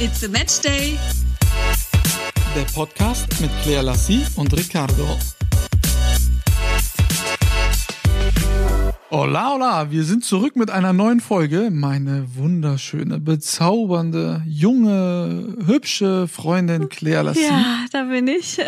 It's 0.00 0.22
a 0.24 0.28
Match 0.28 0.60
Day. 0.60 0.98
Der 2.54 2.62
Podcast 2.74 3.26
mit 3.40 3.50
Claire 3.62 3.82
Lassie 3.82 4.24
und 4.36 4.52
Ricardo. 4.56 5.16
Hola, 9.10 9.52
hola, 9.54 9.90
wir 9.90 10.04
sind 10.04 10.24
zurück 10.24 10.54
mit 10.56 10.70
einer 10.70 10.92
neuen 10.92 11.20
Folge. 11.20 11.70
Meine 11.72 12.26
wunderschöne, 12.34 13.18
bezaubernde, 13.20 14.42
junge, 14.46 15.56
hübsche 15.66 16.28
Freundin 16.28 16.88
Claire 16.88 17.22
Lassie. 17.24 17.42
Ja, 17.44 17.84
da 17.92 18.04
bin 18.04 18.28
ich. 18.28 18.58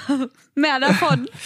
Mehr 0.54 0.80
davon. 0.80 1.28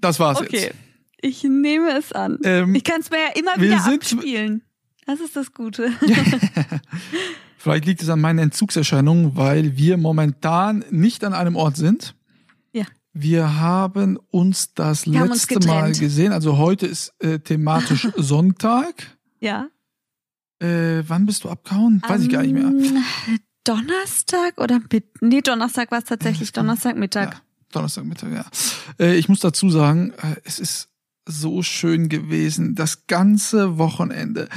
Das 0.00 0.20
war's 0.20 0.38
Okay, 0.38 0.60
jetzt. 0.66 0.74
ich 1.20 1.42
nehme 1.42 1.90
es 1.98 2.12
an. 2.12 2.38
Ähm, 2.44 2.72
ich 2.76 2.84
kann 2.84 3.00
es 3.00 3.10
mir 3.10 3.18
ja 3.18 3.30
immer 3.34 3.56
wir 3.56 3.62
wieder 3.68 3.80
sind- 3.80 3.94
abspielen. 4.00 4.62
Das 5.06 5.18
ist 5.18 5.34
das 5.34 5.52
Gute. 5.52 5.90
Vielleicht 7.58 7.86
liegt 7.86 8.02
es 8.02 8.08
an 8.08 8.20
meinen 8.20 8.38
Entzugserscheinungen, 8.38 9.36
weil 9.36 9.76
wir 9.76 9.96
momentan 9.96 10.84
nicht 10.90 11.24
an 11.24 11.34
einem 11.34 11.56
Ort 11.56 11.76
sind. 11.76 12.14
Ja. 12.72 12.84
Wir 13.12 13.58
haben 13.58 14.16
uns 14.30 14.74
das 14.74 15.06
Wir 15.06 15.18
haben 15.18 15.32
uns 15.32 15.50
letzte 15.50 15.66
Mal 15.66 15.92
gesehen. 15.92 16.32
Also 16.32 16.56
heute 16.56 16.86
ist 16.86 17.12
äh, 17.18 17.40
thematisch 17.40 18.08
Sonntag. 18.16 19.18
Ja. 19.40 19.66
Äh, 20.60 21.02
wann 21.08 21.26
bist 21.26 21.42
du 21.42 21.50
abgehauen? 21.50 22.00
Weiß 22.06 22.22
ich 22.22 22.30
gar 22.30 22.42
nicht 22.42 22.52
mehr. 22.52 22.72
Donnerstag 23.64 24.60
oder 24.60 24.80
nee, 25.20 25.40
Donnerstag 25.40 25.90
war 25.90 25.98
es 25.98 26.04
tatsächlich, 26.04 26.52
Donnerstagmittag. 26.52 27.34
Ja, 27.34 27.40
Donnerstagmittag, 27.72 28.32
ja. 28.32 28.44
Äh, 29.04 29.16
ich 29.16 29.28
muss 29.28 29.40
dazu 29.40 29.68
sagen, 29.68 30.12
äh, 30.22 30.36
es 30.44 30.60
ist 30.60 30.90
so 31.26 31.62
schön 31.62 32.08
gewesen, 32.08 32.76
das 32.76 33.06
ganze 33.08 33.78
Wochenende. 33.78 34.48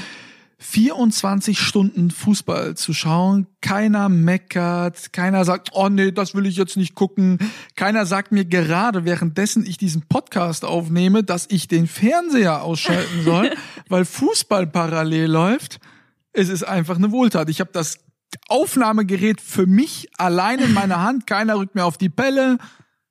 24 0.64 1.58
Stunden 1.58 2.12
Fußball 2.12 2.76
zu 2.76 2.94
schauen, 2.94 3.48
keiner 3.62 4.09
meckert, 4.09 5.12
keiner 5.12 5.44
sagt, 5.44 5.70
oh 5.73 5.90
nee, 5.90 6.12
das 6.12 6.36
will 6.36 6.45
ich 6.45 6.56
jetzt 6.56 6.78
nicht 6.78 6.94
gucken. 6.94 7.40
Keiner 7.76 8.06
sagt 8.06 8.31
mir 8.31 8.45
gerade, 8.45 9.03
währenddessen 9.03 9.66
ich 9.66 9.80
diesen 9.80 10.03
Podcast 10.03 10.64
aufnehme, 10.64 11.23
dass 11.23 11.48
ich 11.50 11.68
den 11.68 11.88
Fernseher 11.88 12.62
ausschalten 12.62 13.22
soll, 13.26 13.52
weil 13.90 14.06
Fußball 14.06 14.68
parallel 14.68 15.31
läuft. 15.31 15.80
Es 16.31 16.48
ist 16.48 16.64
einfach 16.64 16.98
eine 16.98 17.12
Wohltat. 17.12 17.50
Ich 17.50 17.59
habe 17.59 17.72
das 17.73 17.98
Aufnahmegerät 18.48 19.42
für 19.42 19.66
mich 19.66 20.09
allein 20.18 20.59
in 20.59 20.73
meiner 20.73 21.02
Hand, 21.02 21.25
keiner 21.25 21.58
rückt 21.58 21.73
mir 21.73 21.86
auf 21.86 21.98
die 21.98 22.09
Pelle. 22.09 22.59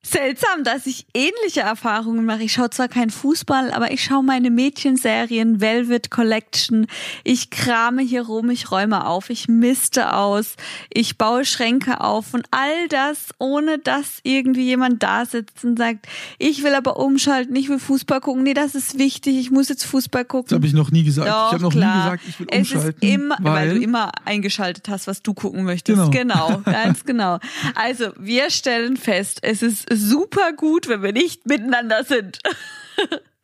Seltsam, 0.03 0.63
dass 0.63 0.87
ich 0.87 1.05
ähnliche 1.13 1.59
Erfahrungen 1.61 2.25
mache. 2.25 2.41
Ich 2.41 2.53
schaue 2.53 2.71
zwar 2.71 2.87
kein 2.87 3.11
Fußball, 3.11 3.71
aber 3.71 3.91
ich 3.91 4.03
schaue 4.03 4.23
meine 4.23 4.49
Mädchenserien, 4.49 5.61
Velvet 5.61 6.09
Collection. 6.09 6.87
Ich 7.23 7.51
krame 7.51 8.01
hier 8.01 8.23
rum, 8.23 8.49
ich 8.49 8.71
räume 8.71 9.05
auf, 9.05 9.29
ich 9.29 9.47
miste 9.47 10.15
aus, 10.15 10.55
ich 10.91 11.19
baue 11.19 11.45
Schränke 11.45 12.01
auf 12.01 12.33
und 12.33 12.47
all 12.49 12.87
das, 12.89 13.29
ohne 13.37 13.77
dass 13.77 14.21
irgendwie 14.23 14.63
jemand 14.63 15.03
da 15.03 15.23
sitzt 15.25 15.63
und 15.63 15.77
sagt, 15.77 16.07
ich 16.39 16.63
will 16.63 16.73
aber 16.73 16.97
umschalten, 16.97 17.55
ich 17.55 17.69
will 17.69 17.77
Fußball 17.77 18.21
gucken. 18.21 18.41
Nee, 18.41 18.55
das 18.55 18.73
ist 18.73 18.97
wichtig, 18.97 19.37
ich 19.37 19.51
muss 19.51 19.69
jetzt 19.69 19.83
Fußball 19.85 20.25
gucken. 20.25 20.49
Das 20.49 20.55
habe 20.55 20.65
ich 20.65 20.73
noch 20.73 20.89
nie 20.89 21.03
gesagt. 21.03 21.29
Doch, 21.29 21.49
ich 21.49 21.53
habe 21.53 21.61
noch 21.61 21.71
klar. 21.71 21.95
nie 21.95 22.03
gesagt, 22.03 22.23
ich 22.27 22.39
will 22.39 22.47
es 22.49 22.57
umschalten. 22.71 23.07
ist 23.07 23.13
immer, 23.13 23.37
weil, 23.39 23.53
weil 23.53 23.75
du 23.75 23.81
immer 23.83 24.11
eingeschaltet 24.25 24.89
hast, 24.89 25.05
was 25.05 25.21
du 25.21 25.35
gucken 25.35 25.63
möchtest. 25.63 26.11
Genau. 26.11 26.31
Genau, 26.31 26.61
ganz 26.65 27.03
genau. 27.05 27.37
Also, 27.75 28.13
wir 28.17 28.49
stellen 28.49 28.97
fest, 28.97 29.39
es 29.43 29.61
ist 29.61 29.90
super 29.95 30.53
gut, 30.53 30.87
wenn 30.87 31.03
wir 31.03 31.13
nicht 31.13 31.45
miteinander 31.47 32.03
sind. 32.03 32.39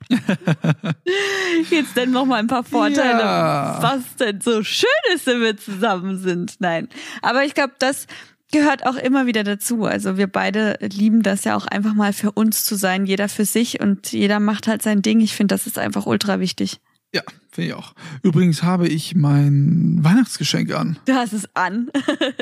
Jetzt 1.69 1.95
denn 1.97 2.11
noch 2.11 2.25
mal 2.25 2.35
ein 2.39 2.47
paar 2.47 2.63
Vorteile, 2.63 3.19
Ja. 3.19 3.79
was 3.81 4.15
denn 4.15 4.41
so 4.41 4.63
schön 4.63 4.87
ist, 5.13 5.25
wenn 5.27 5.41
wir 5.41 5.57
zusammen 5.57 6.17
sind. 6.19 6.55
Nein, 6.59 6.87
aber 7.21 7.43
ich 7.43 7.53
glaube, 7.53 7.73
das 7.79 8.07
gehört 8.51 8.85
auch 8.85 8.95
immer 8.95 9.25
wieder 9.25 9.43
dazu. 9.43 9.83
Also 9.83 10.17
wir 10.17 10.27
beide 10.27 10.77
lieben 10.81 11.21
das 11.23 11.43
ja 11.43 11.55
auch 11.57 11.65
einfach 11.65 11.93
mal 11.93 12.13
für 12.13 12.31
uns 12.31 12.63
zu 12.63 12.75
sein, 12.75 13.05
jeder 13.05 13.27
für 13.27 13.43
sich 13.45 13.81
und 13.81 14.11
jeder 14.13 14.39
macht 14.39 14.67
halt 14.67 14.81
sein 14.81 15.01
Ding. 15.01 15.19
Ich 15.19 15.33
finde, 15.35 15.53
das 15.53 15.67
ist 15.67 15.77
einfach 15.77 16.05
ultra 16.05 16.39
wichtig. 16.39 16.79
Ja, 17.13 17.21
finde 17.51 17.69
ich 17.69 17.73
auch. 17.73 17.93
Übrigens 18.21 18.63
habe 18.63 18.87
ich 18.87 19.15
mein 19.15 19.99
Weihnachtsgeschenk 20.01 20.73
an. 20.73 20.97
Du 21.05 21.13
hast 21.13 21.33
es 21.33 21.47
an. 21.55 21.89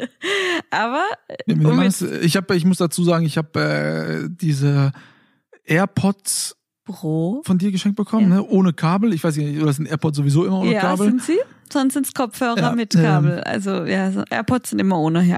Aber 0.72 1.04
Ja, 1.46 1.56
um 1.56 1.64
Weihnachts- 1.64 2.02
Ich 2.02 2.36
habe, 2.36 2.56
ich 2.56 2.66
muss 2.66 2.78
dazu 2.78 3.04
sagen, 3.04 3.26
ich 3.26 3.38
habe 3.38 3.60
äh, 3.60 4.30
diese 4.30 4.92
AirPods 5.64 6.56
Bro. 6.86 7.42
von 7.46 7.58
dir 7.58 7.72
geschenkt 7.72 7.98
bekommen, 7.98 8.30
Ja. 8.30 8.36
ne? 8.38 8.44
ohne 8.48 8.74
Kabel. 8.74 9.14
Ich 9.14 9.24
weiß 9.24 9.38
nicht, 9.38 9.60
oder 9.62 9.74
sind 9.74 9.88
AirPods 9.88 10.18
sowieso 10.18 10.46
immer 10.46 10.60
ohne 10.60 10.74
Ja, 10.74 10.82
Kabel? 10.82 11.08
sind 11.08 11.24
sie? 11.24 11.38
Sonst 11.72 11.94
sind 11.96 12.06
es 12.06 12.14
Kopfhörer 12.14 12.58
Ja, 12.58 12.72
mit 12.76 12.94
ähm, 12.96 13.02
Kabel. 13.02 13.40
also 13.42 13.86
ja, 13.86 14.12
so 14.12 14.24
AirPods 14.30 14.70
sind 14.70 14.80
immer 14.80 15.00
ohne, 15.00 15.24
ja. 15.24 15.38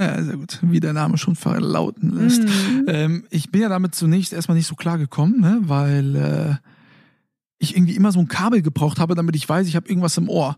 Ja, 0.00 0.22
sehr 0.22 0.36
gut. 0.36 0.58
Wie 0.62 0.80
der 0.80 0.92
Name 0.92 1.18
schon 1.18 1.34
verlauten 1.36 2.16
lässt. 2.16 2.42
Mhm. 2.42 2.84
Ähm, 2.88 3.24
ich 3.30 3.50
bin 3.50 3.62
ja 3.62 3.68
damit 3.68 3.94
zunächst 3.94 4.32
erstmal 4.32 4.56
nicht 4.56 4.66
so 4.68 4.74
klar 4.76 4.98
gekommen, 4.98 5.40
ne? 5.40 5.58
weil 5.62 6.16
äh, 6.16 6.54
ich 7.58 7.76
irgendwie 7.76 7.96
immer 7.96 8.12
so 8.12 8.20
ein 8.20 8.28
Kabel 8.28 8.62
gebraucht 8.62 8.98
habe, 8.98 9.14
damit 9.14 9.36
ich 9.36 9.48
weiß, 9.48 9.66
ich 9.66 9.76
habe 9.76 9.88
irgendwas 9.88 10.16
im 10.16 10.28
Ohr. 10.28 10.56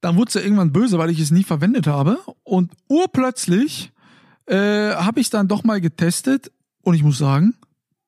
Dann 0.00 0.16
wurde 0.16 0.28
es 0.28 0.34
ja 0.34 0.40
irgendwann 0.40 0.72
böse, 0.72 0.98
weil 0.98 1.10
ich 1.10 1.20
es 1.20 1.30
nie 1.30 1.44
verwendet 1.44 1.86
habe. 1.86 2.18
Und 2.44 2.72
urplötzlich 2.88 3.92
äh, 4.46 4.56
habe 4.94 5.20
ich 5.20 5.30
dann 5.30 5.48
doch 5.48 5.64
mal 5.64 5.80
getestet 5.80 6.50
und 6.82 6.94
ich 6.94 7.02
muss 7.02 7.18
sagen, 7.18 7.54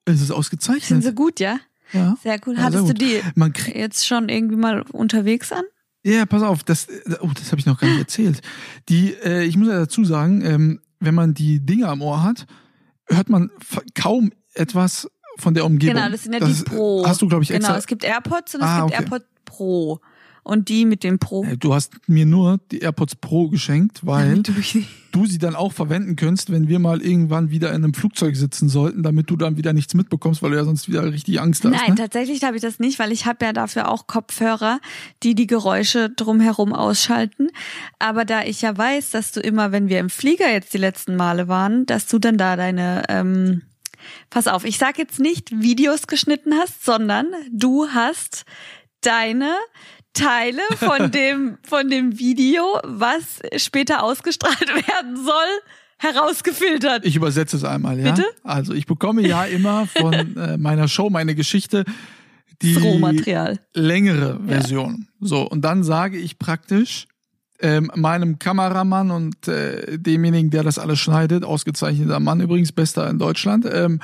es 0.05 0.21
ist 0.21 0.29
Sind 0.29 0.37
ausgezeichnet. 0.37 1.03
sie 1.03 1.13
gut, 1.15 1.41
ja? 1.41 1.59
Ja. 1.93 2.17
Sehr 2.23 2.39
gut. 2.39 2.57
Ja, 2.57 2.65
Hattest 2.65 2.87
sehr 2.87 2.95
du 2.95 3.05
die 3.05 3.21
Man 3.37 3.53
kriegt, 3.53 3.77
jetzt 3.77 4.07
schon 4.07 4.29
irgendwie 4.29 4.57
mal 4.57 4.83
unterwegs 4.93 5.53
an? 5.53 5.65
ja, 6.07 6.27
pass 6.27 6.43
auf, 6.43 6.63
das, 6.65 6.87
oh, 7.21 7.31
das 7.35 7.51
habe 7.51 7.61
ich 7.61 7.67
noch 7.67 7.79
gar 7.81 7.89
nicht 7.89 7.99
erzählt. 8.01 8.43
Die, 8.91 9.15
äh, 9.25 9.45
ich 9.45 9.57
muss 9.57 9.69
ja 9.69 9.79
dazu 9.79 10.05
sagen, 10.05 10.43
ähm, 10.45 10.81
wenn 11.01 11.15
man 11.15 11.33
die 11.33 11.61
Dinger 11.65 11.89
am 11.89 12.03
Ohr 12.03 12.23
hat, 12.23 12.47
hört 13.07 13.31
man 13.31 13.51
kaum 13.95 14.31
etwas 14.53 15.09
von 15.39 15.55
der 15.55 15.65
Umgebung. 15.65 15.95
Genau, 15.97 16.11
das 16.11 16.23
sind 16.25 16.33
ja 16.33 16.41
Das, 16.41 16.59
die 16.59 16.65
Pro. 16.65 17.05
Hast 17.07 17.23
du, 17.23 17.29
glaube 17.29 17.45
ich, 17.45 17.51
extra. 17.51 17.69
Genau, 17.69 17.79
es 17.79 17.87
gibt 17.87 18.05
AirPods 18.05 18.55
und 18.55 18.61
es 18.63 18.67
Ah, 18.67 18.81
gibt 18.87 18.95
okay. 18.95 19.03
AirPod 19.03 19.23
Pro. 19.45 20.01
Und 20.47 20.69
die 20.69 20.85
mit 20.85 21.05
dem 21.05 21.19
Pro. 21.19 21.43
Äh, 21.45 21.57
Du 21.57 21.73
hast 21.73 21.95
mir 22.07 22.27
nur 22.27 22.59
die 22.71 22.81
AirPods 22.81 23.17
Pro 23.17 23.49
geschenkt, 23.49 24.05
weil 24.05 24.43
du 25.11 25.25
sie 25.25 25.39
dann 25.39 25.55
auch 25.55 25.73
verwenden 25.73 26.17
könntest, 26.17 26.53
wenn 26.53 26.69
wir 26.69 26.79
mal 26.79 27.01
irgendwann 27.01 27.49
wieder 27.49 27.71
in 27.71 27.77
einem 27.77 27.95
Flugzeug 27.95 28.37
sitzen 28.37 28.69
sollten, 28.69 29.03
damit 29.03 29.31
du 29.31 29.37
dann 29.37 29.57
wieder 29.57 29.73
nichts 29.73 29.95
mitbekommst, 29.95 30.43
weil 30.43 30.51
du 30.51 30.57
ja 30.59 30.65
sonst 30.65 30.87
wieder 30.87 31.03
richtig 31.11 31.41
Angst 31.41 31.65
hast. 31.65 31.73
Nein, 31.73 31.91
ne? 31.91 31.95
tatsächlich 31.95 32.45
habe 32.45 32.57
ich 32.57 32.63
das 32.63 32.79
nicht, 32.79 32.99
weil 32.99 33.11
ich 33.11 33.25
habe 33.25 33.43
ja 33.43 33.55
dafür 33.55 33.91
auch 33.91 34.07
Kopfhörer, 34.07 34.81
die 35.23 35.35
die 35.35 35.47
Geräusche 35.47 36.11
drumherum 36.11 36.75
ausschalten. 36.75 37.49
Aber 37.99 38.27
da 38.27 38.43
ich 38.45 38.61
ja 38.61 38.77
weiß, 38.77 39.13
dass 39.13 39.33
du 39.33 39.41
immer, 39.41 39.73
wenn 39.73 39.89
wir 39.89 39.99
im 39.99 40.11
Flieger 40.11 40.53
jetzt 40.53 40.75
die 40.75 40.79
letzten 40.79 41.17
Male 41.17 41.49
waren, 41.49 41.87
dass 41.87 42.07
du 42.07 42.19
dann 42.19 42.37
da 42.37 42.57
deine, 42.57 43.05
ähm, 43.09 43.63
pass 44.31 44.47
auf, 44.47 44.65
ich 44.65 44.79
sag 44.79 44.99
jetzt 44.99 45.21
nicht 45.21 45.51
Videos 45.61 46.07
geschnitten 46.07 46.55
hast, 46.55 46.85
sondern 46.85 47.27
du 47.51 47.89
hast 47.89 48.45
deine 49.01 49.55
Teile 50.13 50.63
von 50.77 51.11
dem 51.11 51.59
von 51.67 51.91
dem 51.91 52.19
Video, 52.19 52.65
was 52.85 53.41
später 53.57 54.03
ausgestrahlt 54.03 54.69
werden 54.89 55.17
soll, 55.17 55.61
herausgefiltert. 55.99 57.05
Ich 57.05 57.17
übersetze 57.17 57.57
es 57.57 57.65
einmal, 57.65 57.99
ja. 57.99 58.13
Bitte? 58.13 58.27
Also 58.43 58.73
ich 58.75 58.87
bekomme 58.87 59.27
ja 59.27 59.45
immer 59.45 59.87
von 59.87 60.37
äh, 60.37 60.57
meiner 60.57 60.89
Show, 60.89 61.11
meine 61.11 61.35
Geschichte, 61.35 61.85
die 62.63 62.75
längere 63.75 64.41
Version. 64.47 65.09
So, 65.21 65.43
und 65.43 65.63
dann 65.63 65.83
sage 65.83 66.19
ich 66.19 66.39
praktisch 66.39 67.07
ähm, 67.61 67.91
meinem 67.95 68.39
Kameramann 68.39 69.11
und 69.11 69.49
äh, 69.49 69.99
demjenigen, 69.99 70.51
der 70.51 70.63
das 70.63 70.79
alles 70.79 70.99
schneidet, 70.99 71.45
ausgezeichneter 71.45 72.21
Mann 72.21 72.41
übrigens, 72.41 72.73
bester 72.73 73.09
in 73.09 73.19
Deutschland, 73.19 73.67
ähm, 73.71 74.01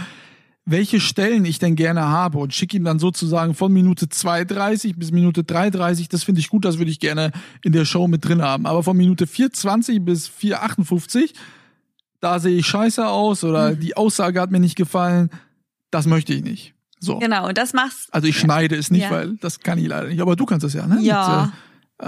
welche 0.66 1.00
Stellen 1.00 1.44
ich 1.44 1.58
denn 1.58 1.74
gerne 1.74 2.02
habe 2.02 2.38
und 2.38 2.54
schicke 2.54 2.76
ihm 2.76 2.84
dann 2.84 2.98
sozusagen 3.00 3.54
von 3.54 3.72
Minute 3.72 4.06
2.30 4.06 4.96
bis 4.96 5.10
Minute 5.10 5.42
3.30, 5.42 6.08
das 6.10 6.22
finde 6.22 6.40
ich 6.40 6.48
gut, 6.48 6.64
das 6.64 6.78
würde 6.78 6.90
ich 6.92 7.00
gerne 7.00 7.32
in 7.64 7.72
der 7.72 7.84
Show 7.84 8.06
mit 8.06 8.24
drin 8.24 8.40
haben. 8.42 8.66
Aber 8.66 8.82
von 8.84 8.96
Minute 8.96 9.24
4.20 9.24 10.04
bis 10.04 10.28
4.58, 10.28 11.34
da 12.20 12.38
sehe 12.38 12.56
ich 12.58 12.66
scheiße 12.66 13.06
aus 13.06 13.42
oder 13.42 13.72
Mhm. 13.72 13.80
die 13.80 13.96
Aussage 13.96 14.40
hat 14.40 14.50
mir 14.52 14.60
nicht 14.60 14.76
gefallen, 14.76 15.30
das 15.90 16.06
möchte 16.06 16.32
ich 16.34 16.44
nicht. 16.44 16.74
So. 17.00 17.18
Genau, 17.18 17.48
und 17.48 17.56
das 17.58 17.72
machst 17.72 18.12
Also 18.12 18.28
ich 18.28 18.38
schneide 18.38 18.76
es 18.76 18.90
nicht, 18.90 19.04
Ja. 19.04 19.10
weil 19.10 19.36
das 19.40 19.60
kann 19.60 19.78
ich 19.78 19.88
leider 19.88 20.08
nicht. 20.08 20.20
Aber 20.20 20.36
du 20.36 20.44
kannst 20.44 20.62
das 20.64 20.74
ja, 20.74 20.86
ne? 20.86 20.98
Ja. 21.00 21.46
Mit, 21.46 21.50
äh, 21.50 21.56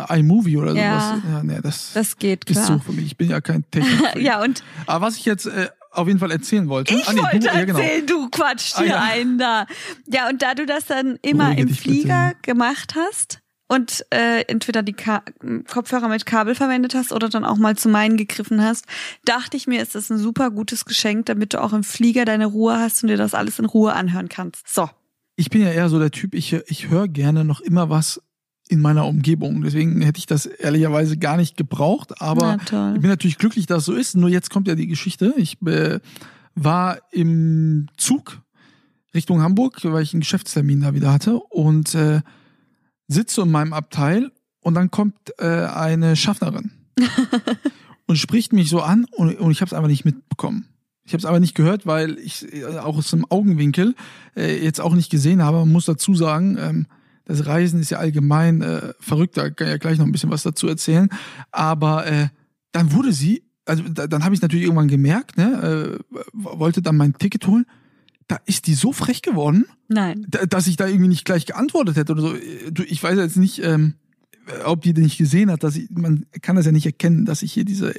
iMovie 0.08 0.56
oder 0.56 0.74
Ja. 0.74 1.00
sowas. 1.00 1.22
Ja, 1.32 1.42
nee, 1.42 1.58
das, 1.62 1.92
das 1.94 2.16
geht 2.16 2.44
ist 2.48 2.56
klar. 2.64 2.66
so 2.66 2.78
für 2.78 2.92
mich. 2.92 3.06
Ich 3.06 3.16
bin 3.16 3.30
ja 3.30 3.40
kein 3.40 3.64
Technik. 3.70 4.00
Ja, 4.22 4.42
und 4.42 4.62
Aber 4.86 5.06
was 5.06 5.16
ich 5.16 5.24
jetzt 5.24 5.46
äh, 5.46 5.68
auf 5.90 6.06
jeden 6.08 6.18
Fall 6.18 6.30
erzählen 6.30 6.68
wollte. 6.68 6.94
ich 6.94 7.06
Ah, 7.06 7.12
nee, 7.12 7.20
wollte 7.20 7.38
du, 7.40 7.46
ja, 7.46 7.64
genau. 7.64 7.78
erzählen, 7.78 8.06
du 8.06 8.28
quatschst 8.30 8.78
Ah, 8.78 8.82
hier 8.82 8.90
ja. 8.92 9.00
einen 9.02 9.38
da. 9.38 9.66
Ja, 10.06 10.28
und 10.28 10.40
da 10.42 10.54
du 10.54 10.64
das 10.66 10.86
dann 10.86 11.18
immer 11.22 11.44
Beruhige 11.50 11.62
im 11.62 11.68
dich 11.68 11.82
bitte. 11.82 11.90
Flieger 11.90 12.32
gemacht 12.42 12.94
hast 12.96 13.40
und 13.68 14.04
äh, 14.10 14.42
entweder 14.48 14.82
die 14.82 14.92
Ka 14.94 15.22
Kopfhörer 15.70 16.08
mit 16.08 16.24
Kabel 16.26 16.54
verwendet 16.54 16.94
hast 16.94 17.12
oder 17.12 17.28
dann 17.28 17.44
auch 17.44 17.56
mal 17.58 17.76
zu 17.76 17.88
meinen 17.88 18.16
gegriffen 18.16 18.62
hast, 18.62 18.86
dachte 19.24 19.56
ich 19.56 19.66
mir, 19.66 19.82
ist 19.82 19.94
das 19.94 20.10
ein 20.10 20.18
super 20.18 20.50
gutes 20.50 20.84
Geschenk, 20.84 21.26
damit 21.26 21.52
du 21.54 21.62
auch 21.62 21.72
im 21.72 21.84
Flieger 21.84 22.24
deine 22.24 22.46
Ruhe 22.46 22.78
hast 22.78 23.02
und 23.02 23.08
dir 23.08 23.16
das 23.16 23.34
alles 23.34 23.58
in 23.58 23.64
Ruhe 23.66 23.92
anhören 23.94 24.28
kannst. 24.28 24.66
So. 24.68 24.88
Ich 25.36 25.48
bin 25.48 25.62
ja 25.62 25.70
eher 25.70 25.88
so 25.88 25.98
der 25.98 26.10
Typ, 26.10 26.34
ich, 26.34 26.52
ich 26.66 26.88
höre 26.90 27.08
gerne 27.08 27.44
noch 27.44 27.60
immer 27.62 27.88
was 27.88 28.20
in 28.72 28.80
meiner 28.80 29.06
Umgebung. 29.06 29.62
Deswegen 29.62 30.00
hätte 30.00 30.18
ich 30.18 30.24
das 30.24 30.46
ehrlicherweise 30.46 31.18
gar 31.18 31.36
nicht 31.36 31.58
gebraucht. 31.58 32.22
Aber 32.22 32.56
ich 32.56 33.00
bin 33.00 33.10
natürlich 33.10 33.36
glücklich, 33.36 33.66
dass 33.66 33.80
es 33.80 33.84
so 33.84 33.92
ist. 33.92 34.16
Nur 34.16 34.30
jetzt 34.30 34.48
kommt 34.48 34.66
ja 34.66 34.74
die 34.74 34.86
Geschichte. 34.86 35.34
Ich 35.36 35.60
äh, 35.66 36.00
war 36.54 36.98
im 37.10 37.88
Zug 37.98 38.40
Richtung 39.14 39.42
Hamburg, 39.42 39.78
weil 39.84 40.02
ich 40.02 40.14
einen 40.14 40.20
Geschäftstermin 40.20 40.80
da 40.80 40.94
wieder 40.94 41.12
hatte 41.12 41.38
und 41.38 41.94
äh, 41.94 42.22
sitze 43.08 43.42
in 43.42 43.50
meinem 43.50 43.74
Abteil 43.74 44.32
und 44.60 44.74
dann 44.74 44.90
kommt 44.90 45.14
äh, 45.38 45.66
eine 45.66 46.16
Schaffnerin 46.16 46.72
und 48.06 48.16
spricht 48.16 48.54
mich 48.54 48.70
so 48.70 48.80
an 48.80 49.04
und, 49.10 49.38
und 49.38 49.50
ich 49.50 49.60
habe 49.60 49.66
es 49.66 49.74
einfach 49.74 49.88
nicht 49.88 50.06
mitbekommen. 50.06 50.66
Ich 51.04 51.12
habe 51.12 51.18
es 51.18 51.26
aber 51.26 51.40
nicht 51.40 51.54
gehört, 51.54 51.84
weil 51.84 52.18
ich 52.20 52.50
äh, 52.54 52.78
auch 52.78 52.96
aus 52.96 53.10
dem 53.10 53.26
Augenwinkel 53.28 53.94
äh, 54.34 54.64
jetzt 54.64 54.80
auch 54.80 54.94
nicht 54.94 55.10
gesehen 55.10 55.42
habe. 55.42 55.58
Man 55.58 55.72
muss 55.72 55.84
dazu 55.84 56.14
sagen, 56.14 56.56
ähm, 56.58 56.86
das 57.24 57.46
Reisen 57.46 57.80
ist 57.80 57.90
ja 57.90 57.98
allgemein 57.98 58.62
äh, 58.62 58.94
verrückt, 59.00 59.36
da 59.36 59.50
kann 59.50 59.66
ich 59.66 59.72
ja 59.72 59.78
gleich 59.78 59.98
noch 59.98 60.06
ein 60.06 60.12
bisschen 60.12 60.30
was 60.30 60.42
dazu 60.42 60.68
erzählen. 60.68 61.08
Aber 61.50 62.06
äh, 62.06 62.28
dann 62.72 62.92
wurde 62.92 63.12
sie, 63.12 63.44
also 63.64 63.82
da, 63.84 64.06
dann 64.06 64.24
habe 64.24 64.34
ich 64.34 64.42
natürlich 64.42 64.64
irgendwann 64.64 64.88
gemerkt, 64.88 65.36
ne, 65.36 66.00
äh, 66.02 66.16
wollte 66.32 66.82
dann 66.82 66.96
mein 66.96 67.14
Ticket 67.14 67.46
holen. 67.46 67.66
Da 68.28 68.38
ist 68.46 68.66
die 68.66 68.74
so 68.74 68.92
frech 68.92 69.22
geworden, 69.22 69.66
Nein. 69.88 70.26
dass 70.48 70.66
ich 70.66 70.76
da 70.76 70.86
irgendwie 70.86 71.08
nicht 71.08 71.24
gleich 71.24 71.44
geantwortet 71.44 71.96
hätte 71.96 72.12
oder 72.12 72.22
so. 72.22 72.34
Ich 72.86 73.02
weiß 73.02 73.18
jetzt 73.18 73.36
nicht, 73.36 73.62
ähm, 73.62 73.94
ob 74.64 74.82
die 74.82 74.94
den 74.94 75.04
nicht 75.04 75.18
gesehen 75.18 75.50
hat, 75.50 75.62
dass 75.62 75.76
ich, 75.76 75.90
man 75.90 76.26
kann 76.40 76.56
das 76.56 76.66
ja 76.66 76.72
nicht 76.72 76.86
erkennen, 76.86 77.24
dass 77.24 77.42
ich 77.42 77.52
hier 77.52 77.64
diese 77.64 77.94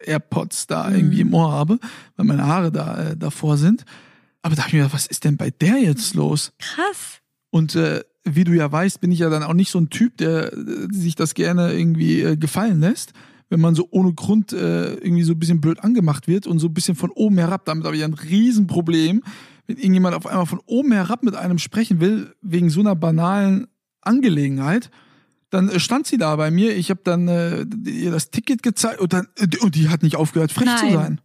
AirPods 0.00 0.66
da 0.66 0.90
irgendwie 0.90 1.20
im 1.20 1.34
Ohr 1.34 1.52
habe, 1.52 1.78
weil 2.16 2.26
meine 2.26 2.46
Haare 2.46 2.70
da 2.70 3.10
äh, 3.10 3.16
davor 3.16 3.56
sind. 3.56 3.84
Aber 4.42 4.54
da 4.54 4.62
habe 4.62 4.68
ich 4.68 4.74
mir 4.74 4.80
gedacht, 4.80 4.94
was 4.94 5.06
ist 5.06 5.24
denn 5.24 5.36
bei 5.36 5.50
der 5.50 5.78
jetzt 5.78 6.14
los? 6.14 6.52
Krass. 6.58 7.20
Und 7.50 7.74
äh, 7.74 8.04
wie 8.34 8.44
du 8.44 8.52
ja 8.52 8.70
weißt, 8.70 9.00
bin 9.00 9.12
ich 9.12 9.20
ja 9.20 9.30
dann 9.30 9.42
auch 9.42 9.54
nicht 9.54 9.70
so 9.70 9.78
ein 9.78 9.90
Typ, 9.90 10.16
der 10.18 10.52
äh, 10.52 10.88
sich 10.90 11.14
das 11.14 11.34
gerne 11.34 11.72
irgendwie 11.72 12.22
äh, 12.22 12.36
gefallen 12.36 12.80
lässt, 12.80 13.12
wenn 13.48 13.60
man 13.60 13.74
so 13.74 13.88
ohne 13.90 14.12
Grund 14.12 14.52
äh, 14.52 14.94
irgendwie 14.94 15.22
so 15.22 15.32
ein 15.32 15.38
bisschen 15.38 15.60
blöd 15.60 15.80
angemacht 15.80 16.28
wird 16.28 16.46
und 16.46 16.58
so 16.58 16.68
ein 16.68 16.74
bisschen 16.74 16.94
von 16.94 17.10
oben 17.10 17.38
herab. 17.38 17.64
Damit 17.64 17.84
habe 17.84 17.96
ich 17.96 18.04
ein 18.04 18.14
Riesenproblem, 18.14 19.22
wenn 19.66 19.76
irgendjemand 19.76 20.14
auf 20.14 20.26
einmal 20.26 20.46
von 20.46 20.60
oben 20.66 20.92
herab 20.92 21.22
mit 21.22 21.34
einem 21.34 21.58
sprechen 21.58 22.00
will, 22.00 22.34
wegen 22.42 22.70
so 22.70 22.80
einer 22.80 22.94
banalen 22.94 23.68
Angelegenheit. 24.00 24.90
Dann 25.50 25.68
äh, 25.68 25.80
stand 25.80 26.06
sie 26.06 26.18
da 26.18 26.36
bei 26.36 26.50
mir, 26.50 26.76
ich 26.76 26.90
habe 26.90 27.00
dann 27.04 27.28
äh, 27.28 27.64
ihr 27.86 28.10
das 28.10 28.30
Ticket 28.30 28.62
gezeigt 28.62 29.00
und, 29.00 29.12
dann, 29.12 29.28
und 29.60 29.74
die 29.74 29.88
hat 29.88 30.02
nicht 30.02 30.16
aufgehört, 30.16 30.52
frech 30.52 30.66
Nein. 30.66 30.78
zu 30.78 30.92
sein. 30.92 31.20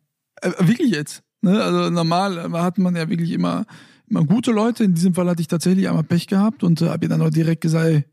Wirklich 0.60 0.92
jetzt. 0.92 1.24
Ne? 1.42 1.62
Also 1.62 1.90
normal 1.90 2.52
hat 2.54 2.78
man 2.78 2.96
ja 2.96 3.10
wirklich 3.10 3.32
immer 3.32 3.66
immer 4.10 4.24
gute 4.26 4.52
Leute. 4.52 4.84
In 4.84 4.94
diesem 4.94 5.14
Fall 5.14 5.28
hatte 5.30 5.42
ich 5.42 5.48
tatsächlich 5.48 5.88
einmal 5.88 6.04
Pech 6.04 6.28
gehabt 6.28 6.64
und 6.64 6.82
äh, 6.82 6.90
habe 6.90 7.06
ihr 7.06 7.10
dann 7.10 7.22
auch 7.22 7.30
direkt 7.30 7.62
gesagt, 7.62 7.86
ey, 7.86 8.06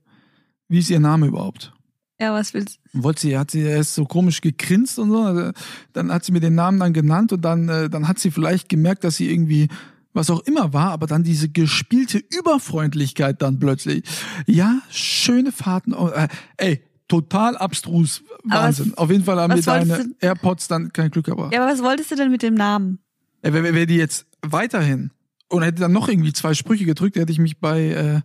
wie 0.69 0.79
ist 0.79 0.91
ihr 0.91 1.01
Name 1.01 1.27
überhaupt? 1.27 1.73
Ja, 2.21 2.35
was 2.35 2.53
willst 2.53 2.79
du? 2.93 3.03
Wollte 3.03 3.23
sie, 3.23 3.39
hat 3.39 3.51
sie 3.51 3.61
erst 3.61 3.95
so 3.95 4.05
komisch 4.05 4.41
gegrinst 4.43 4.99
und 4.99 5.11
so. 5.11 5.23
Also, 5.23 5.53
dann 5.95 6.13
hat 6.13 6.25
sie 6.25 6.33
mir 6.33 6.41
den 6.41 6.55
Namen 6.55 6.79
dann 6.79 6.93
genannt 6.93 7.33
und 7.33 7.41
dann, 7.43 7.69
äh, 7.69 7.89
dann 7.89 8.07
hat 8.09 8.19
sie 8.19 8.31
vielleicht 8.31 8.69
gemerkt, 8.69 9.05
dass 9.05 9.17
sie 9.17 9.31
irgendwie 9.33 9.69
was 10.13 10.29
auch 10.29 10.41
immer 10.41 10.73
war, 10.73 10.91
aber 10.91 11.07
dann 11.07 11.23
diese 11.23 11.49
gespielte 11.49 12.19
Überfreundlichkeit 12.19 13.41
dann 13.43 13.59
plötzlich. 13.59 14.05
Ja, 14.47 14.81
schöne 14.91 15.53
Fahrten. 15.53 15.95
Oh, 15.95 16.09
äh, 16.09 16.29
ey, 16.57 16.83
total 17.09 17.57
abstrus. 17.57 18.23
Wahnsinn. 18.45 18.91
was- 18.93 18.99
Auf 18.99 19.11
jeden 19.11 19.25
Fall 19.25 19.39
haben 19.41 19.55
wir 19.55 19.63
deine 19.63 19.99
du- 20.05 20.15
AirPods 20.21 20.69
dann 20.69 20.93
kein 20.93 21.11
Glück 21.11 21.27
gebracht. 21.27 21.53
Ja, 21.55 21.63
aber 21.63 21.73
was 21.73 21.83
wolltest 21.83 22.11
du 22.11 22.17
denn 22.17 22.31
mit 22.31 22.43
dem 22.43 22.55
Namen? 22.55 22.99
Ja, 23.45 23.53
Wäre 23.53 23.73
wär 23.75 23.87
die 23.87 23.97
jetzt 23.97 24.27
weiterhin 24.43 25.11
und 25.51 25.63
hätte 25.63 25.81
dann 25.83 25.93
noch 25.93 26.09
irgendwie 26.09 26.33
zwei 26.33 26.55
Sprüche 26.55 26.85
gedrückt, 26.85 27.17
hätte 27.17 27.33
ich 27.33 27.39
mich 27.39 27.59
bei, 27.59 27.89
äh, 27.91 28.21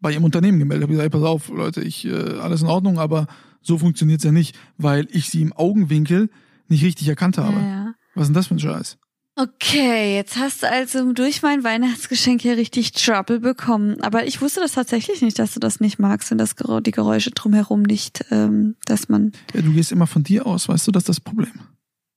bei 0.00 0.12
ihrem 0.12 0.24
Unternehmen 0.24 0.58
gemeldet. 0.58 0.84
Hab 0.84 0.90
gesagt, 0.90 1.04
ey, 1.04 1.10
pass 1.10 1.22
auf, 1.28 1.48
Leute, 1.48 1.82
ich, 1.82 2.06
äh, 2.06 2.38
alles 2.40 2.62
in 2.62 2.68
Ordnung, 2.68 2.98
aber 2.98 3.26
so 3.62 3.78
funktioniert's 3.78 4.24
ja 4.24 4.32
nicht, 4.32 4.58
weil 4.78 5.06
ich 5.10 5.28
sie 5.30 5.42
im 5.42 5.52
Augenwinkel 5.52 6.30
nicht 6.68 6.82
richtig 6.84 7.08
erkannt 7.08 7.38
habe. 7.38 7.60
Ja, 7.60 7.66
ja. 7.66 7.94
Was 8.14 8.22
ist 8.24 8.28
denn 8.28 8.34
das 8.34 8.46
für 8.48 8.54
ein 8.54 8.58
Scheiß? 8.60 8.96
Okay, 9.36 10.16
jetzt 10.16 10.36
hast 10.36 10.62
du 10.62 10.68
also 10.70 11.12
durch 11.12 11.42
mein 11.42 11.64
Weihnachtsgeschenk 11.64 12.42
hier 12.42 12.56
richtig 12.56 12.92
Trouble 12.92 13.40
bekommen. 13.40 14.00
Aber 14.02 14.26
ich 14.26 14.40
wusste 14.42 14.60
das 14.60 14.72
tatsächlich 14.72 15.22
nicht, 15.22 15.38
dass 15.38 15.54
du 15.54 15.60
das 15.60 15.80
nicht 15.80 15.98
magst 15.98 16.30
und 16.32 16.38
das 16.38 16.56
Gerä- 16.58 16.80
die 16.82 16.90
Geräusche 16.90 17.30
drumherum 17.30 17.82
nicht, 17.82 18.24
ähm, 18.30 18.76
dass 18.84 19.08
man. 19.08 19.32
Ja, 19.54 19.62
du 19.62 19.72
gehst 19.72 19.92
immer 19.92 20.06
von 20.06 20.24
dir 20.24 20.46
aus, 20.46 20.68
weißt 20.68 20.86
du, 20.86 20.90
das 20.92 21.02
ist 21.02 21.08
das 21.08 21.20
Problem. 21.20 21.52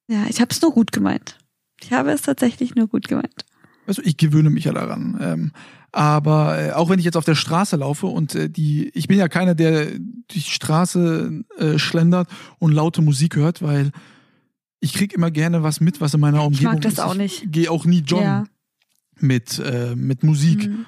Ja, 0.09 0.25
ich 0.27 0.42
habe 0.42 0.51
es 0.51 0.62
nur 0.62 0.71
gut 0.74 0.92
gemeint. 0.92 1.38
Ich 1.81 1.94
habe 1.94 2.12
es 2.12 2.24
tatsächlich 2.24 2.75
nur 2.75 2.88
gut 2.88 3.07
gemeint. 3.07 3.45
Weißt 3.85 4.00
du, 4.00 4.01
ich 4.03 4.18
gewöhne 4.18 4.50
mich 4.50 4.63
ja 4.65 4.74
daran. 4.74 5.18
Ähm, 5.21 5.51
aber 5.91 6.59
äh, 6.59 6.71
auch 6.71 6.89
wenn 6.89 7.00
ich 7.00 7.06
jetzt 7.06 7.18
auf 7.18 7.25
der 7.25 7.35
Straße 7.35 7.75
laufe 7.75 8.07
und 8.07 8.33
äh, 8.35 8.50
die, 8.50 8.89
ich 8.89 9.07
bin 9.07 9.19
ja 9.19 9.27
keiner, 9.27 9.56
der 9.56 9.88
die 10.31 10.41
Straße 10.41 11.44
äh, 11.57 11.77
schlendert 11.77 12.30
und 12.59 12.71
laute 12.71 13.01
Musik 13.01 13.35
hört, 13.35 13.62
weil 13.62 13.91
ich 14.80 14.94
krieg 14.94 15.13
immer 15.13 15.31
gerne 15.31 15.63
was 15.63 15.80
mit, 15.81 16.01
was 16.01 16.13
in 16.13 16.19
meiner 16.19 16.44
Umgebung 16.44 16.74
mag 16.74 16.81
das 16.81 16.94
ist. 16.94 17.00
auch 17.00 17.13
nicht. 17.15 17.44
Ich 17.44 17.51
gehe 17.51 17.69
auch 17.71 17.85
nie 17.85 18.00
joggen 18.00 18.25
Ja. 18.25 18.44
mit 19.19 19.59
äh, 19.59 19.95
mit 19.95 20.24
Musik. 20.24 20.68
Mhm. 20.68 20.85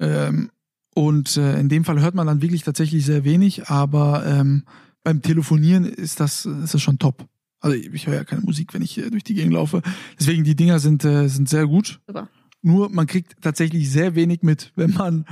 Ähm, 0.00 0.50
und 0.94 1.36
äh, 1.38 1.58
in 1.58 1.68
dem 1.68 1.84
Fall 1.84 2.00
hört 2.00 2.14
man 2.14 2.26
dann 2.26 2.42
wirklich 2.42 2.62
tatsächlich 2.62 3.04
sehr 3.06 3.24
wenig, 3.24 3.68
aber 3.68 4.26
ähm, 4.26 4.64
beim 5.02 5.22
Telefonieren 5.22 5.84
ist 5.86 6.20
das, 6.20 6.44
ist 6.44 6.74
das 6.74 6.82
schon 6.82 6.98
top. 6.98 7.26
Also 7.62 7.76
ich, 7.76 8.06
höre 8.06 8.14
ja 8.14 8.24
keine 8.24 8.42
Musik, 8.42 8.74
wenn 8.74 8.82
ich 8.82 8.98
äh, 8.98 9.08
durch 9.08 9.24
die 9.24 9.34
Gegend 9.34 9.54
laufe. 9.54 9.82
Deswegen 10.18 10.44
die 10.44 10.56
Dinger 10.56 10.80
sind, 10.80 11.04
äh, 11.04 11.28
sind 11.28 11.48
sehr 11.48 11.66
gut. 11.66 12.00
Super. 12.06 12.28
Nur 12.60 12.90
man 12.90 13.06
kriegt 13.06 13.40
tatsächlich 13.40 13.90
sehr 13.90 14.14
wenig 14.14 14.42
mit, 14.42 14.72
wenn 14.76 14.92
man, 14.92 15.24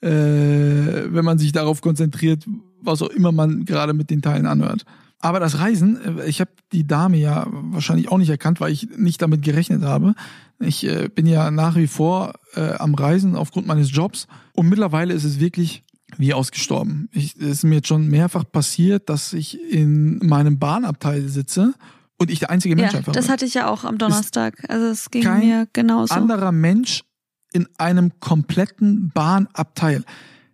äh, 0.00 0.08
wenn 0.08 1.24
man 1.24 1.38
sich 1.38 1.52
darauf 1.52 1.80
konzentriert, 1.80 2.46
was 2.80 3.02
auch 3.02 3.10
immer 3.10 3.32
man 3.32 3.64
gerade 3.64 3.94
mit 3.94 4.10
den 4.10 4.22
Teilen 4.22 4.46
anhört. 4.46 4.84
Aber 5.20 5.40
das 5.40 5.58
Reisen, 5.58 6.18
äh, 6.18 6.26
ich 6.26 6.40
habe 6.40 6.50
die 6.72 6.86
Dame 6.86 7.16
ja 7.16 7.46
wahrscheinlich 7.50 8.10
auch 8.10 8.18
nicht 8.18 8.30
erkannt, 8.30 8.60
weil 8.60 8.72
ich 8.72 8.88
nicht 8.96 9.20
damit 9.20 9.42
gerechnet 9.42 9.82
habe. 9.82 10.14
Ich 10.60 10.86
äh, 10.86 11.08
bin 11.08 11.26
ja 11.26 11.50
nach 11.50 11.76
wie 11.76 11.86
vor 11.86 12.34
äh, 12.54 12.72
am 12.74 12.94
Reisen 12.94 13.34
aufgrund 13.34 13.66
meines 13.66 13.94
Jobs 13.94 14.26
und 14.54 14.68
mittlerweile 14.68 15.14
ist 15.14 15.24
es 15.24 15.40
wirklich 15.40 15.84
wie 16.16 16.32
ausgestorben. 16.34 17.08
Ich, 17.12 17.36
es 17.36 17.42
ist 17.42 17.64
mir 17.64 17.76
jetzt 17.76 17.88
schon 17.88 18.08
mehrfach 18.08 18.44
passiert, 18.50 19.08
dass 19.08 19.32
ich 19.32 19.60
in 19.70 20.18
meinem 20.26 20.58
Bahnabteil 20.58 21.28
sitze 21.28 21.74
und 22.18 22.30
ich 22.30 22.38
der 22.40 22.50
einzige 22.50 22.74
Mensch 22.76 22.92
Ja, 22.92 22.98
einfach 22.98 23.12
das 23.12 23.26
bin. 23.26 23.32
hatte 23.32 23.44
ich 23.44 23.54
ja 23.54 23.68
auch 23.68 23.84
am 23.84 23.98
Donnerstag. 23.98 24.64
Also 24.68 24.86
es 24.86 25.10
ging 25.10 25.22
kein 25.22 25.40
mir 25.46 25.68
genauso. 25.72 26.14
anderer 26.14 26.50
Mensch 26.52 27.04
in 27.52 27.68
einem 27.78 28.18
kompletten 28.20 29.10
Bahnabteil. 29.14 30.04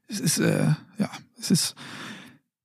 Es 0.09 0.21
ist, 0.21 0.39
äh, 0.39 0.67
ja, 0.99 1.11
es 1.39 1.51
ist 1.51 1.75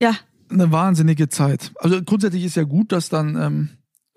Ja, 0.02 0.16
eine 0.50 0.72
wahnsinnige 0.72 1.30
Zeit. 1.30 1.72
Also 1.80 2.02
grundsätzlich 2.04 2.44
ist 2.44 2.56
ja 2.56 2.64
gut, 2.64 2.92
dass 2.92 3.10
dann 3.10 3.36
ähm, 3.36 3.70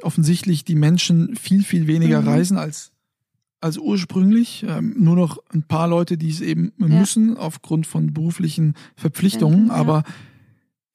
offensichtlich 0.02 0.64
die 0.64 0.74
Menschen 0.74 1.36
viel, 1.36 1.62
viel 1.62 1.86
weniger 1.86 2.22
Mhm. 2.22 2.28
reisen 2.28 2.58
als, 2.58 2.90
als 3.62 3.78
ursprünglich. 3.78 4.64
Ähm, 4.68 4.94
nur 4.98 5.16
noch 5.16 5.38
ein 5.52 5.62
paar 5.62 5.88
Leute, 5.88 6.16
die 6.16 6.30
es 6.30 6.40
eben 6.40 6.72
müssen 6.76 7.36
aufgrund 7.36 7.86
von 7.86 8.12
beruflichen 8.12 8.74
Verpflichtungen. 8.96 9.68
Ja. 9.68 9.74
Aber 9.74 10.04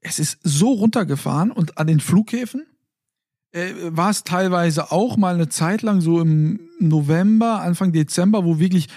es 0.01 0.19
ist 0.19 0.39
so 0.43 0.71
runtergefahren 0.71 1.51
und 1.51 1.77
an 1.77 1.87
den 1.87 1.99
Flughäfen 1.99 2.65
äh, 3.51 3.73
war 3.89 4.09
es 4.09 4.23
teilweise 4.23 4.91
auch 4.91 5.17
mal 5.17 5.35
eine 5.35 5.49
Zeit 5.49 5.81
lang 5.81 6.01
so 6.01 6.21
im 6.21 6.59
November, 6.79 7.61
Anfang 7.61 7.91
Dezember, 7.91 8.45
wo 8.45 8.59
wirklich 8.59 8.87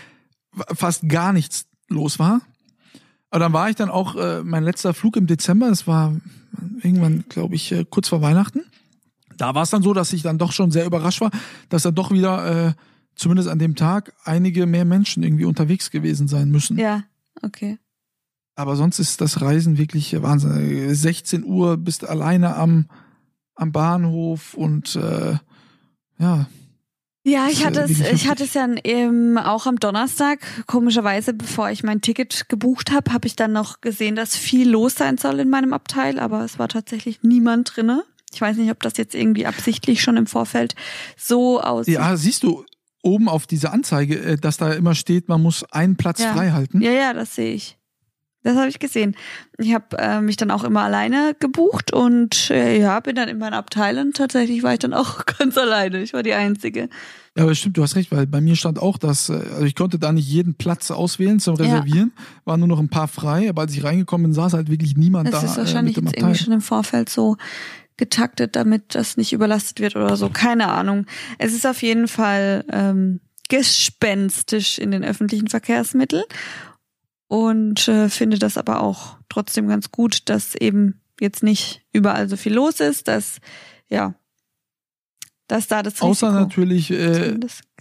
fast 0.74 1.08
gar 1.08 1.32
nichts 1.32 1.66
los 1.88 2.18
war. 2.18 2.40
Aber 3.30 3.40
dann 3.40 3.52
war 3.52 3.70
ich 3.70 3.76
dann 3.76 3.90
auch, 3.90 4.16
äh, 4.16 4.42
mein 4.42 4.64
letzter 4.64 4.92
Flug 4.92 5.16
im 5.16 5.26
Dezember, 5.26 5.68
das 5.68 5.86
war 5.86 6.16
irgendwann, 6.82 7.24
glaube 7.28 7.54
ich, 7.54 7.70
äh, 7.70 7.84
kurz 7.88 8.08
vor 8.08 8.22
Weihnachten. 8.22 8.62
Da 9.36 9.54
war 9.54 9.62
es 9.62 9.70
dann 9.70 9.82
so, 9.82 9.94
dass 9.94 10.12
ich 10.12 10.22
dann 10.22 10.38
doch 10.38 10.52
schon 10.52 10.70
sehr 10.70 10.84
überrascht 10.84 11.20
war, 11.20 11.30
dass 11.68 11.82
dann 11.82 11.94
doch 11.94 12.10
wieder, 12.10 12.68
äh, 12.68 12.72
zumindest 13.20 13.48
an 13.48 13.58
dem 13.58 13.76
Tag, 13.76 14.12
einige 14.24 14.66
mehr 14.66 14.84
Menschen 14.84 15.22
irgendwie 15.22 15.44
unterwegs 15.44 15.90
gewesen 15.90 16.26
sein 16.26 16.50
müssen. 16.50 16.78
ja, 16.78 17.04
okay. 17.42 17.78
Aber 18.56 18.76
sonst 18.76 18.98
ist 18.98 19.20
das 19.20 19.40
Reisen 19.40 19.78
wirklich 19.78 20.20
Wahnsinn. 20.20 20.94
16 20.94 21.44
Uhr 21.44 21.76
bist 21.78 22.06
alleine 22.06 22.56
am, 22.56 22.90
am 23.54 23.72
Bahnhof 23.72 24.54
und 24.54 24.96
äh, 24.96 25.38
ja, 26.18 26.46
Ja, 27.24 27.48
ich 27.48 27.62
Das, 27.62 27.66
hatte 27.66 27.80
äh, 27.80 27.84
es, 27.84 28.00
ich 28.12 28.28
hatte 28.28 28.44
es 28.44 28.54
ja 28.54 28.68
ähm, 28.84 29.38
auch 29.38 29.66
am 29.66 29.78
Donnerstag. 29.78 30.40
Komischerweise, 30.66 31.32
bevor 31.32 31.70
ich 31.70 31.82
mein 31.84 32.02
Ticket 32.02 32.48
gebucht 32.50 32.90
habe, 32.90 33.12
habe 33.12 33.26
ich 33.26 33.36
dann 33.36 33.52
noch 33.52 33.80
gesehen, 33.80 34.16
dass 34.16 34.36
viel 34.36 34.68
los 34.68 34.94
sein 34.94 35.16
soll 35.16 35.40
in 35.40 35.48
meinem 35.48 35.72
Abteil, 35.72 36.18
aber 36.18 36.44
es 36.44 36.58
war 36.58 36.68
tatsächlich 36.68 37.22
niemand 37.22 37.76
drinne. 37.76 38.04
Ich 38.32 38.40
weiß 38.40 38.56
nicht, 38.58 38.70
ob 38.70 38.80
das 38.80 38.96
jetzt 38.96 39.14
irgendwie 39.14 39.46
absichtlich 39.46 40.02
schon 40.02 40.16
im 40.16 40.26
Vorfeld 40.26 40.74
so 41.16 41.60
aussieht. 41.60 41.94
ja, 41.94 42.16
siehst 42.16 42.42
du 42.42 42.64
oben 43.02 43.28
auf 43.28 43.46
diese 43.46 43.70
Anzeige, 43.72 44.18
äh, 44.18 44.36
dass 44.36 44.56
da 44.56 44.72
immer 44.72 44.94
steht, 44.94 45.28
man 45.28 45.42
muss 45.42 45.64
einen 45.72 45.96
Platz 45.96 46.20
Ja. 46.20 46.32
frei 46.32 46.50
halten. 46.50 46.80
ja, 46.80 46.92
ja, 46.92 47.12
das 47.12 47.34
sehe 47.34 47.54
ich. 47.54 47.76
Das 48.42 48.56
habe 48.56 48.68
ich 48.70 48.78
gesehen. 48.78 49.16
Ich 49.58 49.74
habe 49.74 49.98
äh, 49.98 50.22
mich 50.22 50.36
dann 50.38 50.50
auch 50.50 50.64
immer 50.64 50.80
alleine 50.80 51.36
gebucht 51.38 51.92
und 51.92 52.50
äh, 52.50 52.80
ja, 52.80 52.98
bin 53.00 53.14
dann 53.14 53.28
in 53.28 53.36
meinem 53.36 53.52
Abteil 53.52 53.98
und 53.98 54.16
tatsächlich 54.16 54.62
war 54.62 54.72
ich 54.72 54.78
dann 54.78 54.94
auch 54.94 55.26
ganz 55.38 55.58
alleine. 55.58 56.00
Ich 56.02 56.14
war 56.14 56.22
die 56.22 56.32
Einzige. 56.32 56.88
Ja, 57.36 57.42
aber 57.42 57.54
stimmt, 57.54 57.76
du 57.76 57.82
hast 57.82 57.96
recht, 57.96 58.10
weil 58.10 58.26
bei 58.26 58.40
mir 58.40 58.56
stand 58.56 58.78
auch, 58.78 58.96
dass, 58.96 59.28
äh, 59.28 59.34
also 59.34 59.64
ich 59.66 59.74
konnte 59.74 59.98
da 59.98 60.10
nicht 60.12 60.26
jeden 60.26 60.54
Platz 60.54 60.90
auswählen 60.90 61.38
zum 61.38 61.56
Reservieren, 61.56 62.12
ja. 62.16 62.22
waren 62.46 62.60
nur 62.60 62.68
noch 62.68 62.80
ein 62.80 62.88
paar 62.88 63.08
frei, 63.08 63.50
aber 63.50 63.62
als 63.62 63.74
ich 63.74 63.84
reingekommen 63.84 64.28
bin, 64.28 64.32
saß 64.32 64.54
halt 64.54 64.70
wirklich 64.70 64.96
niemand 64.96 65.28
das 65.28 65.34
da. 65.34 65.40
Das 65.42 65.50
ist 65.50 65.56
wahrscheinlich 65.58 65.98
äh, 65.98 66.00
jetzt 66.00 66.16
irgendwie 66.16 66.38
schon 66.38 66.54
im 66.54 66.62
Vorfeld 66.62 67.10
so 67.10 67.36
getaktet, 68.00 68.56
damit 68.56 68.96
das 68.96 69.16
nicht 69.16 69.32
überlastet 69.32 69.78
wird 69.78 69.94
oder 69.94 70.16
so. 70.16 70.28
Keine 70.28 70.68
Ahnung. 70.68 71.06
Es 71.38 71.52
ist 71.52 71.66
auf 71.66 71.82
jeden 71.82 72.08
Fall 72.08 72.64
ähm, 72.72 73.20
gespenstisch 73.48 74.78
in 74.78 74.90
den 74.90 75.04
öffentlichen 75.04 75.46
Verkehrsmitteln 75.46 76.24
und 77.28 77.86
äh, 77.86 78.08
finde 78.08 78.38
das 78.38 78.56
aber 78.56 78.82
auch 78.82 79.18
trotzdem 79.28 79.68
ganz 79.68 79.92
gut, 79.92 80.28
dass 80.28 80.56
eben 80.56 81.00
jetzt 81.20 81.44
nicht 81.44 81.82
überall 81.92 82.28
so 82.28 82.36
viel 82.36 82.54
los 82.54 82.80
ist, 82.80 83.06
dass 83.06 83.38
ja, 83.88 84.14
dass 85.50 85.66
da 85.66 85.82
das 85.82 85.94
Risiko 85.94 86.10
Außer 86.10 86.32
natürlich 86.32 86.90
äh, 86.92 87.34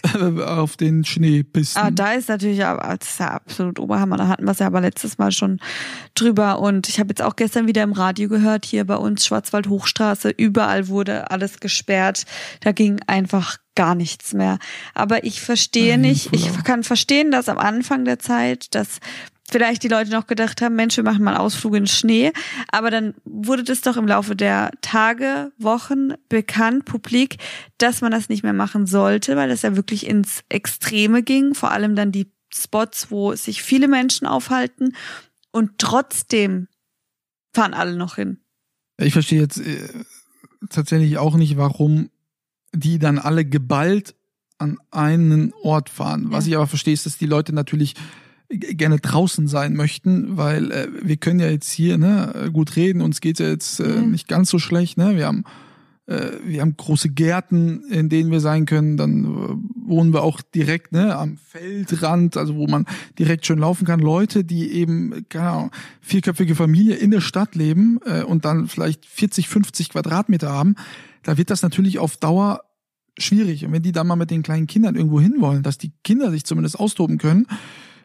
auf 0.46 0.76
den 0.76 1.06
Schneepisten. 1.06 1.82
Ah, 1.82 1.92
da 1.92 2.14
ist 2.14 2.30
natürlich 2.30 2.64
aber 2.66 2.98
das 2.98 3.10
ist 3.10 3.20
ja 3.20 3.28
absolut 3.28 3.80
Oberhammer. 3.80 4.18
Da 4.18 4.28
hatten 4.28 4.46
wir 4.46 4.52
es 4.52 4.60
ja 4.60 4.68
aber 4.68 4.82
letztes 4.82 5.18
Mal 5.18 5.32
schon 5.32 5.60
drüber. 6.16 6.60
Und 6.60 6.90
ich 6.90 7.00
habe 7.00 7.10
jetzt 7.10 7.22
auch 7.22 7.36
gestern 7.36 7.68
wieder 7.68 7.84
im 7.84 7.92
Radio 7.92 8.28
gehört, 8.28 8.66
hier 8.66 8.86
bei 8.86 8.96
uns 8.96 9.26
Schwarzwald 9.26 9.68
Hochstraße, 9.68 10.30
überall 10.30 10.88
wurde 10.88 11.30
alles 11.30 11.60
gesperrt. 11.60 12.26
Da 12.62 12.72
ging 12.72 13.00
einfach 13.06 13.58
gar 13.76 13.94
nichts 13.94 14.34
mehr. 14.34 14.58
Aber 14.96 15.24
ich 15.24 15.42
verstehe 15.42 15.92
Nein, 15.92 16.02
nicht, 16.02 16.34
ich 16.34 16.64
kann 16.64 16.84
verstehen, 16.84 17.32
dass 17.32 17.50
am 17.50 17.60
Anfang 17.60 18.04
der 18.04 18.20
Zeit, 18.20 18.74
dass 18.74 19.00
vielleicht 19.50 19.84
die 19.84 19.88
Leute 19.88 20.12
noch 20.12 20.28
gedacht 20.28 20.62
haben, 20.62 20.76
Mensch, 20.76 20.98
wir 20.98 21.04
machen 21.04 21.24
mal 21.24 21.32
einen 21.32 21.42
Ausflug 21.42 21.76
in 21.76 21.88
Schnee. 21.88 22.32
Aber 22.72 22.92
dann 22.92 23.14
wurde 23.26 23.64
das 23.64 23.82
doch 23.82 23.98
im 23.98 24.08
Laufe 24.08 24.36
der 24.36 24.72
Tage, 24.82 25.52
Wochen 25.58 26.14
bekannt, 26.30 26.86
publik, 26.86 27.38
dass 27.78 28.02
man 28.02 28.12
das 28.12 28.30
nicht 28.30 28.44
mehr 28.44 28.54
machen 28.54 28.88
sollte, 28.88 29.36
weil 29.36 29.50
das 29.50 29.62
ja 29.62 29.76
wirklich 29.76 30.08
ins 30.08 30.44
Extreme 30.50 31.24
ging. 31.24 31.54
Vor 31.54 31.72
allem 31.72 31.96
dann 31.96 32.12
die 32.12 32.32
Spots, 32.54 33.12
wo 33.12 33.36
sich 33.36 33.62
viele 33.62 33.88
Menschen 33.88 34.28
aufhalten. 34.28 34.96
Und 35.52 35.78
trotzdem 35.78 36.68
fahren 37.54 37.74
alle 37.74 37.96
noch 37.96 38.16
hin. 38.16 38.40
Ich 38.98 39.14
verstehe 39.14 39.42
jetzt 39.42 39.60
äh, 39.60 39.88
tatsächlich 40.70 41.18
auch 41.18 41.36
nicht, 41.36 41.58
warum 41.58 42.10
die 42.74 43.00
dann 43.00 43.18
alle 43.18 43.46
geballt 43.46 44.16
an 44.58 44.78
einen 44.92 45.54
Ort 45.64 45.90
fahren. 45.90 46.32
Was 46.32 46.46
ja. 46.46 46.50
ich 46.50 46.56
aber 46.58 46.68
verstehe, 46.68 46.94
ist, 46.94 47.06
dass 47.06 47.18
die 47.18 47.26
Leute 47.26 47.54
natürlich 47.54 47.96
gerne 48.50 49.00
draußen 49.00 49.48
sein 49.48 49.76
möchten, 49.76 50.38
weil 50.38 50.72
äh, 50.72 50.88
wir 51.02 51.18
können 51.18 51.40
ja 51.40 51.50
jetzt 51.50 51.72
hier 51.72 51.98
ne, 51.98 52.50
gut 52.52 52.76
reden, 52.76 53.02
uns 53.02 53.22
geht 53.22 53.40
ja 53.40 53.48
jetzt 53.48 53.80
äh, 53.80 53.88
mhm. 53.88 54.12
nicht 54.12 54.28
ganz 54.28 54.50
so 54.50 54.60
schlecht. 54.60 54.98
Ne? 54.98 55.16
Wir 55.16 55.28
haben 55.28 55.44
äh, 56.10 56.32
wir 56.44 56.62
haben 56.62 56.76
große 56.76 57.10
Gärten, 57.10 57.84
in 57.84 58.10
denen 58.10 58.32
wir 58.32 58.40
sein 58.40 58.66
können. 58.66 58.98
Dann 58.98 59.26
äh, 59.26 59.88
wohnen 59.88 60.12
wir 60.12 60.24
auch 60.24 60.42
direkt 60.42 60.92
ne, 60.92 61.16
am 61.16 61.38
Feldrand, 61.38 62.36
also 62.36 62.56
wo 62.56 62.66
man 62.66 62.86
direkt 63.20 63.46
schön 63.46 63.60
laufen 63.60 63.86
kann. 63.86 64.00
Leute, 64.00 64.44
die 64.44 64.72
eben, 64.72 65.26
keine 65.30 65.50
Ahnung, 65.50 65.72
vierköpfige 66.02 66.56
Familie 66.56 66.96
in 66.96 67.12
der 67.12 67.22
Stadt 67.22 67.56
leben 67.56 68.00
äh, 68.06 68.24
und 68.24 68.44
dann 68.44 68.68
vielleicht 68.68 69.06
40, 69.06 69.48
50 69.48 69.90
Quadratmeter 69.90 70.50
haben, 70.50 70.76
da 71.24 71.38
wird 71.38 71.52
das 71.52 71.62
natürlich 71.62 72.00
auf 72.00 72.18
Dauer 72.18 72.62
schwierig. 73.20 73.66
Und 73.66 73.74
wenn 73.74 73.84
die 73.84 73.92
dann 73.92 74.08
mal 74.08 74.16
mit 74.16 74.32
den 74.32 74.42
kleinen 74.42 74.66
Kindern 74.66 74.96
irgendwo 74.96 75.22
hinwollen, 75.22 75.62
dass 75.62 75.78
die 75.78 75.92
Kinder 76.04 76.32
sich 76.32 76.44
zumindest 76.44 76.80
austoben 76.80 77.20
können, 77.20 77.46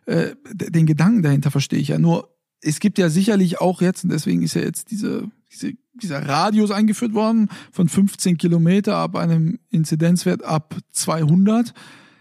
äh, 0.06 0.34
den 0.52 0.86
Gedanken 0.86 1.22
dahinter 1.22 1.50
verstehe 1.50 1.78
ich 1.78 1.88
ja. 1.88 1.98
Nur 1.98 2.34
es 2.60 2.80
gibt 2.80 2.98
ja 2.98 3.10
sicherlich 3.10 3.60
auch 3.60 3.82
jetzt, 3.82 4.04
und 4.04 4.10
deswegen 4.10 4.42
ist 4.42 4.54
ja 4.54 4.62
jetzt 4.62 4.90
diese, 4.90 5.30
diese, 5.52 5.74
dieser 5.94 6.26
Radius 6.26 6.70
eingeführt 6.70 7.14
worden 7.14 7.48
von 7.70 7.88
15 7.88 8.38
Kilometer 8.38 8.96
ab 8.96 9.16
einem 9.16 9.58
Inzidenzwert 9.70 10.42
ab 10.42 10.76
200, 10.92 11.74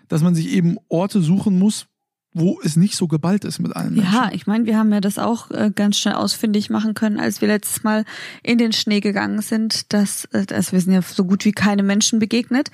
dass 0.08 0.22
man 0.22 0.36
sich 0.36 0.50
eben 0.50 0.78
Orte 0.90 1.22
suchen 1.22 1.58
muss, 1.58 1.88
wo 2.34 2.60
es 2.63 2.75
nicht 2.75 2.96
so 2.96 3.08
geballt 3.08 3.46
ist 3.46 3.60
mit 3.60 3.75
allen 3.75 3.94
Menschen. 3.94 4.12
Ja, 4.12 4.30
ich 4.34 4.48
meine, 4.48 4.66
wir 4.66 4.78
haben 4.78 4.92
ja 4.92 5.02
das 5.02 5.20
auch 5.20 5.52
äh, 5.52 5.72
ganz 5.74 5.98
schnell 5.98 6.16
ausfindig 6.16 6.70
machen 6.70 6.94
können, 6.96 7.20
als 7.20 7.42
wir 7.42 7.48
letztes 7.48 7.84
Mal 7.84 8.06
in 8.42 8.58
den 8.58 8.74
Schnee 8.74 9.02
gegangen 9.02 9.42
sind, 9.42 9.94
dass, 9.94 10.25
äh, 10.25 10.46
dass 10.46 10.72
wir 10.72 10.82
sind 10.82 10.94
ja 10.94 11.02
so 11.02 11.25
gut 11.25 11.46
wie 11.46 11.52
keine 11.52 11.84
Menschen 11.84 12.20
begegnet, 12.20 12.72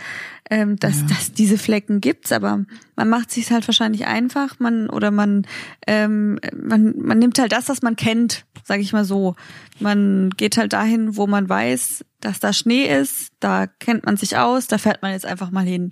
ähm, 0.50 0.78
dass, 0.78 1.02
ja. 1.02 1.08
dass 1.08 1.34
diese 1.34 1.58
Flecken 1.58 2.00
gibt's, 2.00 2.32
aber 2.32 2.66
man 2.96 3.10
macht 3.10 3.32
sich 3.32 3.52
halt 3.52 3.68
wahrscheinlich 3.68 4.08
einfach, 4.08 4.60
man 4.60 4.90
oder 4.90 5.12
man 5.12 5.46
ähm, 5.88 6.40
man 6.56 6.94
man 6.98 7.20
nimmt 7.20 7.38
halt 7.40 7.52
das, 7.52 7.70
was 7.70 7.82
man 7.82 7.96
kennt, 7.96 8.46
sage 8.64 8.82
ich 8.82 8.94
mal 8.94 9.06
so. 9.06 9.36
Man 9.80 10.30
geht 10.32 10.58
halt 10.58 10.74
dahin, 10.74 11.16
wo 11.16 11.28
man 11.28 11.48
weiß, 11.48 12.04
dass 12.22 12.40
da 12.40 12.54
Schnee 12.54 12.86
ist, 12.86 13.32
da 13.40 13.68
kennt 13.68 14.06
man 14.06 14.18
sich 14.18 14.38
aus, 14.38 14.68
da 14.68 14.78
fährt 14.78 15.02
man 15.02 15.12
jetzt 15.12 15.26
einfach 15.26 15.52
mal 15.52 15.66
hin. 15.66 15.92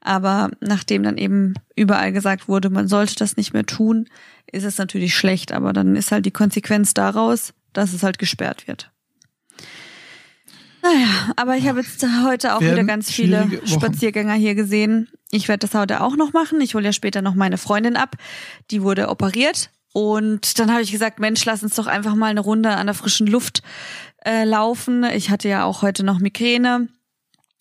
Aber 0.00 0.50
nachdem 0.60 1.02
dann 1.02 1.18
eben 1.18 1.54
überall 1.76 2.12
gesagt 2.12 2.48
wurde, 2.48 2.70
man 2.70 2.88
sollte 2.88 3.16
das 3.16 3.36
nicht 3.36 3.52
mehr 3.52 3.66
tun, 3.66 4.08
ist 4.50 4.64
es 4.64 4.78
natürlich 4.78 5.14
schlecht. 5.14 5.52
Aber 5.52 5.72
dann 5.72 5.96
ist 5.96 6.12
halt 6.12 6.26
die 6.26 6.30
Konsequenz 6.30 6.94
daraus, 6.94 7.54
dass 7.72 7.92
es 7.92 8.02
halt 8.02 8.18
gesperrt 8.18 8.68
wird. 8.68 8.90
Naja, 10.82 11.32
aber 11.36 11.56
ich 11.56 11.66
habe 11.66 11.80
jetzt 11.80 12.04
heute 12.24 12.54
auch 12.54 12.60
wieder 12.60 12.84
ganz 12.84 13.10
viele 13.10 13.48
Spaziergänger 13.64 14.34
hier 14.34 14.54
gesehen. 14.54 15.08
Ich 15.30 15.48
werde 15.48 15.66
das 15.66 15.74
heute 15.74 16.02
auch 16.02 16.14
noch 16.14 16.34
machen. 16.34 16.60
Ich 16.60 16.74
hole 16.74 16.84
ja 16.84 16.92
später 16.92 17.22
noch 17.22 17.34
meine 17.34 17.56
Freundin 17.56 17.96
ab. 17.96 18.16
Die 18.70 18.82
wurde 18.82 19.08
operiert. 19.08 19.70
Und 19.94 20.58
dann 20.58 20.72
habe 20.72 20.82
ich 20.82 20.90
gesagt, 20.90 21.20
Mensch, 21.20 21.44
lass 21.44 21.62
uns 21.62 21.76
doch 21.76 21.86
einfach 21.86 22.16
mal 22.16 22.26
eine 22.26 22.40
Runde 22.40 22.70
an 22.70 22.88
der 22.88 22.94
frischen 22.94 23.28
Luft 23.28 23.62
äh, 24.24 24.42
laufen. 24.42 25.04
Ich 25.04 25.30
hatte 25.30 25.48
ja 25.48 25.62
auch 25.64 25.82
heute 25.82 26.02
noch 26.02 26.18
Migräne. 26.18 26.88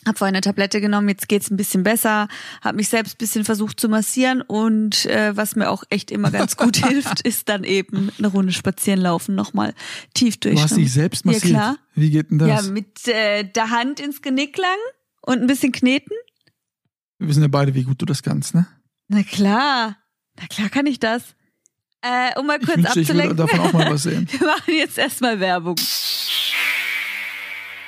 Hab 0.03 0.17
vorhin 0.17 0.33
eine 0.33 0.41
Tablette 0.41 0.81
genommen, 0.81 1.09
jetzt 1.09 1.29
geht's 1.29 1.51
ein 1.51 1.57
bisschen 1.57 1.83
besser. 1.83 2.27
Hab 2.63 2.75
mich 2.75 2.89
selbst 2.89 3.19
bisschen 3.19 3.45
versucht 3.45 3.79
zu 3.79 3.87
massieren 3.87 4.41
und 4.41 5.05
äh, 5.05 5.37
was 5.37 5.55
mir 5.55 5.69
auch 5.69 5.83
echt 5.91 6.09
immer 6.09 6.31
ganz 6.31 6.57
gut 6.57 6.77
hilft, 6.87 7.21
ist 7.21 7.49
dann 7.49 7.63
eben 7.63 8.09
eine 8.17 8.29
Runde 8.29 8.51
spazieren 8.51 8.99
laufen, 8.99 9.35
nochmal 9.35 9.75
tief 10.15 10.37
durch. 10.37 10.55
Du 10.55 10.61
hast 10.61 10.75
dich 10.75 10.91
selbst 10.91 11.27
massiert? 11.27 11.43
Ja, 11.43 11.49
klar. 11.49 11.77
Wie 11.93 12.09
geht 12.09 12.31
denn 12.31 12.39
das? 12.39 12.65
Ja, 12.65 12.71
mit 12.71 13.07
äh, 13.07 13.43
der 13.43 13.69
Hand 13.69 13.99
ins 13.99 14.23
Genick 14.23 14.57
lang 14.57 14.77
und 15.21 15.39
ein 15.39 15.47
bisschen 15.47 15.71
kneten. 15.71 16.17
Wir 17.19 17.27
wissen 17.27 17.43
ja 17.43 17.47
beide, 17.47 17.75
wie 17.75 17.83
gut 17.83 18.01
du 18.01 18.07
das 18.07 18.23
kannst, 18.23 18.55
ne? 18.55 18.65
Na 19.07 19.21
klar. 19.21 19.97
Na 20.39 20.47
klar 20.47 20.69
kann 20.69 20.87
ich 20.87 20.99
das. 20.99 21.35
Äh, 22.03 22.37
um 22.37 22.45
mal 22.45 22.59
kurz 22.59 22.69
ich 22.69 22.75
wünschte, 22.75 22.99
abzulenken. 22.99 23.31
Ich 23.31 23.37
würde 23.39 23.51
davon 23.53 23.59
auch 23.61 23.73
mal 23.73 23.91
was 23.91 24.03
sehen. 24.03 24.27
Wir 24.37 24.45
machen 24.45 24.73
jetzt 24.73 24.97
erstmal 24.97 25.39
Werbung. 25.39 25.77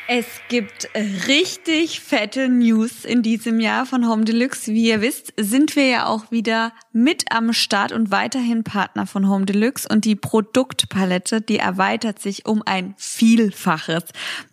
Es 0.07 0.27
gibt 0.49 0.87
richtig 1.27 1.99
fette 1.99 2.47
News 2.47 3.05
in 3.05 3.23
diesem 3.23 3.59
Jahr 3.59 3.87
von 3.87 4.07
Home 4.07 4.23
Deluxe. 4.23 4.71
Wie 4.71 4.87
ihr 4.87 5.01
wisst, 5.01 5.33
sind 5.35 5.75
wir 5.75 5.87
ja 5.87 6.05
auch 6.05 6.29
wieder 6.29 6.73
mit 6.93 7.31
am 7.31 7.53
Start 7.53 7.91
und 7.91 8.11
weiterhin 8.11 8.63
Partner 8.63 9.07
von 9.07 9.27
Home 9.27 9.45
Deluxe 9.45 9.87
und 9.89 10.05
die 10.05 10.15
Produktpalette, 10.15 11.41
die 11.41 11.57
erweitert 11.57 12.19
sich 12.19 12.45
um 12.45 12.61
ein 12.65 12.93
Vielfaches. 12.97 14.03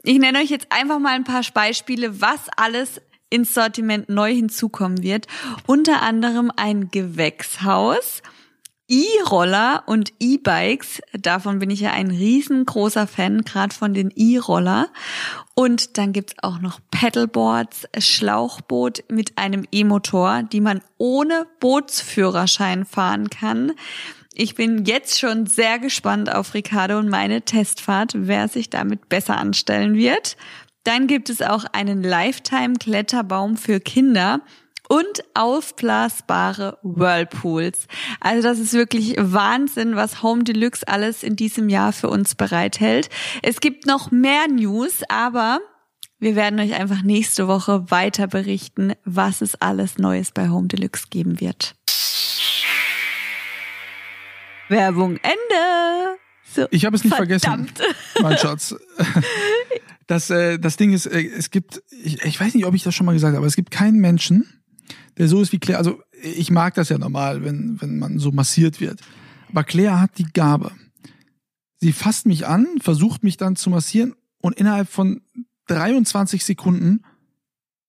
Ich 0.02 0.18
nenne 0.18 0.38
euch 0.38 0.48
jetzt 0.48 0.68
einfach 0.70 0.98
mal 0.98 1.14
ein 1.14 1.24
paar 1.24 1.42
Beispiele, 1.52 2.22
was 2.22 2.40
alles 2.56 3.02
ins 3.28 3.52
Sortiment 3.52 4.08
neu 4.08 4.32
hinzukommen 4.32 5.02
wird. 5.02 5.26
Unter 5.66 6.00
anderem 6.00 6.50
ein 6.56 6.90
Gewächshaus 6.90 8.22
E-Roller 8.92 9.84
und 9.86 10.12
E-Bikes. 10.20 11.00
Davon 11.14 11.60
bin 11.60 11.70
ich 11.70 11.80
ja 11.80 11.92
ein 11.92 12.10
riesengroßer 12.10 13.06
Fan, 13.06 13.40
gerade 13.40 13.74
von 13.74 13.94
den 13.94 14.12
E-Roller. 14.14 14.88
Und 15.54 15.96
dann 15.96 16.12
gibt's 16.12 16.34
auch 16.42 16.60
noch 16.60 16.78
Pedalboards, 16.90 17.88
Schlauchboot 17.96 19.04
mit 19.08 19.38
einem 19.38 19.64
E-Motor, 19.72 20.42
die 20.42 20.60
man 20.60 20.82
ohne 20.98 21.46
Bootsführerschein 21.58 22.84
fahren 22.84 23.30
kann. 23.30 23.72
Ich 24.34 24.56
bin 24.56 24.84
jetzt 24.84 25.18
schon 25.18 25.46
sehr 25.46 25.78
gespannt 25.78 26.30
auf 26.30 26.52
Ricardo 26.52 26.98
und 26.98 27.08
meine 27.08 27.42
Testfahrt, 27.42 28.12
wer 28.14 28.48
sich 28.48 28.68
damit 28.68 29.08
besser 29.08 29.38
anstellen 29.38 29.94
wird. 29.94 30.36
Dann 30.84 31.06
gibt 31.06 31.30
es 31.30 31.40
auch 31.40 31.64
einen 31.72 32.02
Lifetime-Kletterbaum 32.02 33.56
für 33.56 33.80
Kinder 33.80 34.42
und 34.92 35.24
aufblasbare 35.32 36.76
Whirlpools. 36.82 37.86
Also 38.20 38.46
das 38.46 38.58
ist 38.58 38.74
wirklich 38.74 39.14
Wahnsinn, 39.18 39.96
was 39.96 40.22
Home 40.22 40.44
Deluxe 40.44 40.86
alles 40.86 41.22
in 41.22 41.34
diesem 41.34 41.70
Jahr 41.70 41.94
für 41.94 42.10
uns 42.10 42.34
bereithält. 42.34 43.08
Es 43.40 43.60
gibt 43.60 43.86
noch 43.86 44.10
mehr 44.10 44.48
News, 44.48 45.00
aber 45.08 45.60
wir 46.18 46.36
werden 46.36 46.60
euch 46.60 46.74
einfach 46.74 47.02
nächste 47.02 47.48
Woche 47.48 47.90
weiter 47.90 48.26
berichten, 48.26 48.92
was 49.06 49.40
es 49.40 49.54
alles 49.54 49.96
Neues 49.96 50.30
bei 50.30 50.50
Home 50.50 50.68
Deluxe 50.68 51.06
geben 51.08 51.40
wird. 51.40 51.74
Werbung 54.68 55.16
Ende. 55.22 56.18
So, 56.54 56.66
ich 56.70 56.84
habe 56.84 56.96
es 56.96 57.04
nicht 57.04 57.16
verdammt. 57.16 57.78
vergessen, 57.78 57.96
mein 58.20 58.36
Schatz. 58.36 58.74
Das, 60.08 60.28
äh, 60.28 60.58
das 60.58 60.76
Ding 60.76 60.92
ist, 60.92 61.06
äh, 61.06 61.22
es 61.22 61.50
gibt, 61.50 61.80
ich, 61.90 62.22
ich 62.22 62.38
weiß 62.38 62.54
nicht, 62.54 62.66
ob 62.66 62.74
ich 62.74 62.82
das 62.82 62.94
schon 62.94 63.06
mal 63.06 63.12
gesagt 63.12 63.30
habe, 63.30 63.38
aber 63.38 63.46
es 63.46 63.56
gibt 63.56 63.70
keinen 63.70 63.98
Menschen, 63.98 64.61
der 65.18 65.28
so 65.28 65.40
ist 65.42 65.52
wie 65.52 65.58
Claire. 65.58 65.78
Also 65.78 66.00
ich 66.22 66.50
mag 66.50 66.74
das 66.74 66.88
ja 66.88 66.98
normal, 66.98 67.44
wenn, 67.44 67.80
wenn 67.80 67.98
man 67.98 68.18
so 68.18 68.32
massiert 68.32 68.80
wird. 68.80 69.00
Aber 69.50 69.64
Claire 69.64 70.00
hat 70.00 70.18
die 70.18 70.24
Gabe, 70.32 70.72
Sie 71.78 71.92
fasst 71.92 72.26
mich 72.26 72.46
an, 72.46 72.66
versucht 72.80 73.24
mich 73.24 73.36
dann 73.36 73.56
zu 73.56 73.68
massieren 73.68 74.14
und 74.40 74.56
innerhalb 74.56 74.88
von 74.88 75.20
23 75.66 76.44
Sekunden 76.44 77.02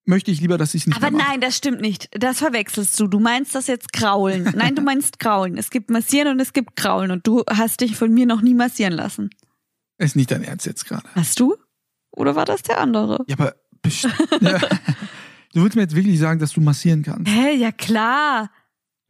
möchte 0.06 0.32
ich 0.32 0.42
lieber, 0.42 0.58
dass 0.58 0.74
es 0.74 0.88
nicht 0.88 0.98
Aber 0.98 1.12
nein, 1.16 1.40
das 1.42 1.56
stimmt 1.56 1.80
nicht. 1.80 2.10
Das 2.12 2.40
verwechselst 2.40 3.00
du. 3.00 3.08
Du 3.08 3.20
meinst 3.20 3.54
das 3.54 3.68
jetzt 3.68 3.94
kraulen. 3.94 4.52
Nein, 4.58 4.76
du 4.76 4.82
meinst 4.82 5.20
kraulen. 5.20 5.58
Es 5.58 5.70
gibt 5.70 5.90
massieren 5.92 6.28
und 6.30 6.40
es 6.40 6.54
gibt 6.54 6.76
kraulen 6.76 7.12
und 7.12 7.26
du 7.28 7.44
hast 7.50 7.82
dich 7.82 7.96
von 7.96 8.12
mir 8.14 8.26
noch 8.26 8.42
nie 8.42 8.54
massieren 8.56 8.94
lassen. 8.94 9.30
Ist 10.00 10.16
nicht 10.16 10.32
dein 10.32 10.44
Ernst 10.44 10.66
jetzt 10.66 10.86
gerade. 10.86 11.08
Hast 11.16 11.40
du? 11.40 11.56
Oder 12.12 12.36
war 12.36 12.46
das 12.46 12.64
der 12.64 12.80
andere? 12.82 13.24
Ja, 13.28 13.36
aber 13.38 13.56
best- 13.82 14.08
ja. 14.42 14.60
Du 15.54 15.64
willst 15.64 15.76
mir 15.76 15.84
jetzt 15.84 15.96
wirklich 15.96 16.20
sagen, 16.20 16.40
dass 16.40 16.54
du 16.54 16.62
massieren 16.62 17.04
kannst. 17.04 17.30
Hä, 17.30 17.56
ja 17.56 17.72
klar. 17.72 18.50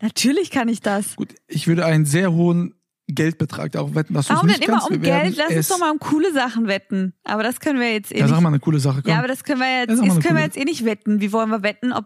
Natürlich 0.01 0.51
kann 0.51 0.67
ich 0.67 0.81
das. 0.81 1.15
Gut, 1.15 1.33
ich 1.47 1.67
würde 1.67 1.85
einen 1.85 2.05
sehr 2.05 2.33
hohen 2.33 2.75
Geldbetrag 3.07 3.71
darauf 3.73 3.95
wetten, 3.95 4.13
dass 4.13 4.27
du 4.27 4.33
es 4.33 4.37
Warum 4.37 4.47
nicht 4.47 4.61
denn 4.63 4.69
immer 4.69 4.85
um 4.89 5.01
Geld? 5.01 5.35
Lass 5.37 5.55
uns 5.55 5.67
doch 5.67 5.79
mal 5.79 5.91
um 5.91 5.99
coole 5.99 6.31
Sachen 6.33 6.67
wetten. 6.67 7.13
Aber 7.25 7.43
das 7.43 7.59
können 7.59 7.79
wir 7.79 7.91
jetzt 7.91 8.13
eh 8.13 8.19
Ja, 8.19 8.27
sag 8.27 8.39
mal 8.41 8.49
eine 8.49 8.59
coole 8.59 8.79
Sache. 8.79 9.01
Komm. 9.01 9.11
Ja, 9.11 9.19
aber 9.19 9.27
das 9.27 9.43
können 9.43 9.59
wir 9.59 9.67
Ja, 9.69 9.79
jetzt, 9.81 9.97
mal 10.01 10.07
das 10.07 10.19
können 10.21 10.37
wir 10.37 10.43
jetzt 10.43 10.57
eh 10.57 10.63
nicht 10.63 10.85
wetten. 10.85 11.19
Wie 11.19 11.31
wollen 11.33 11.49
wir 11.49 11.63
wetten, 11.63 11.91
ob 11.91 12.05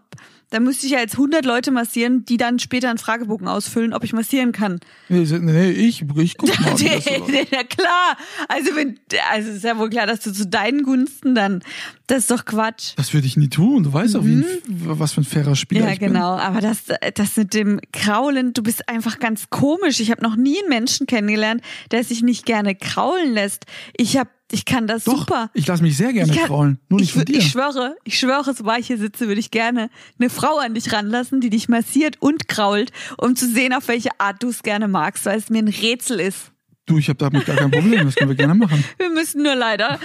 da 0.50 0.60
müsste 0.60 0.86
ich 0.86 0.92
ja 0.92 1.00
jetzt 1.00 1.12
100 1.12 1.44
Leute 1.44 1.70
massieren, 1.70 2.24
die 2.24 2.38
dann 2.38 2.58
später 2.58 2.88
einen 2.88 2.96
Fragebogen 2.96 3.46
ausfüllen, 3.48 3.92
ob 3.92 4.02
ich 4.02 4.14
massieren 4.14 4.52
kann. 4.52 4.80
nee, 5.10 5.18
nee, 5.40 5.70
ich, 5.70 6.04
ich 6.16 6.38
guck 6.38 6.48
mal. 6.60 6.78
wie 6.80 6.86
läuft. 6.88 7.52
ja 7.52 7.64
klar. 7.64 8.16
Also 8.48 8.74
wenn, 8.74 8.98
also 9.30 9.50
ist 9.50 9.62
ja 9.64 9.76
wohl 9.76 9.90
klar, 9.90 10.06
dass 10.06 10.20
du 10.20 10.32
zu 10.32 10.46
deinen 10.46 10.84
Gunsten 10.84 11.34
dann, 11.34 11.62
das 12.06 12.20
ist 12.20 12.30
doch 12.30 12.46
Quatsch. 12.46 12.94
Das 12.96 13.12
würde 13.12 13.26
ich 13.26 13.36
nie 13.36 13.50
tun. 13.50 13.82
Du 13.82 13.92
weißt 13.92 14.14
doch, 14.14 14.24
wie 14.24 14.36
ein, 14.36 14.44
was 14.66 15.12
für 15.12 15.20
ein 15.20 15.24
fairer 15.24 15.54
Spieler 15.54 15.82
Mhm. 15.82 15.86
Ja, 15.86 15.92
ich 15.92 15.98
bin. 16.00 16.12
genau. 16.14 16.36
Aber 16.38 16.62
das, 16.62 16.84
das 17.14 17.36
mit 17.36 17.52
dem 17.52 17.78
Kraulen, 17.92 18.54
du 18.54 18.62
bist 18.62 18.88
einfach 18.88 19.18
ganz 19.18 19.50
komisch. 19.50 20.00
Ich 20.00 20.10
habe 20.10 20.22
noch 20.22 20.34
nie 20.36 20.58
einen 20.60 20.70
Menschen 20.70 20.87
kennengelernt, 21.06 21.62
der 21.90 22.04
sich 22.04 22.22
nicht 22.22 22.46
gerne 22.46 22.74
kraulen 22.74 23.32
lässt. 23.32 23.66
Ich 23.96 24.16
hab, 24.16 24.28
ich 24.50 24.64
kann 24.64 24.86
das 24.86 25.04
Doch, 25.04 25.18
super. 25.20 25.50
ich 25.54 25.66
lasse 25.66 25.82
mich 25.82 25.96
sehr 25.96 26.12
gerne 26.12 26.32
kann- 26.34 26.46
kraulen. 26.46 26.78
Nur 26.88 27.00
nicht 27.00 27.10
ich, 27.10 27.14
von 27.14 27.24
dir. 27.24 27.38
ich 27.38 27.48
schwöre, 27.50 27.96
ich 28.04 28.18
schwöre, 28.18 28.54
sobald 28.54 28.80
ich 28.80 28.86
hier 28.88 28.98
sitze, 28.98 29.28
würde 29.28 29.40
ich 29.40 29.50
gerne 29.50 29.90
eine 30.18 30.30
Frau 30.30 30.58
an 30.58 30.74
dich 30.74 30.92
ranlassen, 30.92 31.40
die 31.40 31.50
dich 31.50 31.68
massiert 31.68 32.16
und 32.20 32.48
krault, 32.48 32.90
um 33.18 33.36
zu 33.36 33.46
sehen, 33.48 33.72
auf 33.74 33.88
welche 33.88 34.10
Art 34.18 34.42
du 34.42 34.48
es 34.48 34.62
gerne 34.62 34.88
magst, 34.88 35.26
weil 35.26 35.38
es 35.38 35.50
mir 35.50 35.58
ein 35.58 35.68
Rätsel 35.68 36.18
ist. 36.20 36.50
du, 36.86 36.96
ich 36.98 37.08
habe 37.10 37.18
damit 37.18 37.44
gar 37.44 37.56
kein 37.56 37.70
Problem. 37.70 38.06
Das 38.06 38.14
können 38.14 38.30
wir 38.30 38.36
gerne 38.36 38.54
machen. 38.54 38.82
Wir 38.98 39.10
müssen 39.10 39.42
nur 39.42 39.54
leider 39.54 39.98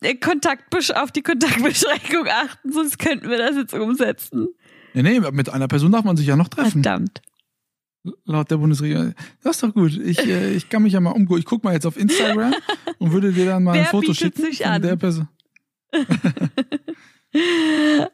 äh, 0.00 0.14
auf 0.94 1.12
die 1.12 1.22
Kontaktbeschränkung 1.22 2.26
achten, 2.28 2.72
sonst 2.72 2.98
könnten 2.98 3.28
wir 3.28 3.36
das 3.38 3.56
jetzt 3.56 3.74
umsetzen. 3.74 4.48
Nee, 4.94 5.02
nee, 5.02 5.20
mit 5.20 5.50
einer 5.50 5.68
Person 5.68 5.92
darf 5.92 6.04
man 6.04 6.16
sich 6.16 6.26
ja 6.26 6.36
noch 6.36 6.48
treffen. 6.48 6.82
Verdammt. 6.82 7.20
Laut 8.24 8.50
der 8.50 8.56
Bundesregierung. 8.56 9.14
Das 9.42 9.56
ist 9.56 9.62
doch 9.62 9.74
gut. 9.74 9.92
Ich, 9.92 10.18
äh, 10.26 10.54
ich 10.56 10.68
kann 10.68 10.82
mich 10.82 10.94
ja 10.94 11.00
mal 11.00 11.10
umgucken. 11.10 11.38
Ich 11.40 11.44
guck 11.44 11.62
mal 11.64 11.74
jetzt 11.74 11.86
auf 11.86 11.98
Instagram 11.98 12.54
und 12.98 13.12
würde 13.12 13.32
dir 13.32 13.46
dann 13.46 13.62
mal 13.64 13.78
ein 13.78 13.86
Foto 13.86 14.14
schicken 14.14 14.42
sich 14.42 14.66
an? 14.66 14.82
der 14.82 14.96
Person. 14.96 15.28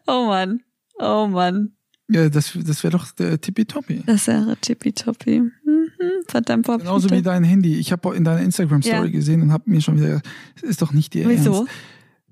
Oh 0.06 0.26
Mann. 0.26 0.60
Oh 0.98 1.26
Mann. 1.26 1.72
Ja, 2.08 2.28
das, 2.28 2.52
das 2.54 2.84
wäre 2.84 2.92
doch 2.92 3.10
der 3.12 3.40
Tippitoppi. 3.40 4.02
Das 4.06 4.26
wäre 4.26 4.56
tippitoppi. 4.60 5.40
Mhm, 5.40 5.90
verdammt. 6.28 6.66
Frau 6.66 6.78
Genauso 6.78 7.10
wie 7.10 7.22
dein 7.22 7.42
Handy. 7.42 7.76
Ich 7.78 7.90
habe 7.92 8.14
in 8.14 8.24
deiner 8.24 8.42
Instagram-Story 8.42 9.06
Ja. 9.06 9.10
gesehen 9.12 9.42
und 9.42 9.52
habe 9.52 9.68
mir 9.70 9.80
schon 9.80 9.96
wieder, 9.96 10.20
das 10.54 10.62
ist 10.70 10.82
doch 10.82 10.92
nicht 10.92 11.14
dir 11.14 11.28
Wieso? 11.28 11.60
Ernst. 11.60 11.72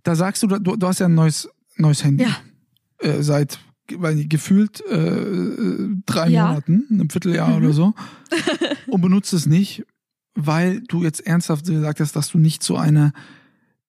Da 0.04 0.14
sagst 0.14 0.42
du, 0.42 0.46
du, 0.46 0.76
du 0.76 0.86
hast 0.86 1.00
ja 1.00 1.06
ein 1.06 1.14
neues, 1.14 1.48
neues 1.76 2.04
Handy. 2.04 2.24
Ja. 2.24 2.36
Äh, 3.00 3.22
seit, 3.22 3.58
weil 3.96 4.26
gefühlt 4.26 4.82
äh, 4.90 4.94
äh, 4.96 5.88
drei 6.06 6.28
Ja. 6.28 6.48
Monaten, 6.48 6.86
einem 6.90 7.10
Vierteljahr 7.10 7.48
Mhm. 7.50 7.56
oder 7.64 7.72
so. 7.72 7.94
und 8.88 9.00
benutzt 9.00 9.32
es 9.32 9.46
nicht, 9.46 9.84
weil 10.34 10.80
du 10.82 11.02
jetzt 11.02 11.26
ernsthaft 11.26 11.66
gesagt 11.66 12.00
hast, 12.00 12.16
dass 12.16 12.28
du 12.28 12.38
nicht 12.38 12.62
so 12.62 12.76
eine 12.76 13.12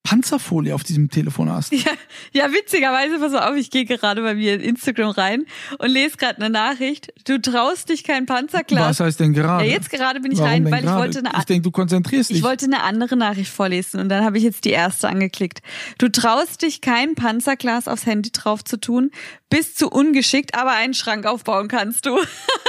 Panzerfolie 0.05 0.73
auf 0.73 0.83
diesem 0.83 1.09
Telefon 1.09 1.51
hast. 1.51 1.73
Ja, 1.73 1.91
ja, 2.31 2.51
witzigerweise, 2.53 3.19
pass 3.19 3.33
auf, 3.33 3.55
ich 3.55 3.71
gehe 3.71 3.85
gerade 3.85 4.21
bei 4.21 4.35
mir 4.35 4.53
in 4.53 4.61
Instagram 4.61 5.09
rein 5.09 5.45
und 5.79 5.89
lese 5.89 6.17
gerade 6.17 6.37
eine 6.37 6.51
Nachricht. 6.51 7.11
Du 7.25 7.41
traust 7.41 7.89
dich 7.89 8.03
kein 8.03 8.27
Panzerglas. 8.27 8.89
Was 8.89 8.99
heißt 8.99 9.19
denn 9.19 9.33
gerade? 9.33 9.65
Ja, 9.65 9.71
jetzt 9.71 9.89
gerade 9.89 10.19
bin 10.19 10.31
ich 10.31 10.37
Warum 10.37 10.51
rein, 10.51 10.71
weil 10.71 10.85
ich 10.85 10.91
wollte 10.91 11.19
eine 11.19 11.31
Ich 11.37 11.45
denke, 11.45 11.63
du 11.63 11.71
konzentrierst 11.71 12.29
dich. 12.29 12.37
Ich 12.37 12.43
wollte 12.43 12.65
eine 12.65 12.83
andere 12.83 13.17
Nachricht 13.17 13.51
vorlesen 13.51 13.99
und 13.99 14.09
dann 14.09 14.23
habe 14.23 14.37
ich 14.37 14.43
jetzt 14.43 14.65
die 14.65 14.69
erste 14.69 15.09
angeklickt. 15.09 15.61
Du 15.97 16.07
traust 16.09 16.61
dich 16.61 16.81
kein 16.81 17.15
Panzerglas 17.15 17.87
aufs 17.87 18.05
Handy 18.05 18.31
drauf 18.31 18.63
zu 18.63 18.79
tun, 18.79 19.09
bist 19.49 19.79
zu 19.79 19.89
ungeschickt, 19.89 20.55
aber 20.55 20.73
einen 20.73 20.93
Schrank 20.93 21.25
aufbauen 21.25 21.67
kannst 21.67 22.05
du. 22.05 22.19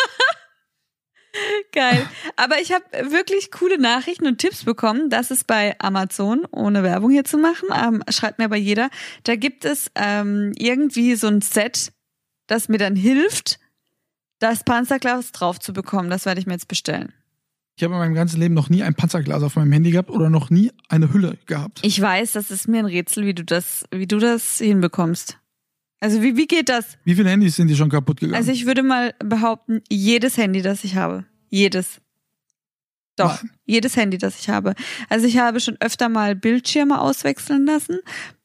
Geil. 1.77 2.09
Aber 2.37 2.59
ich 2.59 2.73
habe 2.73 2.85
wirklich 3.13 3.51
coole 3.51 3.79
Nachrichten 3.79 4.27
und 4.27 4.39
Tipps 4.39 4.65
bekommen. 4.65 5.11
Das 5.11 5.31
ist 5.31 5.47
bei 5.47 5.79
Amazon, 5.79 6.47
ohne 6.51 6.83
Werbung 6.83 7.11
hier 7.11 7.25
zu 7.25 7.37
machen, 7.37 7.69
ähm, 7.75 8.03
schreibt 8.09 8.39
mir 8.39 8.47
aber 8.47 8.57
jeder. 8.57 8.89
Da 9.25 9.37
gibt 9.37 9.67
es 9.67 9.91
ähm, 9.95 10.53
irgendwie 10.57 11.17
so 11.17 11.27
ein 11.27 11.43
Set, 11.43 11.93
das 12.47 12.71
mir 12.71 12.79
dann 12.79 12.97
hilft, 12.97 13.61
das 14.39 14.65
Panzerglas 14.65 15.33
drauf 15.33 15.61
zu 15.61 15.75
bekommen. 15.75 16.09
Das 16.09 16.25
werde 16.25 16.41
ich 16.41 16.47
mir 16.47 16.55
jetzt 16.55 16.69
bestellen. 16.69 17.13
Ich 17.77 17.85
habe 17.85 17.93
in 17.93 18.01
meinem 18.01 18.15
ganzen 18.15 18.41
Leben 18.41 18.55
noch 18.55 18.71
nie 18.71 18.83
ein 18.83 18.95
Panzerglas 18.95 19.43
auf 19.43 19.57
meinem 19.57 19.71
Handy 19.73 19.91
gehabt 19.91 20.09
oder 20.09 20.31
noch 20.31 20.49
nie 20.49 20.73
eine 20.89 21.13
Hülle 21.13 21.37
gehabt. 21.45 21.81
Ich 21.83 22.01
weiß, 22.01 22.33
das 22.33 22.51
ist 22.51 22.69
mir 22.69 22.79
ein 22.79 22.87
Rätsel, 22.87 23.27
wie 23.27 23.35
du 23.35 23.45
das, 23.45 23.85
wie 23.91 24.07
du 24.07 24.17
das 24.17 24.57
hinbekommst. 24.57 25.39
Also 26.01 26.23
wie, 26.23 26.39
wie 26.39 26.47
geht 26.47 26.71
das? 26.71 26.97
Wie 27.05 27.15
viele 27.15 27.29
Handys 27.29 27.57
sind 27.57 27.69
dir 27.69 27.77
schon 27.77 27.91
kaputt 27.91 28.21
gegangen? 28.21 28.39
Also 28.39 28.51
ich 28.51 28.65
würde 28.65 28.83
mal 28.83 29.13
behaupten, 29.19 29.83
jedes 29.91 30.39
Handy, 30.39 30.63
das 30.63 30.83
ich 30.83 30.97
habe. 30.97 31.27
Jedes. 31.49 32.01
Doch, 33.17 33.43
Nein. 33.43 33.51
jedes 33.65 33.97
Handy, 33.97 34.19
das 34.19 34.39
ich 34.39 34.49
habe. 34.51 34.75
Also 35.09 35.27
ich 35.27 35.39
habe 35.39 35.59
schon 35.61 35.77
öfter 35.81 36.09
mal 36.11 36.35
Bildschirme 36.37 37.01
auswechseln 37.01 37.65
lassen. 37.65 37.99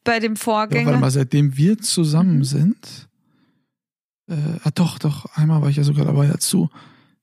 Bei 0.04 0.20
dem 0.20 0.34
ja, 0.34 0.40
Vorgänger. 0.40 0.86
warte 0.88 1.00
mal, 1.02 1.12
seitdem 1.12 1.58
wir 1.58 1.74
Mhm. 1.74 1.82
zusammen 1.82 2.44
sind. 2.44 3.10
Äh, 4.30 4.36
ah, 4.64 4.72
doch, 4.74 4.98
doch, 4.98 5.26
einmal 5.36 5.62
war 5.62 5.70
ich 5.70 5.76
ja 5.76 5.84
sogar 5.84 6.06
dabei, 6.06 6.28
du 6.50 6.70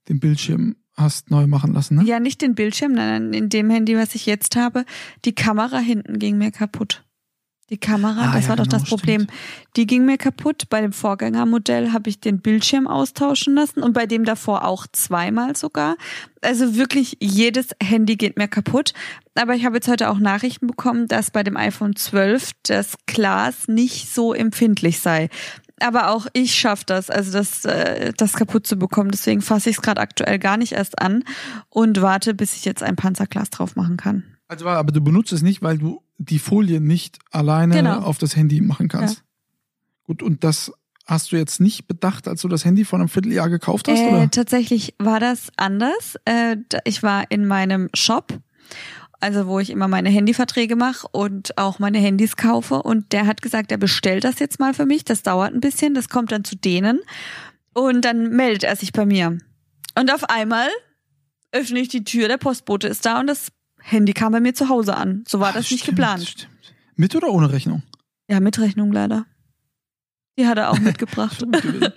den 0.08 0.20
Bildschirm 0.20 0.76
hast 0.94 1.30
neu 1.30 1.46
machen 1.46 1.72
lassen, 1.72 1.96
ne? 1.96 2.04
Ja, 2.04 2.20
nicht 2.20 2.42
den 2.42 2.54
Bildschirm, 2.54 2.92
nein, 2.92 3.30
nein, 3.30 3.32
in 3.32 3.48
dem 3.48 3.70
Handy, 3.70 3.96
was 3.96 4.14
ich 4.14 4.26
jetzt 4.26 4.56
habe. 4.56 4.84
Die 5.24 5.34
Kamera 5.34 5.78
hinten 5.78 6.18
ging 6.18 6.36
mir 6.38 6.50
kaputt. 6.50 7.04
Die 7.70 7.76
Kamera, 7.76 8.30
Ah, 8.30 8.32
das 8.32 8.44
ja, 8.44 8.48
war 8.50 8.56
doch 8.56 8.64
genau, 8.64 8.78
das 8.78 8.88
Problem. 8.88 9.26
Die 9.76 9.86
ging 9.86 10.06
mir 10.06 10.16
kaputt. 10.16 10.70
Bei 10.70 10.80
dem 10.80 10.92
Vorgängermodell 10.92 11.92
habe 11.92 12.08
ich 12.08 12.18
den 12.18 12.40
Bildschirm 12.40 12.86
austauschen 12.86 13.54
lassen 13.54 13.82
und 13.82 13.92
bei 13.92 14.06
dem 14.06 14.24
davor 14.24 14.64
auch 14.64 14.86
zweimal 14.90 15.54
sogar. 15.54 15.96
Also 16.40 16.76
wirklich 16.76 17.18
jedes 17.20 17.68
Handy 17.82 18.16
geht 18.16 18.38
mir 18.38 18.48
kaputt. 18.48 18.94
Aber 19.34 19.54
ich 19.54 19.66
habe 19.66 19.76
jetzt 19.76 19.88
heute 19.88 20.08
auch 20.08 20.18
Nachrichten 20.18 20.66
bekommen, 20.66 21.08
dass 21.08 21.30
bei 21.30 21.42
dem 21.42 21.58
iPhone 21.58 21.94
12 21.94 22.52
das 22.62 22.94
Glas 23.06 23.68
nicht 23.68 24.12
so 24.14 24.32
empfindlich 24.32 25.00
sei. 25.00 25.28
Aber 25.80 26.10
auch 26.10 26.26
ich 26.32 26.54
schaffe 26.54 26.84
das, 26.86 27.10
also 27.10 27.30
das, 27.32 27.64
äh, 27.66 28.12
das 28.16 28.32
kaputt 28.32 28.66
zu 28.66 28.76
bekommen. 28.76 29.10
Deswegen 29.10 29.42
fasse 29.42 29.68
ich 29.68 29.76
es 29.76 29.82
gerade 29.82 30.00
aktuell 30.00 30.38
gar 30.38 30.56
nicht 30.56 30.72
erst 30.72 31.00
an 31.00 31.22
und 31.68 32.00
warte, 32.00 32.34
bis 32.34 32.56
ich 32.56 32.64
jetzt 32.64 32.82
ein 32.82 32.96
Panzerglas 32.96 33.50
drauf 33.50 33.76
machen 33.76 33.98
kann. 33.98 34.24
Also, 34.48 34.66
aber 34.66 34.90
du 34.90 35.02
benutzt 35.02 35.32
es 35.32 35.42
nicht, 35.42 35.60
weil 35.62 35.76
du 35.76 36.02
die 36.18 36.38
Folie 36.38 36.80
nicht 36.80 37.18
alleine 37.30 37.74
Genau. 37.74 38.00
auf 38.00 38.18
das 38.18 38.36
Handy 38.36 38.60
machen 38.60 38.88
kannst. 38.88 39.22
Gut, 40.04 40.22
und 40.22 40.42
das 40.44 40.72
hast 41.06 41.32
du 41.32 41.36
jetzt 41.36 41.60
nicht 41.60 41.86
bedacht, 41.86 42.28
als 42.28 42.42
du 42.42 42.48
das 42.48 42.64
Handy 42.64 42.84
vor 42.84 42.98
einem 42.98 43.08
Vierteljahr 43.08 43.48
gekauft 43.48 43.88
hast, 43.88 43.98
Äh, 44.00 44.08
oder? 44.08 44.30
tatsächlich 44.30 44.94
war 44.98 45.20
das 45.20 45.48
anders. 45.56 46.16
Äh, 46.24 46.56
ich 46.84 47.02
war 47.02 47.30
in 47.30 47.46
meinem 47.46 47.88
Shop, 47.94 48.38
also 49.20 49.46
wo 49.46 49.58
ich 49.58 49.70
immer 49.70 49.88
meine 49.88 50.10
Handyverträge 50.10 50.76
mache 50.76 51.06
und 51.12 51.56
auch 51.56 51.78
meine 51.78 51.98
Handys 51.98 52.36
kaufe. 52.36 52.82
Und 52.82 53.12
der 53.12 53.26
hat 53.26 53.40
gesagt, 53.42 53.72
er 53.72 53.78
bestellt 53.78 54.24
das 54.24 54.38
jetzt 54.38 54.60
mal 54.60 54.74
für 54.74 54.86
mich. 54.86 55.04
Das 55.04 55.22
dauert 55.22 55.54
ein 55.54 55.60
bisschen, 55.60 55.94
das 55.94 56.08
kommt 56.08 56.30
dann 56.32 56.44
zu 56.44 56.56
denen. 56.56 57.00
Und 57.74 58.04
dann 58.04 58.30
meldet 58.30 58.64
er 58.64 58.76
sich 58.76 58.92
bei 58.92 59.06
mir. 59.06 59.38
Und 59.98 60.12
auf 60.12 60.24
einmal 60.28 60.68
öffne 61.52 61.80
ich 61.80 61.88
die 61.88 62.04
Tür, 62.04 62.28
der 62.28 62.36
Postbote 62.36 62.86
ist 62.88 63.06
da 63.06 63.18
und 63.20 63.26
das 63.28 63.48
Handy 63.80 64.12
kam 64.12 64.32
bei 64.32 64.40
mir 64.40 64.54
zu 64.54 64.68
Hause 64.68 64.96
an. 64.96 65.24
So 65.26 65.40
war 65.40 65.50
Ah, 65.50 65.52
das 65.52 65.70
nicht 65.70 65.82
stimmt, 65.82 65.96
geplant. 65.98 66.22
Stimmt. 66.28 66.48
Mit 66.96 67.14
oder 67.14 67.28
ohne 67.28 67.52
Rechnung? 67.52 67.82
Ja, 68.28 68.40
mit 68.40 68.58
Rechnung 68.58 68.92
leider. 68.92 69.24
Die 70.38 70.46
hat 70.46 70.58
er 70.58 70.70
auch 70.70 70.78
mitgebracht. 70.80 71.44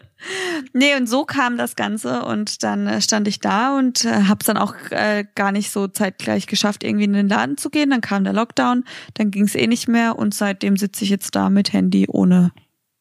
Nee, 0.73 0.95
und 0.95 1.07
so 1.09 1.25
kam 1.25 1.57
das 1.57 1.75
Ganze 1.75 2.23
und 2.23 2.61
dann 2.61 2.85
äh, 2.85 3.01
stand 3.01 3.27
ich 3.27 3.39
da 3.39 3.75
und 3.75 4.05
äh, 4.05 4.25
hab's 4.27 4.45
dann 4.45 4.57
auch 4.57 4.75
äh, 4.91 5.25
gar 5.33 5.51
nicht 5.51 5.71
so 5.71 5.87
zeitgleich 5.87 6.45
geschafft, 6.45 6.83
irgendwie 6.83 7.05
in 7.05 7.13
den 7.13 7.27
Laden 7.27 7.57
zu 7.57 7.71
gehen. 7.71 7.89
Dann 7.89 8.01
kam 8.01 8.23
der 8.23 8.33
Lockdown, 8.33 8.83
dann 9.15 9.31
ging's 9.31 9.55
eh 9.55 9.65
nicht 9.65 9.87
mehr 9.87 10.19
und 10.19 10.35
seitdem 10.35 10.77
sitze 10.77 11.03
ich 11.03 11.09
jetzt 11.09 11.35
da 11.35 11.49
mit 11.49 11.73
Handy 11.73 12.05
ohne 12.07 12.51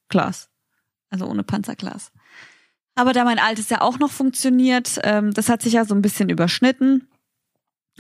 Glas. 0.09 0.49
Also 1.11 1.27
ohne 1.27 1.43
Panzerglas. 1.43 2.11
Aber 2.95 3.13
da 3.13 3.25
mein 3.25 3.39
altes 3.39 3.69
ja 3.69 3.83
auch 3.83 3.99
noch 3.99 4.11
funktioniert, 4.11 4.99
ähm, 5.03 5.35
das 5.35 5.51
hat 5.51 5.61
sich 5.61 5.75
ja 5.75 5.85
so 5.85 5.95
ein 5.95 6.01
bisschen 6.03 6.31
überschnitten. 6.31 7.07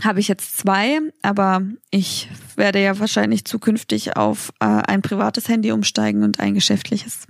Habe 0.02 0.20
ich 0.20 0.28
jetzt 0.28 0.58
zwei, 0.58 1.00
aber 1.22 1.62
ich 1.90 2.28
werde 2.56 2.82
ja 2.82 2.98
wahrscheinlich 2.98 3.44
zukünftig 3.44 4.16
auf 4.16 4.52
äh, 4.60 4.64
ein 4.64 5.02
privates 5.02 5.48
Handy 5.48 5.72
umsteigen 5.72 6.22
und 6.22 6.40
ein 6.40 6.54
geschäftliches. 6.54 7.26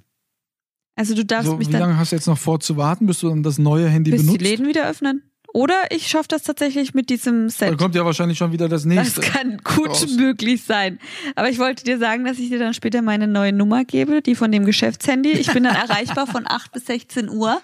Also 0.96 1.14
du 1.14 1.24
darfst 1.24 1.46
so, 1.46 1.56
mich 1.56 1.68
wie 1.68 1.72
dann 1.72 1.80
lange 1.80 1.98
hast 1.98 2.12
du 2.12 2.16
jetzt 2.16 2.26
noch 2.26 2.38
vor 2.38 2.60
zu 2.60 2.76
warten, 2.76 3.06
bis 3.06 3.20
du 3.20 3.28
dann 3.28 3.42
das 3.42 3.58
neue 3.58 3.88
Handy 3.88 4.10
bis 4.10 4.20
benutzt? 4.20 4.40
die 4.40 4.44
Läden 4.44 4.66
wieder 4.66 4.86
öffnen 4.86 5.22
Oder 5.54 5.74
ich 5.90 6.08
schaffe 6.08 6.28
das 6.28 6.42
tatsächlich 6.42 6.92
mit 6.92 7.08
diesem 7.08 7.48
Set. 7.48 7.70
Dann 7.70 7.76
kommt 7.78 7.94
ja 7.94 8.04
wahrscheinlich 8.04 8.36
schon 8.36 8.52
wieder 8.52 8.68
das 8.68 8.84
nächste. 8.84 9.22
Das 9.22 9.30
kann 9.30 9.58
gut 9.64 9.88
raus. 9.88 10.06
möglich 10.16 10.62
sein. 10.62 10.98
Aber 11.36 11.48
ich 11.48 11.58
wollte 11.58 11.84
dir 11.84 11.98
sagen, 11.98 12.24
dass 12.24 12.38
ich 12.38 12.50
dir 12.50 12.58
dann 12.58 12.74
später 12.74 13.02
meine 13.02 13.26
neue 13.26 13.52
Nummer 13.52 13.84
gebe, 13.84 14.20
die 14.20 14.34
von 14.34 14.52
dem 14.52 14.66
Geschäftshandy. 14.66 15.30
Ich 15.30 15.52
bin 15.52 15.64
dann 15.64 15.74
erreichbar 15.88 16.26
von 16.26 16.44
8 16.46 16.72
bis 16.72 16.86
16 16.86 17.30
Uhr. 17.30 17.60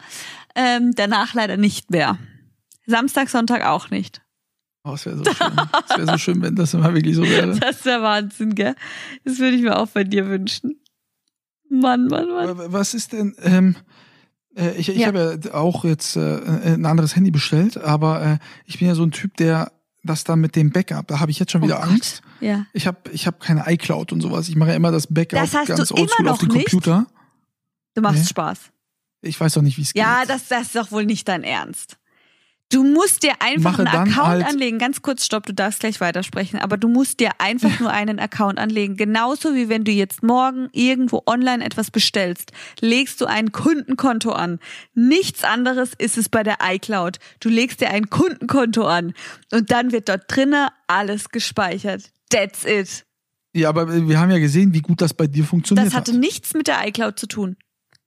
Ähm, 0.54 0.92
danach 0.94 1.34
leider 1.34 1.58
nicht 1.58 1.90
mehr. 1.90 2.18
Samstag, 2.86 3.28
Sonntag 3.28 3.66
auch 3.66 3.90
nicht. 3.90 4.22
Oh, 4.87 4.94
es 4.94 5.05
wäre 5.07 5.16
so 5.18 5.25
schön. 5.25 5.53
Es 5.88 5.96
wäre 5.96 6.07
so 6.07 6.18
schön, 6.18 6.42
wenn 6.42 6.55
das 6.55 6.72
immer 6.75 6.94
wirklich 6.94 7.16
so 7.16 7.22
wäre. 7.22 7.59
Das 7.61 7.85
wäre 7.85 8.03
Wahnsinn, 8.03 8.55
gell? 8.55 8.75
Das 9.25 9.38
würde 9.38 9.57
ich 9.57 9.62
mir 9.62 9.77
auch 9.79 9.88
bei 9.88 10.05
dir 10.05 10.29
wünschen. 10.29 10.79
Mann, 11.68 12.07
Mann, 12.07 12.29
Mann. 12.29 12.72
Was 12.72 12.94
ist 12.94 13.12
denn, 13.12 13.35
ähm, 13.42 13.77
äh, 14.57 14.70
ich, 14.77 14.88
ich 14.88 14.99
Ja. 14.99 15.09
habe 15.09 15.40
ja 15.44 15.55
auch 15.55 15.85
jetzt 15.85 16.16
äh, 16.16 16.38
ein 16.75 16.87
anderes 16.87 17.16
Handy 17.16 17.31
bestellt, 17.33 17.77
aber 17.79 18.22
äh, 18.22 18.38
ich 18.64 18.79
bin 18.79 18.87
ja 18.88 18.94
so 18.94 19.03
ein 19.03 19.11
Typ, 19.11 19.37
der 19.37 19.72
das 20.05 20.22
da 20.22 20.37
mit 20.37 20.55
dem 20.55 20.70
Backup, 20.70 21.09
da 21.09 21.18
habe 21.18 21.33
ich 21.33 21.40
jetzt 21.40 21.51
schon 21.51 21.62
wieder 21.62 21.81
Oh. 21.81 21.83
Angst. 21.90 22.22
Ja. 22.40 22.64
Ich 22.72 22.87
habe 22.87 22.99
ich 23.11 23.27
hab 23.27 23.40
keine 23.40 23.64
iCloud 23.66 24.12
und 24.12 24.20
sowas. 24.20 24.49
Ich 24.49 24.55
mache 24.55 24.70
ja 24.70 24.77
immer 24.77 24.92
das 24.92 25.09
Backup 25.09 25.40
Das 25.40 25.53
hast 25.53 25.66
ganz 25.66 25.90
oldschool 25.90 26.29
auf 26.29 26.38
den 26.38 26.49
nicht? 26.51 26.70
Computer. 26.70 27.07
Du 27.94 28.03
machst 28.03 28.20
Nee. 28.20 28.27
Spaß. 28.27 28.59
Ich 29.22 29.40
weiß 29.40 29.55
doch 29.55 29.62
nicht, 29.62 29.79
wie 29.79 29.83
es 29.83 29.92
Ja, 29.94 30.20
geht. 30.20 30.31
das, 30.31 30.46
das 30.46 30.62
ist 30.68 30.77
doch 30.77 30.92
wohl 30.92 31.07
nicht 31.07 31.27
dein 31.27 31.42
Ernst. 31.42 31.99
Du 32.72 32.83
musst 32.83 33.22
dir 33.22 33.35
einfach 33.38 33.79
einen 33.79 33.87
Account 33.87 34.16
halt- 34.16 34.44
anlegen. 34.46 34.79
Ganz 34.79 35.00
kurz, 35.00 35.24
stopp, 35.24 35.46
du 35.46 35.55
darfst 35.55 35.79
gleich 35.81 36.00
weitersprechen. 36.00 36.59
Aber 36.59 36.76
du 36.76 36.88
musst 36.88 37.20
dir 37.20 37.31
einfach 37.38 37.79
nur 37.79 37.90
einen 37.92 38.18
Account 38.18 38.59
anlegen. 38.59 38.96
Genauso 38.96 39.55
wie 39.55 39.68
wenn 39.68 39.85
du 39.85 39.92
jetzt 39.92 40.24
morgen 40.24 40.68
irgendwo 40.72 41.22
online 41.26 41.64
etwas 41.64 41.92
bestellst, 41.92 42.50
legst 42.81 43.20
du 43.20 43.26
ein 43.26 43.52
Kundenkonto 43.52 44.33
an. 44.33 44.59
Nichts 44.94 45.44
anderes 45.44 45.92
ist 45.96 46.18
es 46.18 46.29
bei 46.29 46.42
der 46.42 46.57
iCloud. 46.61 47.18
Du 47.38 47.48
legst 47.48 47.81
dir 47.81 47.90
ein 47.90 48.11
Kundenkonto 48.11 48.85
an 48.85 49.14
und 49.52 49.70
dann 49.70 49.92
wird 49.92 50.09
dort 50.09 50.24
drinnen 50.29 50.66
alles 50.88 51.29
gespeichert. 51.29 52.11
That's 52.31 52.64
it. 52.64 53.05
Ja, 53.55 53.68
aber 53.68 53.88
wir 54.09 54.18
haben 54.18 54.31
ja 54.33 54.38
gesehen, 54.38 54.74
wie 54.74 54.81
gut 54.83 55.00
das 55.00 55.14
bei 55.14 55.29
dir 55.29 55.44
funktioniert 55.44 55.87
Das 55.87 55.94
hatte 55.94 56.12
hat. 56.12 56.18
nichts 56.20 56.52
mit 56.52 56.66
der 56.66 56.87
iCloud 56.88 57.18
zu 57.18 57.26
tun. 57.29 57.57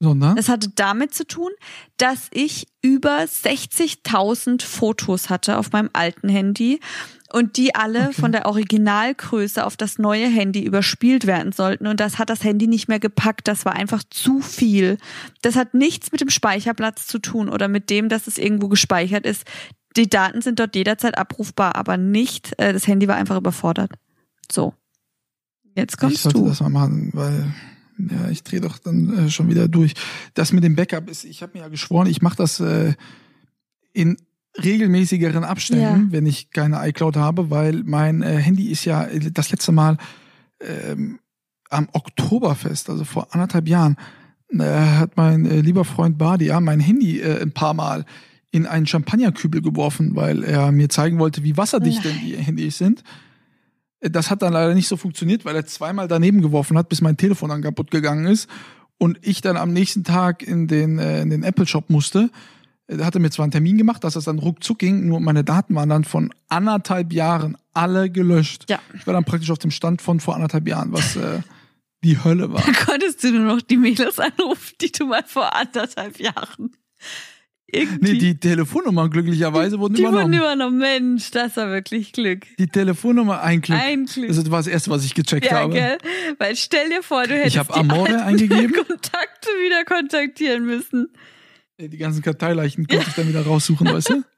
Sondern? 0.02 0.36
Das 0.38 0.48
hatte 0.48 0.70
damit 0.76 1.14
zu 1.14 1.28
tun, 1.28 1.52
dass 1.98 2.28
ich 2.32 2.68
über 2.82 3.20
60.000 3.20 4.64
Fotos 4.64 5.30
hatte 5.30 5.58
auf 5.58 5.72
meinem 5.72 5.90
alten 5.94 6.30
Handy 6.30 6.80
und 7.34 7.58
die 7.58 7.76
alle 7.76 8.06
Okay. 8.10 8.14
von 8.14 8.32
der 8.32 8.46
Originalgröße 8.46 9.66
auf 9.66 9.76
das 9.78 9.98
neue 10.00 10.28
Handy 10.28 10.64
überspielt 10.64 11.28
werden 11.28 11.52
sollten 11.52 11.86
und 11.86 12.00
das 12.00 12.18
hat 12.18 12.30
das 12.30 12.44
Handy 12.44 12.68
nicht 12.68 12.88
mehr 12.88 13.00
gepackt. 13.00 13.48
Das 13.48 13.66
war 13.66 13.74
einfach 13.74 14.02
zu 14.10 14.40
viel. 14.42 14.98
Das 15.42 15.56
hat 15.56 15.74
nichts 15.74 16.12
mit 16.12 16.22
dem 16.22 16.30
Speicherplatz 16.30 17.06
zu 17.06 17.20
tun 17.20 17.50
oder 17.50 17.68
mit 17.68 17.90
dem, 17.90 18.08
dass 18.10 18.28
es 18.28 18.38
irgendwo 18.38 18.70
gespeichert 18.70 19.26
ist. 19.26 19.44
Die 19.98 20.10
Daten 20.10 20.42
sind 20.42 20.60
dort 20.60 20.76
jederzeit 20.76 21.18
abrufbar, 21.18 21.76
aber 21.76 21.98
nicht, 21.98 22.54
äh, 22.58 22.72
das 22.74 22.88
Handy 22.88 23.08
war 23.08 23.16
einfach 23.16 23.38
überfordert. 23.38 23.92
So. 24.52 24.74
Jetzt 25.76 25.96
ich 25.96 26.00
kommst 26.00 26.24
sollte 26.24 26.40
du. 26.40 26.48
das 26.48 26.62
mal 26.62 26.70
machen, 26.70 27.10
weil 27.14 27.54
ja, 28.00 28.30
ich 28.30 28.44
drehe 28.44 28.62
doch 28.62 28.78
dann 28.78 29.18
äh, 29.28 29.30
schon 29.30 29.50
wieder 29.50 29.68
durch. 29.68 29.94
Das 30.34 30.54
mit 30.54 30.64
dem 30.64 30.76
Backup 30.76 31.10
ist, 31.10 31.26
ich 31.26 31.42
habe 31.42 31.54
mir 31.58 31.64
ja 31.64 31.68
geschworen, 31.70 32.08
ich 32.08 32.22
mache 32.22 32.38
das 32.38 32.60
äh, 32.60 32.94
in 33.94 34.18
regelmäßigeren 34.64 35.44
Abständen, 35.44 35.84
Ja. 35.84 36.12
wenn 36.12 36.26
ich 36.26 36.50
keine 36.52 36.88
iCloud 36.88 37.18
habe, 37.18 37.50
weil 37.50 37.84
mein 37.84 38.22
äh, 38.22 38.38
Handy 38.38 38.70
ist 38.70 38.86
ja 38.86 39.04
äh, 39.04 39.32
das 39.32 39.52
letzte 39.52 39.72
Mal 39.72 39.98
ähm, 40.62 41.20
am 41.70 41.88
Oktoberfest, 41.94 42.90
also 42.90 43.04
vor 43.06 43.34
anderthalb 43.34 43.68
Jahren, 43.68 43.96
äh, 44.50 44.64
hat 44.64 45.18
mein 45.18 45.46
äh, 45.46 45.62
lieber 45.62 45.86
Freund 45.86 46.18
Badia 46.18 46.60
mein 46.60 46.80
Handy 46.80 47.22
ein 47.24 47.52
paar 47.52 47.74
Mal 47.74 48.06
in 48.52 48.66
einen 48.66 48.88
Champagnerkübel 48.88 49.62
geworfen, 49.62 50.16
weil 50.16 50.44
er 50.44 50.72
mir 50.72 50.90
zeigen 50.90 51.20
wollte, 51.20 51.44
wie 51.44 51.56
wasserdicht 51.56 52.04
denn 52.04 52.20
die 52.26 52.36
Handys 52.36 52.80
sind. 52.80 53.04
Das 54.02 54.32
hat 54.32 54.42
dann 54.42 54.54
leider 54.54 54.74
nicht 54.74 54.88
so 54.88 54.96
funktioniert, 54.96 55.44
weil 55.44 55.56
er 55.56 55.66
zweimal 55.66 56.08
daneben 56.08 56.42
geworfen 56.42 56.78
hat, 56.78 56.88
bis 56.90 57.02
mein 57.02 57.18
Telefon 57.18 57.50
dann 57.50 57.62
kaputt 57.62 57.92
gegangen 57.92 58.26
ist 58.26 58.50
und 58.98 59.18
ich 59.22 59.42
dann 59.42 59.58
am 59.58 59.74
nächsten 59.74 60.04
Tag 60.04 60.44
in 60.44 60.68
den, 60.68 61.00
äh, 61.00 61.22
in 61.22 61.30
den 61.30 61.44
Apple 61.44 61.68
Shop 61.68 61.90
musste. 61.90 62.30
Er 62.88 63.06
hatte 63.06 63.20
mir 63.20 63.30
zwar 63.30 63.44
einen 63.44 63.52
Termin 63.52 63.78
gemacht, 63.78 64.04
dass 64.04 64.14
das 64.14 64.24
dann 64.24 64.40
ruckzuck 64.40 64.80
ging, 64.80 65.08
nur 65.08 65.20
meine 65.20 65.44
Daten 65.44 65.76
waren 65.76 65.90
dann 65.90 66.04
von 66.06 66.34
anderthalb 66.48 67.14
Jahren 67.14 67.58
alle 67.74 68.10
gelöscht. 68.10 68.66
Ja. 68.70 68.80
Ich 68.96 69.06
war 69.06 69.14
dann 69.14 69.26
praktisch 69.26 69.52
auf 69.52 69.60
dem 69.60 69.72
Stand 69.72 70.02
von 70.02 70.20
vor 70.20 70.36
anderthalb 70.36 70.68
Jahren, 70.68 70.92
was 70.92 71.16
äh, 71.16 71.42
die 72.04 72.24
Hölle 72.24 72.52
war. 72.52 72.62
Da 72.62 72.72
konntest 72.86 73.24
du 73.24 73.32
nur 73.32 73.56
noch 73.56 73.62
die 73.62 73.78
Mädels 73.78 74.20
anrufen, 74.20 74.76
die 74.82 74.92
du 74.92 75.06
mal 75.06 75.24
vor 75.26 75.56
anderthalb 75.56 76.20
Jahren 76.20 76.72
irgendwie. 77.72 78.14
Nee, 78.14 78.18
die 78.20 78.40
Telefonnummern 78.40 79.10
glücklicherweise 79.10 79.80
wurden 79.80 79.96
die 79.96 80.02
übernommen. 80.02 80.26
wurden 80.32 80.34
übernommen. 80.40 80.78
Mensch, 80.80 81.32
das 81.32 81.58
war 81.58 81.70
wirklich 81.70 82.12
Glück. 82.14 82.46
die 82.58 82.68
Telefonnummer 82.68 83.42
ein 83.42 83.62
Glück. 83.62 83.80
Ein 83.80 84.06
Glück. 84.06 84.28
Das 84.28 84.52
war 84.52 84.60
das 84.60 84.68
erste, 84.68 84.92
was 84.92 85.06
ich 85.06 85.14
gecheckt 85.16 85.46
ja, 85.46 85.60
habe. 85.60 85.74
gell? 85.74 85.98
Weil 86.38 86.56
stell 86.56 86.90
dir 86.90 87.04
vor, 87.04 87.24
du 87.26 87.36
hättest 87.36 87.56
Ich 87.56 87.62
die 87.62 87.74
Amore 87.74 88.24
eingegeben. 88.24 88.72
Kontakte 88.88 89.50
wieder 89.64 89.86
kontaktieren 89.86 90.66
müssen. 90.66 91.10
Die 91.80 91.98
ganzen 91.98 92.22
Karteileichen 92.22 92.88
konnte 92.88 93.06
ich 93.08 93.16
dann 93.16 93.28
wieder 93.30 93.46
raussuchen, 93.46 93.88
weißt 93.88 94.10
du? 94.10 94.24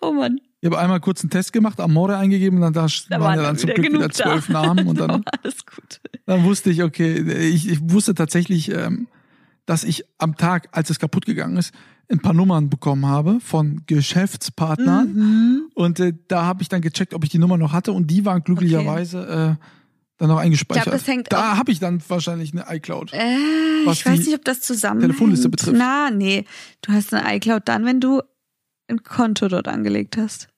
Oh 0.00 0.12
Mann, 0.12 0.38
Ich 0.60 0.66
habe 0.66 0.78
einmal 0.78 1.00
kurz 1.00 1.22
einen 1.22 1.30
Test 1.30 1.52
gemacht, 1.52 1.80
Amore 1.80 2.16
eingegeben 2.18 2.58
und 2.58 2.62
dann 2.62 2.72
da 2.74 2.86
da 3.08 3.20
waren 3.20 3.36
ja 3.36 3.42
dann 3.42 3.56
zum 3.56 3.70
Glück 3.70 3.92
wieder 3.92 4.10
zwölf. 4.10 4.48
Namen 4.50 4.86
und 4.86 4.98
Da 5.00 5.06
dann, 5.06 5.24
war 5.24 5.32
alles 5.42 5.64
gut. 5.66 6.00
dann 6.26 6.44
wusste 6.44 6.70
ich, 6.70 6.82
okay, 6.82 7.20
ich, 7.48 7.68
ich 7.68 7.78
wusste 7.90 8.14
tatsächlich, 8.14 8.70
ähm, 8.70 9.08
dass 9.66 9.84
ich 9.84 10.04
am 10.18 10.36
Tag, 10.36 10.68
als 10.72 10.90
es 10.90 10.98
kaputt 10.98 11.26
gegangen 11.26 11.56
ist, 11.56 11.72
ein 12.10 12.18
paar 12.20 12.34
Nummern 12.34 12.68
bekommen 12.68 13.06
habe 13.06 13.40
von 13.40 13.82
Geschäftspartnern 13.86 15.12
Mhm. 15.14 15.62
und 15.74 16.00
äh, 16.00 16.12
da 16.28 16.44
habe 16.44 16.62
ich 16.62 16.68
dann 16.68 16.82
gecheckt, 16.82 17.14
ob 17.14 17.24
ich 17.24 17.30
die 17.30 17.38
Nummer 17.38 17.56
noch 17.56 17.72
hatte 17.72 17.92
und 17.92 18.08
die 18.10 18.24
waren 18.24 18.42
glücklicherweise 18.42 19.58
äh, 19.58 19.64
dann 20.18 20.28
noch 20.28 20.36
eingespeichert. 20.38 20.86
Ich 20.86 20.90
glaub, 20.90 20.98
das 21.00 21.08
hängt 21.08 21.32
da 21.32 21.56
habe 21.56 21.72
ich 21.72 21.80
dann 21.80 22.00
wahrscheinlich 22.08 22.52
eine 22.52 22.64
iCloud. 22.76 23.12
Äh, 23.12 23.36
ich 23.90 24.04
weiß 24.06 24.18
nicht, 24.20 24.34
ob 24.34 24.44
das 24.44 24.60
zusammen 24.60 25.00
Telefonliste 25.00 25.48
betrifft. 25.48 25.76
Na, 25.78 26.10
nee. 26.10 26.44
Du 26.82 26.92
hast 26.92 27.12
eine 27.14 27.36
iCloud 27.36 27.62
dann, 27.66 27.84
wenn 27.84 28.00
du 28.00 28.22
ein 28.88 29.02
Konto 29.02 29.48
dort 29.48 29.66
angelegt 29.66 30.16
hast. 30.16 30.48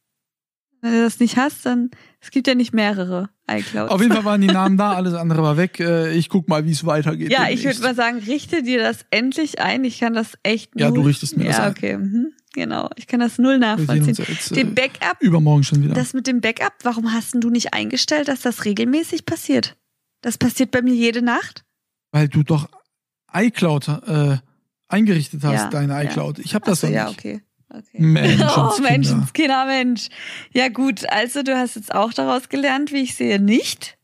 Wenn 0.87 0.99
du 0.99 1.05
das 1.05 1.21
nicht 1.21 1.37
hast, 1.37 1.67
dann 1.67 1.91
es 2.21 2.31
gibt 2.31 2.47
ja 2.47 2.55
nicht 2.55 2.73
mehrere 2.75 3.29
iClouds. 3.51 3.91
Auf 3.91 4.01
jeden 4.01 4.13
Fall 4.15 4.25
waren 4.25 4.41
die 4.41 4.47
Namen 4.61 4.77
da, 4.77 4.93
alles 4.93 5.15
andere 5.15 5.43
war 5.43 5.57
weg. 5.57 5.79
Äh, 5.81 6.13
Ich 6.17 6.29
guck 6.29 6.49
mal, 6.49 6.65
wie 6.65 6.73
es 6.73 6.85
weitergeht. 6.87 7.31
ja, 7.31 7.49
ich 7.49 7.65
würde 7.65 7.81
mal 7.81 7.95
sagen, 7.95 8.19
richte 8.19 8.63
dir 8.63 8.79
das 8.81 9.05
endlich 9.11 9.61
ein. 9.61 9.85
Ich 9.85 10.01
kann 10.01 10.15
das 10.15 10.33
echt 10.43 10.71
Ja, 10.79 10.91
du 10.91 11.03
richtest 11.03 11.37
mir 11.37 11.45
ja, 11.45 11.51
das 11.51 11.61
ein. 11.61 11.71
okay. 11.73 11.97
Mhm. 11.99 12.33
Genau. 12.55 12.89
Ich 12.97 13.07
kann 13.07 13.21
das 13.21 13.39
null 13.39 13.59
nachvollziehen. 13.59 14.15
ja 14.15 14.25
jetzt, 14.29 14.51
äh, 14.53 14.55
Den 14.55 14.75
Backup, 14.75 15.19
übermorgen 15.21 15.63
schon 15.63 15.83
wieder. 15.85 15.95
das 15.95 16.15
mit 16.15 16.27
dem 16.27 16.41
Backup, 16.41 16.73
warum 16.85 17.13
hast 17.13 17.35
denn 17.35 17.41
du 17.43 17.51
nicht 17.51 17.75
eingestellt, 17.75 18.29
dass 18.29 18.41
das 18.41 18.65
regelmäßig 18.65 19.27
passiert? 19.27 19.77
Das 20.23 20.39
passiert 20.39 20.71
bei 20.71 20.81
mir 20.83 20.95
jede 20.95 21.21
Nacht. 21.23 21.65
Weil 22.13 22.29
du 22.29 22.43
doch 22.43 22.69
iCloud 23.33 23.89
äh, 23.89 24.39
eingerichtet 24.89 25.43
hast, 25.45 25.65
Ja, 25.65 25.69
deine 25.71 25.93
ja. 25.93 26.03
iCloud. 26.05 26.39
Ich 26.39 26.55
habe 26.55 26.65
das 26.65 26.79
Ach 26.79 26.89
doch 26.89 26.89
so, 26.89 26.95
nicht. 26.95 26.97
ja, 26.97 27.09
okay. 27.11 27.43
Okay. 27.71 27.99
Menschenskinder. 28.01 28.73
Oh, 28.77 28.83
Menschenskinder, 28.83 29.67
Mensch. 29.67 30.09
Ja 30.53 30.69
gut, 30.69 31.09
also 31.11 31.43
du 31.43 31.57
hast 31.57 31.77
jetzt 31.77 31.95
auch 31.95 32.13
daraus 32.13 32.49
gelernt, 32.49 32.93
wie 32.93 33.03
ich 33.03 33.15
sehe, 33.15 33.41
nicht. 33.41 33.97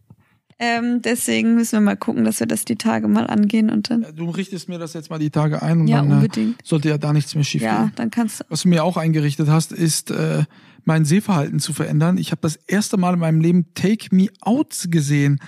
Ähm, 0.58 1.02
deswegen 1.02 1.56
müssen 1.56 1.72
wir 1.72 1.80
mal 1.80 1.96
gucken, 1.96 2.24
dass 2.24 2.38
wir 2.38 2.46
das 2.46 2.64
die 2.64 2.76
Tage 2.76 3.08
mal 3.08 3.26
angehen 3.26 3.68
und 3.68 3.90
dann. 3.90 4.06
Du 4.14 4.30
richtest 4.30 4.68
mir 4.68 4.78
das 4.78 4.92
jetzt 4.92 5.10
mal 5.10 5.18
die 5.18 5.30
Tage 5.30 5.60
ein 5.60 5.80
und 5.80 5.88
Ja, 5.88 5.96
dann 5.98 6.10
äh, 6.10 6.14
unbedingt. 6.14 6.60
sollte 6.64 6.88
ja 6.88 6.98
da 6.98 7.12
nichts 7.12 7.34
mehr 7.34 7.42
schief 7.42 7.62
Ja, 7.62 7.84
gehen. 7.84 7.92
dann 7.96 8.10
kannst 8.12 8.40
du. 8.40 8.44
Was 8.48 8.62
du 8.62 8.68
mir 8.68 8.84
auch 8.84 8.96
eingerichtet 8.96 9.48
hast, 9.48 9.72
ist 9.72 10.12
äh, 10.12 10.44
mein 10.84 11.04
Sehverhalten 11.04 11.58
zu 11.58 11.72
verändern. 11.72 12.16
Ich 12.16 12.30
habe 12.30 12.40
das 12.42 12.54
erste 12.54 12.96
Mal 12.96 13.14
in 13.14 13.18
meinem 13.20 13.40
Leben 13.40 13.74
Take 13.74 14.14
Me 14.14 14.28
Out 14.40 14.86
gesehen. 14.88 15.40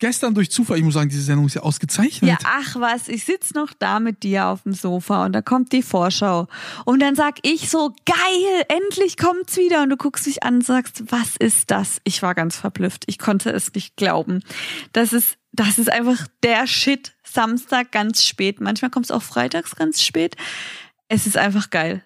Gestern 0.00 0.32
durch 0.32 0.50
Zufall, 0.50 0.78
ich 0.78 0.84
muss 0.84 0.94
sagen, 0.94 1.10
diese 1.10 1.22
Sendung 1.22 1.46
ist 1.46 1.54
ja 1.54 1.62
ausgezeichnet. 1.62 2.30
Ja, 2.30 2.38
ach 2.44 2.76
was, 2.76 3.08
ich 3.08 3.24
sitz 3.24 3.52
noch 3.54 3.72
da 3.76 3.98
mit 3.98 4.22
dir 4.22 4.46
auf 4.46 4.62
dem 4.62 4.72
Sofa 4.72 5.24
und 5.24 5.32
da 5.32 5.42
kommt 5.42 5.72
die 5.72 5.82
Vorschau. 5.82 6.46
Und 6.84 7.00
dann 7.00 7.16
sag 7.16 7.38
ich 7.42 7.68
so, 7.68 7.92
geil, 8.06 8.64
endlich 8.68 9.16
kommt's 9.16 9.56
wieder. 9.56 9.82
Und 9.82 9.90
du 9.90 9.96
guckst 9.96 10.26
mich 10.28 10.44
an 10.44 10.56
und 10.56 10.64
sagst, 10.64 11.02
was 11.10 11.36
ist 11.36 11.72
das? 11.72 12.00
Ich 12.04 12.22
war 12.22 12.36
ganz 12.36 12.56
verblüfft. 12.56 13.04
Ich 13.06 13.18
konnte 13.18 13.50
es 13.50 13.74
nicht 13.74 13.96
glauben. 13.96 14.44
Das 14.92 15.12
ist, 15.12 15.36
das 15.52 15.78
ist 15.78 15.90
einfach 15.90 16.28
der 16.44 16.68
Shit. 16.68 17.14
Samstag 17.24 17.92
ganz 17.92 18.24
spät. 18.24 18.60
Manchmal 18.60 18.90
kommt's 18.90 19.10
auch 19.10 19.22
freitags 19.22 19.76
ganz 19.76 20.02
spät. 20.02 20.36
Es 21.08 21.26
ist 21.26 21.36
einfach 21.36 21.70
geil. 21.70 22.04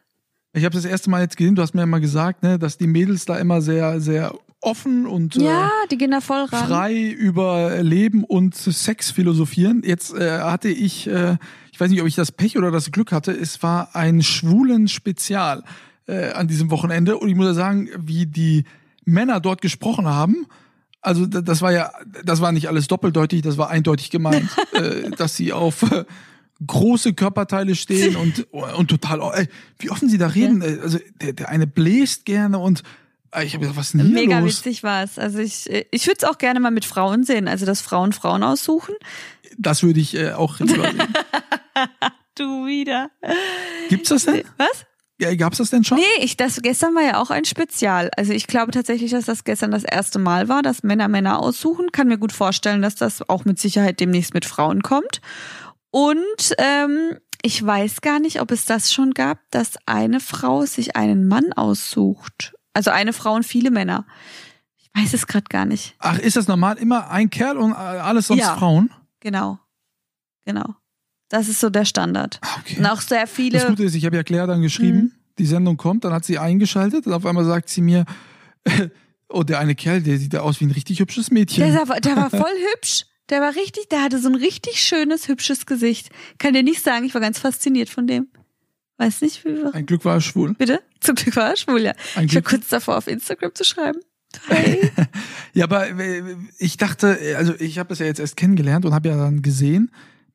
Ich 0.55 0.65
habe 0.65 0.75
das 0.75 0.85
erste 0.85 1.11
Mal 1.11 1.23
jetzt 1.23 1.37
gesehen, 1.37 1.55
du 1.55 1.63
hast 1.63 1.75
mir 1.75 1.83
ja 1.83 1.87
mal 1.87 2.01
gesagt, 2.01 2.43
ne, 2.43 2.59
dass 2.59 2.77
die 2.77 2.87
Mädels 2.87 3.25
da 3.25 3.39
immer 3.39 3.63
sehr, 3.63 4.01
sehr 4.01 4.35
offen 4.63 5.07
und 5.07 5.35
Ja, 5.37 5.67
äh, 5.67 5.89
die 5.91 5.99
gehen 5.99 6.13
da 6.13 6.21
voll 6.21 6.45
ran. 6.45 6.67
frei 6.69 7.11
über 7.11 7.83
Leben 7.83 8.25
und 8.25 8.55
Sex 8.55 9.11
philosophieren. 9.11 9.83
Jetzt 9.85 10.15
äh, 10.15 10.41
hatte 10.41 10.69
ich, 10.69 11.07
äh, 11.09 11.37
ich 11.73 11.81
weiß 11.81 11.91
nicht, 11.91 12.01
ob 12.01 12.07
ich 12.09 12.15
das 12.15 12.33
Pech 12.33 12.57
oder 12.57 12.71
das 12.71 12.91
Glück 12.93 13.13
hatte, 13.13 13.33
es 13.33 13.63
war 13.63 13.95
ein 13.95 14.23
schwulen 14.23 14.89
Spezial 14.89 15.65
äh, 16.07 16.31
an 16.33 16.49
diesem 16.49 16.71
Wochenende 16.71 17.19
und 17.19 17.29
ich 17.29 17.35
muss 17.35 17.47
ja 17.47 17.55
sagen, 17.55 17.89
wie 17.99 18.27
die 18.27 18.65
Männer 19.05 19.41
dort 19.41 19.61
gesprochen 19.63 20.07
haben. 20.07 20.47
Also 21.01 21.27
das 21.27 21.63
war 21.63 21.73
ja, 21.73 21.91
das 22.25 22.41
war 22.41 22.53
nicht 22.53 22.69
alles 22.69 22.87
doppeldeutig, 22.87 23.43
das 23.43 23.59
war 23.59 23.69
eindeutig 23.71 24.11
gemeint, 24.11 24.49
äh, 24.73 25.11
dass 25.11 25.37
sie 25.37 25.53
auf 25.53 25.83
äh, 25.91 26.05
große 26.65 27.15
Körperteile 27.15 27.75
stehen 27.75 28.15
und, 28.23 28.47
und 28.53 28.89
total, 28.89 29.21
oh, 29.21 29.33
ey, 29.35 29.49
wie 29.81 29.91
offen 29.91 30.09
sie 30.09 30.19
da 30.19 30.29
reden. 30.29 30.63
Ja. 30.63 30.81
Also 30.83 30.99
der, 31.21 31.33
der 31.33 31.49
eine 31.49 31.67
bläst 31.67 32.25
gerne 32.25 32.59
und 32.59 32.85
ich 33.41 33.55
habe 33.55 33.61
gesagt, 33.61 33.79
was 33.79 33.87
ist 33.87 33.95
denn 33.95 34.07
hier 34.07 34.15
Mega 34.15 34.39
los? 34.41 34.59
witzig 34.59 34.83
war 34.83 35.03
es. 35.03 35.19
Also 35.19 35.39
ich, 35.39 35.71
ich 35.71 36.07
würde 36.07 36.19
es 36.19 36.25
auch 36.25 36.39
gerne 36.39 36.61
mal 36.61 36.71
mit 36.71 36.85
Frauen 36.85 37.25
sehen, 37.25 37.49
also 37.49 37.65
dass 37.65 37.81
Frauen 37.81 38.13
Frauen 38.13 38.43
aussuchen. 38.43 38.95
Das 39.59 39.83
würde 39.83 40.01
ich 40.01 40.15
äh, 40.15 40.33
auch 40.33 40.59
lieber 40.61 40.83
sehen. 40.83 41.03
du 42.35 42.67
wieder. 42.67 43.11
Gibt's 43.89 44.11
das 44.11 44.25
denn? 44.27 44.43
Was? 44.59 44.87
Ja, 45.23 45.35
gab's 45.37 45.59
das 45.59 45.71
denn 45.71 45.85
schon? 45.85 45.99
Nee, 45.99 46.25
ich, 46.25 46.37
das 46.37 46.61
gestern 46.63 46.95
war 46.95 47.03
ja 47.03 47.21
auch 47.21 47.31
ein 47.31 47.45
Spezial. 47.45 48.11
Also 48.17 48.33
ich 48.33 48.49
glaube 48.49 48.73
tatsächlich, 48.73 49.13
dass 49.13 49.27
das 49.27 49.45
gestern 49.45 49.71
das 49.71 49.85
erste 49.85 50.19
Mal 50.19 50.49
war, 50.49 50.63
dass 50.63 50.83
Männer 50.83 51.07
Männer 51.07 51.39
aussuchen. 51.39 51.93
Kann 51.93 52.09
mir 52.09 52.19
gut 52.19 52.33
vorstellen, 52.33 52.83
dass 52.83 52.97
das 52.97 53.29
auch 53.29 53.45
mit 53.45 53.59
Sicherheit 53.61 54.01
demnächst 54.01 54.35
mit 54.35 54.45
Frauen 54.45 54.83
kommt. 54.83 55.21
Und 55.91 56.55
ähm, 56.59 57.19
ich 57.43 57.65
weiß 57.65 58.01
gar 58.01 58.19
nicht, 58.19 58.41
ob 58.41 58.51
es 58.51 58.65
das 58.65 58.93
schon 58.93 59.13
gab, 59.13 59.39
dass 59.51 59.77
eine 59.87 60.19
Frau 60.19 60.67
sich 60.67 60.97
einen 60.97 61.29
Mann 61.29 61.53
aussucht. 61.53 62.55
Also 62.73 62.91
eine 62.91 63.13
Frau 63.13 63.35
und 63.35 63.45
viele 63.45 63.71
Männer. 63.71 64.07
Ich 64.79 64.91
weiß 64.95 65.15
es 65.15 65.27
gerade 65.27 65.45
gar 65.49 65.65
nicht. 65.65 65.95
Ach, 65.99 66.19
ist 66.19 66.37
das 66.37 66.49
normal 66.49 66.79
immer 66.79 67.11
ein 67.11 67.31
Kerl 67.31 67.57
und 67.57 67.73
alles 67.73 68.29
sonst 68.29 68.41
ja, 68.41 68.57
Frauen? 68.57 68.91
Genau. 69.21 69.59
Genau. 70.45 70.75
Das 71.29 71.49
ist 71.49 71.61
so 71.61 71.71
der 71.71 71.85
Standard. 71.85 72.39
Ah, 72.43 72.59
okay. 72.61 72.79
Und 72.79 72.87
auch 72.87 73.01
sehr 73.01 73.27
viele. 73.27 73.59
Das 73.59 73.67
Gute 73.67 73.85
ist, 73.85 73.95
ich 73.95 74.05
habe 74.05 74.17
ja 74.17 74.23
Claire 74.23 74.47
dann 74.47 74.61
geschrieben, 74.61 74.99
mhm. 74.99 75.13
die 75.39 75.47
Sendung 75.47 75.77
kommt, 75.77 76.05
dann 76.05 76.13
hat 76.13 76.25
sie 76.25 76.39
eingeschaltet 76.39 77.07
und 77.07 77.13
auf 77.13 77.25
einmal 77.25 77.45
sagt 77.45 77.71
sie 77.71 77.81
mir, 77.81 78.05
oh, 79.31 79.43
der 79.43 79.59
eine 79.59 79.75
Kerl, 79.75 80.03
der 80.03 80.19
sieht 80.19 80.35
da 80.35 80.41
aus 80.41 80.61
wie 80.61 80.67
ein 80.67 80.71
richtig 80.71 81.01
hübsches 81.01 81.31
Mädchen. 81.31 81.73
Der, 81.73 82.01
der 82.01 82.17
war 82.17 82.31
voll 82.31 82.55
hübsch. 82.75 83.07
Der 83.31 83.41
war 83.41 83.55
richtig, 83.55 83.89
der 83.89 84.03
hatte 84.03 84.19
so 84.19 84.29
ein 84.29 84.35
richtig 84.35 84.83
schönes, 84.83 85.29
hübsches 85.29 85.65
Gesicht. 85.65 86.11
Kann 86.39 86.53
dir 86.53 86.63
nicht 86.63 86.83
sagen, 86.83 87.07
ich 87.07 87.15
war 87.15 87.21
ganz 87.21 87.39
fasziniert 87.39 87.89
von 87.89 88.07
dem. 88.07 88.29
Weiß 88.99 89.21
nicht, 89.23 89.45
wie 89.45 89.65
Ein 89.73 89.87
Glück 89.87 90.05
war 90.05 90.15
er 90.15 90.21
schwul. 90.21 90.55
Bitte? 90.55 90.81
Zum 91.01 91.15
Glück 91.15 91.37
war 91.37 91.51
er 91.51 91.57
schwul, 91.57 91.81
ja. 91.81 91.93
Ein 92.15 92.27
ich 92.27 92.35
war 92.35 92.43
kurz 92.43 92.69
davor, 92.69 92.99
auf 92.99 93.07
Instagram 93.07 93.55
zu 93.55 93.65
schreiben. 93.65 94.01
Hey. 94.47 94.91
ja, 95.53 95.65
aber 95.65 95.89
äh, 95.91 96.23
ich 96.59 96.77
dachte, 96.77 97.19
also 97.37 97.55
ich 97.59 97.79
habe 97.79 97.91
das 97.91 97.99
ja 97.99 98.07
jetzt 98.07 98.21
erst 98.21 98.37
kennengelernt 98.37 98.85
und 98.85 98.95
habe 98.95 99.09
ja 99.09 99.17
dann 99.17 99.43
gesehen, 99.43 99.91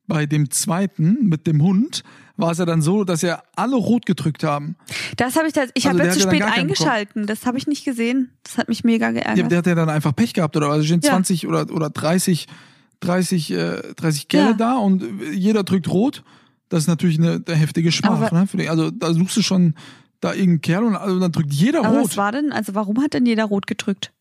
bei 0.06 0.26
dem 0.26 0.50
zweiten 0.50 1.28
mit 1.28 1.46
dem 1.46 1.62
Hund 1.62 2.02
war 2.36 2.52
es 2.52 2.58
ja 2.58 2.64
dann 2.64 2.80
so, 2.80 3.04
dass 3.04 3.22
ja 3.22 3.42
alle 3.56 3.76
rot 3.76 4.06
gedrückt 4.06 4.42
haben. 4.42 4.76
Das 5.16 5.36
habe 5.36 5.48
ich 5.48 5.52
das, 5.52 5.70
ich 5.74 5.86
also 5.86 5.98
habe 5.98 6.10
zu 6.10 6.20
spät 6.20 6.42
eingeschalten. 6.42 7.26
Das 7.26 7.44
habe 7.44 7.58
ich 7.58 7.66
nicht 7.66 7.84
gesehen. 7.84 8.30
Das 8.42 8.56
hat 8.56 8.68
mich 8.68 8.84
mega 8.84 9.10
geärgert. 9.10 9.38
Ja, 9.38 9.48
der 9.48 9.58
hat 9.58 9.66
ja 9.66 9.74
dann 9.74 9.90
einfach 9.90 10.14
Pech 10.14 10.34
gehabt 10.34 10.56
oder 10.56 10.68
also 10.68 10.86
stehen 10.86 11.00
ja. 11.02 11.10
20 11.10 11.46
oder 11.46 11.70
oder 11.70 11.90
30 11.90 12.46
30 13.00 13.50
äh, 13.52 13.94
30 13.94 14.28
Kerle 14.28 14.50
ja. 14.50 14.56
da 14.56 14.76
und 14.76 15.04
jeder 15.32 15.62
drückt 15.62 15.88
rot. 15.88 16.24
Das 16.68 16.80
ist 16.80 16.86
natürlich 16.88 17.18
eine, 17.18 17.42
eine 17.46 17.56
heftige 17.56 17.92
Schmach, 17.92 18.30
ne? 18.32 18.46
Also 18.68 18.90
da 18.90 19.12
suchst 19.12 19.36
du 19.36 19.42
schon 19.42 19.74
da 20.20 20.32
irgendeinen 20.32 20.60
Kerl 20.60 20.84
und 20.84 20.96
also, 20.96 21.20
dann 21.20 21.32
drückt 21.32 21.52
jeder 21.52 21.80
aber 21.80 21.98
rot. 22.00 22.10
Was 22.10 22.16
war 22.16 22.32
denn? 22.32 22.52
Also 22.52 22.74
warum 22.74 23.00
hat 23.00 23.14
denn 23.14 23.26
jeder 23.26 23.44
rot 23.44 23.66
gedrückt? 23.66 24.12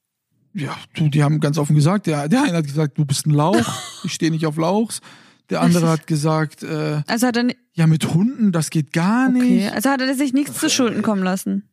Ja, 0.54 0.76
du, 0.96 1.10
die 1.10 1.24
haben 1.24 1.40
ganz 1.40 1.58
offen 1.58 1.76
gesagt, 1.76 2.08
der, 2.08 2.30
der 2.30 2.44
eine 2.44 2.58
hat 2.58 2.66
gesagt, 2.66 2.98
du 2.98 3.06
bist 3.06 3.28
ein 3.28 3.32
Lauch, 3.32 3.68
ich 4.04 4.14
stehe 4.14 4.32
nicht 4.32 4.46
auf 4.46 4.58
Lauchs. 4.58 5.02
Der 5.50 5.62
andere 5.62 5.88
hat 5.90 6.08
gesagt, 6.08 6.64
äh, 6.64 7.02
also 7.08 7.28
hat 7.28 7.38
er 7.38 7.48
ja 7.74 7.88
mit 7.88 8.14
Hunden, 8.14 8.52
das 8.52 8.70
geht 8.70 8.92
gar 8.92 9.30
okay. 9.30 9.40
nicht. 9.40 9.72
Also 9.72 9.90
hat 9.90 10.02
er 10.02 10.14
sich 10.14 10.34
nichts 10.34 10.60
zu 10.60 10.70
Schulden 10.70 11.04
kommen 11.04 11.24
lassen. 11.24 11.70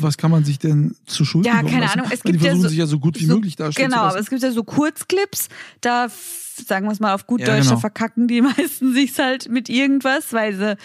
Was 0.00 0.16
kann 0.16 0.30
man 0.30 0.44
sich 0.44 0.58
denn 0.58 0.96
zu 1.06 1.24
Schulden 1.24 1.46
ja, 1.46 1.62
keine 1.62 1.80
lassen? 1.80 2.00
Ahnung. 2.00 2.10
Es 2.12 2.24
Weil 2.24 2.32
gibt 2.32 2.44
die 2.44 2.48
versuchen 2.48 2.62
ja 2.62 2.62
so, 2.62 2.68
sich 2.68 2.78
ja 2.78 2.86
so 2.86 2.98
gut 2.98 3.20
wie 3.20 3.24
so, 3.24 3.34
möglich 3.34 3.56
darstellen 3.56 3.90
Genau, 3.90 4.02
aber 4.02 4.18
es 4.18 4.30
gibt 4.30 4.42
ja 4.42 4.50
so 4.50 4.64
Kurzclips, 4.64 5.48
da 5.80 6.08
sagen 6.66 6.86
wir 6.86 6.92
es 6.92 7.00
mal 7.00 7.14
auf 7.14 7.26
gut 7.26 7.40
ja, 7.40 7.46
Deutsch, 7.46 7.68
genau. 7.68 7.78
verkacken 7.78 8.28
die 8.28 8.40
meisten 8.42 8.92
sich's 8.92 9.18
halt 9.18 9.48
mit 9.48 9.68
irgendwas, 9.68 10.32
weil 10.32 10.54
sie 10.54 10.76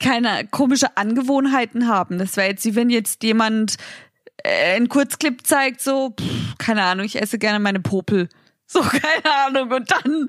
keine 0.00 0.46
komische 0.50 0.96
Angewohnheiten 0.96 1.86
haben. 1.86 2.18
Das 2.18 2.36
wäre 2.36 2.48
jetzt 2.48 2.64
wie 2.64 2.74
wenn 2.74 2.90
jetzt 2.90 3.22
jemand 3.22 3.76
äh, 4.42 4.76
einen 4.76 4.88
Kurzclip 4.88 5.46
zeigt, 5.46 5.80
so, 5.80 6.14
pff, 6.18 6.58
keine 6.58 6.82
Ahnung, 6.82 7.04
ich 7.04 7.20
esse 7.20 7.38
gerne 7.38 7.60
meine 7.60 7.80
Popel. 7.80 8.28
So, 8.72 8.82
keine 8.82 9.34
Ahnung. 9.46 9.72
Und 9.72 9.90
dann 9.90 10.28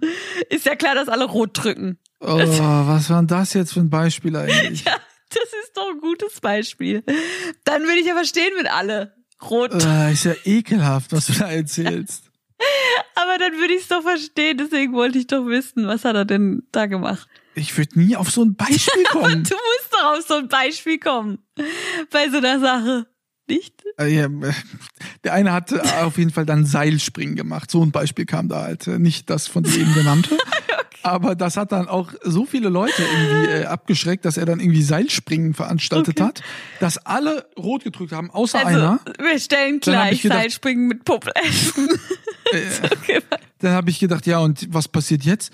ist 0.49 0.65
ja 0.65 0.75
klar, 0.75 0.95
dass 0.95 1.07
alle 1.07 1.25
rot 1.25 1.51
drücken. 1.53 1.99
Oh, 2.21 2.39
was 2.39 3.07
war 3.11 3.17
denn 3.19 3.27
das 3.27 3.53
jetzt 3.53 3.73
für 3.73 3.81
ein 3.81 3.91
Beispiel 3.91 4.35
eigentlich? 4.35 4.83
ja, 4.83 4.95
das 5.33 5.49
ist 5.63 5.75
doch 5.75 5.89
ein 5.89 5.99
gutes 5.99 6.39
Beispiel. 6.39 7.03
Dann 7.63 7.83
würde 7.83 7.99
ich 7.99 8.07
ja 8.07 8.13
verstehen, 8.13 8.51
wenn 8.57 8.67
alle 8.67 9.15
rot. 9.49 9.83
Äh, 9.83 10.13
ist 10.13 10.25
ja 10.25 10.33
ekelhaft, 10.45 11.11
was 11.11 11.27
du 11.27 11.33
da 11.33 11.49
erzählst. 11.49 12.25
Aber 13.15 13.37
dann 13.37 13.53
würde 13.53 13.73
ich 13.73 13.81
es 13.81 13.87
doch 13.87 14.03
verstehen, 14.03 14.57
deswegen 14.57 14.93
wollte 14.93 15.17
ich 15.17 15.27
doch 15.27 15.45
wissen, 15.47 15.87
was 15.87 16.05
hat 16.05 16.15
er 16.15 16.25
denn 16.25 16.63
da 16.71 16.85
gemacht? 16.85 17.27
Ich 17.55 17.77
würde 17.77 17.99
nie 17.99 18.15
auf 18.15 18.31
so 18.31 18.43
ein 18.43 18.55
Beispiel 18.55 19.03
kommen. 19.09 19.43
du 19.43 19.55
musst 19.55 19.91
doch 19.91 20.17
auf 20.17 20.25
so 20.27 20.35
ein 20.35 20.47
Beispiel 20.47 20.99
kommen. 20.99 21.39
Bei 22.11 22.29
so 22.29 22.37
einer 22.37 22.59
Sache 22.59 23.07
nicht? 23.51 23.83
Äh, 23.97 24.29
der 25.23 25.33
eine 25.33 25.51
hat 25.51 25.73
auf 26.01 26.17
jeden 26.17 26.31
Fall 26.31 26.45
dann 26.45 26.65
Seilspringen 26.65 27.35
gemacht. 27.35 27.69
So 27.69 27.83
ein 27.83 27.91
Beispiel 27.91 28.25
kam 28.25 28.47
da 28.47 28.61
halt. 28.61 28.87
Nicht 28.87 29.29
das 29.29 29.47
von 29.47 29.63
dir 29.63 29.77
eben 29.77 29.93
genannte. 29.93 30.37
Aber 31.03 31.35
das 31.35 31.57
hat 31.57 31.71
dann 31.71 31.87
auch 31.87 32.13
so 32.23 32.45
viele 32.45 32.69
Leute 32.69 33.01
irgendwie 33.01 33.51
äh, 33.51 33.65
abgeschreckt, 33.65 34.25
dass 34.25 34.37
er 34.37 34.45
dann 34.45 34.59
irgendwie 34.59 34.81
Seilspringen 34.81 35.53
veranstaltet 35.53 36.19
okay. 36.19 36.27
hat, 36.27 36.41
dass 36.79 36.97
alle 37.05 37.47
rot 37.57 37.83
gedrückt 37.83 38.11
haben, 38.11 38.29
außer 38.31 38.65
also, 38.65 38.79
einer. 38.79 38.99
Wir 39.19 39.39
stellen 39.39 39.79
gleich 39.79 40.21
gedacht, 40.21 40.39
Seilspringen 40.39 40.87
mit 40.87 41.05
Puppelessen. 41.05 41.87
äh. 42.51 43.21
Dann 43.59 43.73
habe 43.73 43.89
ich 43.89 43.99
gedacht, 43.99 44.25
ja, 44.25 44.39
und 44.39 44.67
was 44.73 44.87
passiert 44.87 45.23
jetzt? 45.23 45.51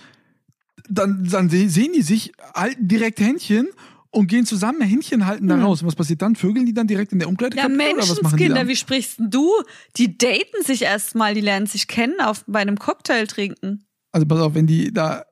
Dann, 0.89 1.27
dann 1.29 1.49
sehen 1.49 1.91
die 1.93 2.01
sich, 2.01 2.31
halten 2.53 2.87
direkt 2.87 3.19
Händchen 3.19 3.67
und 4.09 4.27
gehen 4.27 4.45
zusammen 4.45 4.81
Händchen 4.81 5.25
halten 5.25 5.47
da 5.47 5.55
hm. 5.55 5.63
raus. 5.63 5.81
Und 5.81 5.87
was 5.87 5.95
passiert 5.95 6.21
dann? 6.21 6.35
Vögeln 6.35 6.65
die 6.65 6.73
dann 6.73 6.87
direkt 6.87 7.11
in 7.11 7.19
der 7.19 7.27
Umkleidekabine 7.27 7.83
ja, 7.83 8.53
dann? 8.53 8.67
wie 8.67 8.75
sprichst 8.75 9.19
denn 9.19 9.29
du? 9.29 9.51
Die 9.97 10.17
daten 10.17 10.63
sich 10.63 10.83
erstmal, 10.83 11.33
die 11.33 11.41
lernen 11.41 11.67
sich 11.67 11.87
kennen 11.87 12.19
auf, 12.21 12.43
bei 12.47 12.59
einem 12.59 12.79
Cocktail 12.79 13.27
trinken. 13.27 13.85
Also 14.11 14.25
pass 14.25 14.39
auf, 14.39 14.55
wenn 14.55 14.67
die 14.67 14.93
da 14.93 15.25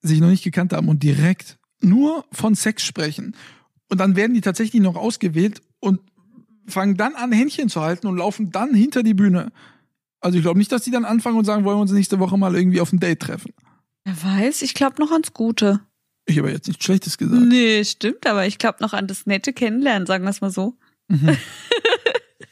sich 0.00 0.20
noch 0.20 0.28
nicht 0.28 0.44
gekannt 0.44 0.72
haben 0.72 0.88
und 0.88 1.02
direkt 1.02 1.58
nur 1.80 2.24
von 2.32 2.54
Sex 2.54 2.84
sprechen 2.84 3.34
und 3.88 3.98
dann 3.98 4.16
werden 4.16 4.34
die 4.34 4.40
tatsächlich 4.40 4.82
noch 4.82 4.96
ausgewählt 4.96 5.62
und 5.80 6.00
fangen 6.66 6.96
dann 6.96 7.14
an, 7.14 7.32
Händchen 7.32 7.68
zu 7.68 7.80
halten 7.80 8.06
und 8.06 8.16
laufen 8.16 8.50
dann 8.50 8.74
hinter 8.74 9.02
die 9.02 9.14
Bühne. 9.14 9.50
Also 10.20 10.36
ich 10.36 10.42
glaube 10.42 10.58
nicht, 10.58 10.72
dass 10.72 10.82
die 10.82 10.90
dann 10.90 11.04
anfangen 11.04 11.38
und 11.38 11.44
sagen, 11.44 11.64
wollen 11.64 11.78
wir 11.78 11.82
uns 11.82 11.92
nächste 11.92 12.18
Woche 12.18 12.36
mal 12.36 12.54
irgendwie 12.54 12.80
auf 12.80 12.92
ein 12.92 13.00
Date 13.00 13.20
treffen. 13.20 13.52
Wer 14.04 14.22
weiß, 14.22 14.62
ich 14.62 14.74
glaube 14.74 15.00
noch 15.00 15.12
ans 15.12 15.32
Gute. 15.32 15.80
Ich 16.26 16.38
habe 16.38 16.50
jetzt 16.50 16.68
nichts 16.68 16.84
Schlechtes 16.84 17.16
gesagt. 17.16 17.42
Nee, 17.42 17.84
stimmt, 17.84 18.26
aber 18.26 18.46
ich 18.46 18.58
glaube 18.58 18.78
noch 18.80 18.92
an 18.92 19.06
das 19.06 19.26
nette 19.26 19.52
Kennenlernen, 19.52 20.06
sagen 20.06 20.24
wir 20.24 20.30
es 20.30 20.40
mal 20.40 20.50
so. 20.50 20.74
Mhm. 21.08 21.36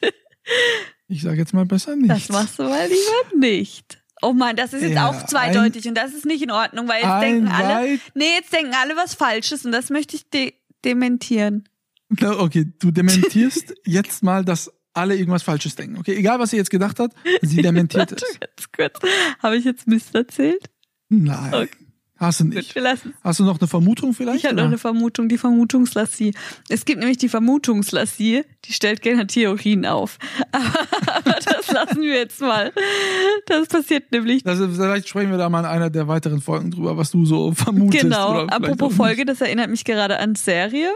ich 1.09 1.23
sage 1.23 1.37
jetzt 1.37 1.53
mal 1.53 1.67
besser 1.67 1.97
nicht. 1.97 2.11
Das 2.11 2.29
machst 2.31 2.59
du 2.59 2.63
mal 2.63 2.89
lieber 2.89 3.39
nicht. 3.47 4.03
Oh 4.22 4.33
man, 4.33 4.57
das 4.57 4.72
ist 4.72 4.83
jetzt 4.83 4.94
ja, 4.94 5.09
auch 5.09 5.26
zweideutig 5.26 5.85
ein, 5.85 5.90
und 5.90 5.94
das 5.94 6.14
ist 6.14 6.24
nicht 6.24 6.42
in 6.42 6.50
Ordnung, 6.50 6.88
weil 6.88 7.02
jetzt 7.02 7.20
denken 7.20 7.48
alle, 7.48 7.98
nee, 8.14 8.35
jetzt 8.38 8.52
denken 8.52 8.72
alle 8.74 8.96
was 8.96 9.14
Falsches 9.14 9.64
und 9.64 9.72
das 9.72 9.90
möchte 9.90 10.16
ich 10.16 10.29
de 10.31 10.55
dementieren. 10.85 11.68
Okay, 12.20 12.72
du 12.79 12.90
dementierst 12.90 13.74
jetzt 13.85 14.22
mal, 14.22 14.44
dass 14.44 14.72
alle 14.94 15.16
irgendwas 15.16 15.42
Falsches 15.42 15.74
denken. 15.74 15.98
Okay, 15.98 16.14
egal 16.14 16.38
was 16.38 16.50
sie 16.50 16.57
jetzt 16.57 16.70
gedacht 16.70 16.98
hat, 16.98 17.12
sie 17.42 17.61
dementiert 17.61 18.12
es. 18.12 18.22
Ganz 18.40 18.72
kurz. 18.74 19.12
Habe 19.42 19.57
ich 19.57 19.64
jetzt 19.64 19.87
Mist 19.87 20.14
erzählt? 20.14 20.70
Nein. 21.09 21.55
Okay. 21.55 21.86
Hast 22.18 22.40
du 22.40 22.44
nicht. 22.44 22.74
Hast 23.22 23.40
du 23.40 23.44
noch 23.44 23.59
eine 23.61 23.68
Vermutung 23.68 24.14
vielleicht? 24.14 24.38
Ich 24.38 24.44
habe 24.46 24.57
noch 24.57 24.64
eine 24.64 24.79
Vermutung, 24.79 25.29
die 25.29 25.37
Vermutungslassie. 25.37 26.33
Es 26.68 26.87
gibt 26.87 27.00
nämlich 27.00 27.18
die 27.18 27.29
Vermutungslassie, 27.29 28.44
die 28.64 28.72
stellt 28.72 29.02
gerne 29.02 29.26
Theorien 29.26 29.85
auf. 29.85 30.18
Aber 30.52 31.37
das 31.44 31.70
lassen 31.70 32.00
wir 32.00 32.14
jetzt 32.14 32.40
mal. 32.40 32.72
Das 33.46 33.68
passiert 33.68 34.12
nämlich. 34.12 34.42
Das, 34.44 34.59
vielleicht 34.59 35.09
sprechen 35.09 35.31
wir 35.31 35.38
da 35.38 35.50
mal 35.50 35.61
in 35.61 35.66
einer 35.66 35.90
der 35.90 36.09
weiteren 36.09 36.40
Folgen 36.40 36.70
drüber, 36.70 36.96
was 36.96 37.11
du 37.11 37.26
so 37.26 37.52
vermutest. 37.52 38.05
Genau. 38.05 38.46
Apropos 38.46 38.94
Folge, 38.94 39.26
das 39.26 39.42
erinnert 39.42 39.68
mich 39.68 39.85
gerade 39.85 40.18
an 40.18 40.37
Serie, 40.37 40.90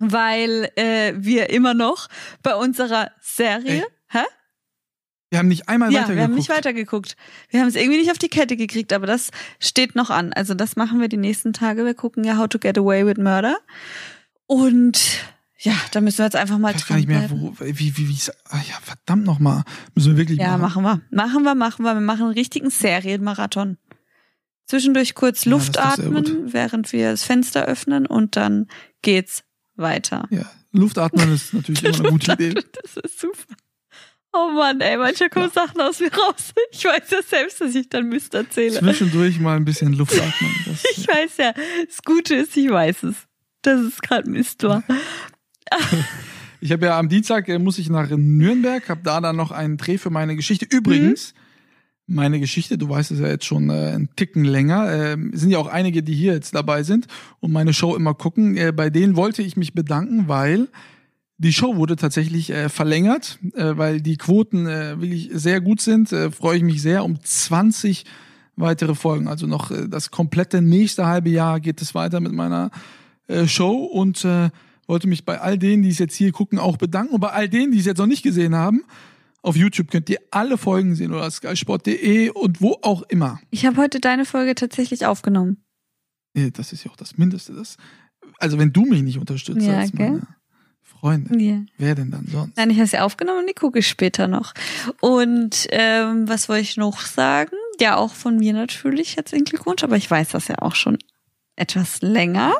weil 0.00 0.70
äh, 0.74 1.12
wir 1.16 1.50
immer 1.50 1.74
noch 1.74 2.08
bei 2.42 2.56
unserer 2.56 3.12
Serie. 3.20 3.82
Ey. 3.82 3.95
Wir 5.30 5.38
haben 5.40 5.48
nicht 5.48 5.68
einmal 5.68 5.92
ja, 5.92 6.02
weitergeguckt. 6.02 6.16
Wir 6.16 6.24
haben 6.24 6.34
nicht 6.34 6.48
weitergeguckt. 6.48 7.16
Wir 7.50 7.60
haben 7.60 7.68
es 7.68 7.74
irgendwie 7.74 7.98
nicht 7.98 8.10
auf 8.10 8.18
die 8.18 8.28
Kette 8.28 8.56
gekriegt, 8.56 8.92
aber 8.92 9.06
das 9.06 9.30
steht 9.58 9.96
noch 9.96 10.10
an. 10.10 10.32
Also 10.32 10.54
das 10.54 10.76
machen 10.76 11.00
wir 11.00 11.08
die 11.08 11.16
nächsten 11.16 11.52
Tage. 11.52 11.84
Wir 11.84 11.94
gucken 11.94 12.22
ja 12.24 12.38
How 12.38 12.48
to 12.48 12.58
Get 12.58 12.78
Away 12.78 13.04
with 13.06 13.16
Murder. 13.16 13.56
Und 14.46 15.00
ja, 15.58 15.74
da 15.90 16.00
müssen 16.00 16.18
wir 16.18 16.26
jetzt 16.26 16.36
einfach 16.36 16.58
mal 16.58 16.70
ich 16.70 16.76
weiß 16.76 16.86
gar 16.86 16.96
nicht 16.96 17.08
mehr, 17.08 17.28
wo, 17.30 17.54
wie, 17.58 17.96
wie, 17.96 18.08
wie, 18.08 18.18
ach 18.50 18.68
ja, 18.68 18.74
verdammt 18.82 19.24
nochmal. 19.24 19.64
Müssen 19.94 20.12
wir 20.12 20.18
wirklich 20.18 20.38
Ja, 20.38 20.58
machen. 20.58 20.82
machen 20.84 21.02
wir. 21.10 21.16
Machen 21.24 21.42
wir, 21.42 21.54
machen 21.56 21.84
wir. 21.84 21.94
Wir 21.94 22.00
machen 22.00 22.24
einen 22.26 22.34
richtigen 22.34 22.70
Serienmarathon. 22.70 23.78
Zwischendurch 24.66 25.14
kurz 25.14 25.44
ja, 25.44 25.52
Luft 25.52 25.78
atmen, 25.78 26.52
während 26.52 26.92
wir 26.92 27.10
das 27.12 27.24
Fenster 27.24 27.64
öffnen 27.64 28.06
und 28.06 28.36
dann 28.36 28.66
geht's 29.02 29.44
weiter. 29.76 30.26
Ja, 30.30 30.50
Luft 30.72 30.98
atmen 30.98 31.32
ist 31.32 31.54
natürlich 31.54 31.84
immer 31.84 31.98
eine 31.98 32.08
gute 32.10 32.32
Idee. 32.32 32.54
Das 32.82 32.96
ist 32.96 33.20
super. 33.20 33.54
Oh 34.36 34.50
Mann, 34.50 34.80
ey, 34.80 34.98
manchmal 34.98 35.30
kommen. 35.30 35.50
Sachen 35.50 35.80
aus 35.80 36.00
mir 36.00 36.12
raus. 36.12 36.52
Ich 36.72 36.84
weiß 36.84 37.10
ja 37.10 37.22
selbst, 37.26 37.60
dass 37.60 37.74
ich 37.74 37.88
dann 37.88 38.08
Mist 38.08 38.34
erzähle. 38.34 38.78
Zwischendurch 38.78 39.40
mal 39.40 39.56
ein 39.56 39.64
bisschen 39.64 39.94
Luft 39.94 40.14
atmen. 40.20 40.50
ich 40.94 41.08
weiß 41.08 41.38
ja. 41.38 41.54
Das 41.86 42.02
Gute 42.04 42.34
ist, 42.34 42.56
ich 42.56 42.70
weiß 42.70 43.04
es. 43.04 43.16
Dass 43.62 43.80
es 43.80 44.00
gerade 44.00 44.28
Mist 44.28 44.62
war. 44.62 44.82
ich 46.60 46.70
habe 46.70 46.86
ja 46.86 46.98
am 46.98 47.08
Dienstag, 47.08 47.48
äh, 47.48 47.58
muss 47.58 47.78
ich 47.78 47.88
nach 47.88 48.10
Nürnberg, 48.10 48.86
habe 48.88 49.00
da 49.02 49.20
dann 49.20 49.36
noch 49.36 49.52
einen 49.52 49.78
Dreh 49.78 49.96
für 49.96 50.10
meine 50.10 50.36
Geschichte. 50.36 50.66
Übrigens, 50.68 51.32
mhm. 52.06 52.14
meine 52.16 52.38
Geschichte, 52.38 52.76
du 52.76 52.88
weißt 52.90 53.12
es 53.12 53.20
ja 53.20 53.28
jetzt 53.28 53.46
schon 53.46 53.70
äh, 53.70 53.92
einen 53.94 54.10
Ticken 54.16 54.44
länger, 54.44 54.92
äh, 54.92 55.16
sind 55.32 55.50
ja 55.50 55.58
auch 55.58 55.68
einige, 55.68 56.02
die 56.02 56.14
hier 56.14 56.34
jetzt 56.34 56.54
dabei 56.54 56.82
sind 56.82 57.06
und 57.40 57.52
meine 57.52 57.72
Show 57.72 57.96
immer 57.96 58.12
gucken. 58.12 58.56
Äh, 58.56 58.72
bei 58.72 58.90
denen 58.90 59.16
wollte 59.16 59.42
ich 59.42 59.56
mich 59.56 59.72
bedanken, 59.72 60.28
weil 60.28 60.68
die 61.38 61.52
Show 61.52 61.76
wurde 61.76 61.96
tatsächlich 61.96 62.50
äh, 62.50 62.68
verlängert, 62.68 63.38
äh, 63.54 63.76
weil 63.76 64.00
die 64.00 64.16
Quoten 64.16 64.66
äh, 64.66 65.00
wirklich 65.00 65.30
sehr 65.32 65.60
gut 65.60 65.80
sind. 65.80 66.12
Äh, 66.12 66.30
Freue 66.30 66.58
ich 66.58 66.62
mich 66.62 66.82
sehr 66.82 67.04
um 67.04 67.22
20 67.22 68.04
weitere 68.56 68.94
Folgen. 68.94 69.28
Also 69.28 69.46
noch 69.46 69.70
äh, 69.70 69.88
das 69.88 70.10
komplette 70.10 70.62
nächste 70.62 71.06
halbe 71.06 71.28
Jahr 71.28 71.60
geht 71.60 71.82
es 71.82 71.94
weiter 71.94 72.20
mit 72.20 72.32
meiner 72.32 72.70
äh, 73.28 73.46
Show 73.46 73.84
und 73.84 74.24
äh, 74.24 74.50
wollte 74.86 75.08
mich 75.08 75.24
bei 75.24 75.40
all 75.40 75.58
denen, 75.58 75.82
die 75.82 75.90
es 75.90 75.98
jetzt 75.98 76.14
hier 76.14 76.32
gucken, 76.32 76.58
auch 76.58 76.76
bedanken. 76.76 77.14
Und 77.14 77.20
bei 77.20 77.30
all 77.30 77.48
denen, 77.48 77.72
die 77.72 77.78
es 77.78 77.86
jetzt 77.86 77.98
noch 77.98 78.06
nicht 78.06 78.22
gesehen 78.22 78.54
haben, 78.54 78.84
auf 79.42 79.56
YouTube 79.56 79.90
könnt 79.90 80.08
ihr 80.08 80.18
alle 80.30 80.58
Folgen 80.58 80.94
sehen 80.94 81.12
oder 81.12 81.30
skysport.de 81.30 82.30
und 82.30 82.60
wo 82.60 82.78
auch 82.82 83.02
immer. 83.02 83.38
Ich 83.50 83.66
habe 83.66 83.76
heute 83.76 84.00
deine 84.00 84.24
Folge 84.24 84.54
tatsächlich 84.54 85.06
aufgenommen. 85.06 85.62
Das 86.34 86.72
ist 86.72 86.84
ja 86.84 86.90
auch 86.90 86.96
das 86.96 87.16
Mindeste. 87.16 87.52
Das, 87.54 87.76
also 88.38 88.58
wenn 88.58 88.72
du 88.72 88.84
mich 88.84 89.02
nicht 89.02 89.18
unterstützt 89.18 89.66
ja, 89.66 89.78
als 89.78 89.92
meine, 89.94 90.26
Freunde. 91.00 91.38
Ja. 91.42 91.60
Wer 91.78 91.94
denn 91.94 92.10
dann 92.10 92.26
sonst? 92.30 92.56
Nein, 92.56 92.70
ich 92.70 92.78
habe 92.78 92.86
sie 92.86 92.98
aufgenommen 92.98 93.40
und 93.40 93.48
die 93.48 93.54
gucke 93.54 93.78
ich 93.78 93.88
später 93.88 94.28
noch. 94.28 94.54
Und 95.00 95.66
ähm, 95.70 96.28
was 96.28 96.48
wollte 96.48 96.62
ich 96.62 96.76
noch 96.76 97.00
sagen? 97.00 97.56
Ja, 97.80 97.96
auch 97.96 98.14
von 98.14 98.36
mir 98.36 98.52
natürlich 98.52 99.16
herzlichen 99.16 99.44
Glückwunsch, 99.44 99.84
aber 99.84 99.96
ich 99.96 100.10
weiß 100.10 100.30
das 100.30 100.48
ja 100.48 100.56
auch 100.60 100.74
schon 100.74 100.98
etwas 101.56 102.02
länger. 102.02 102.54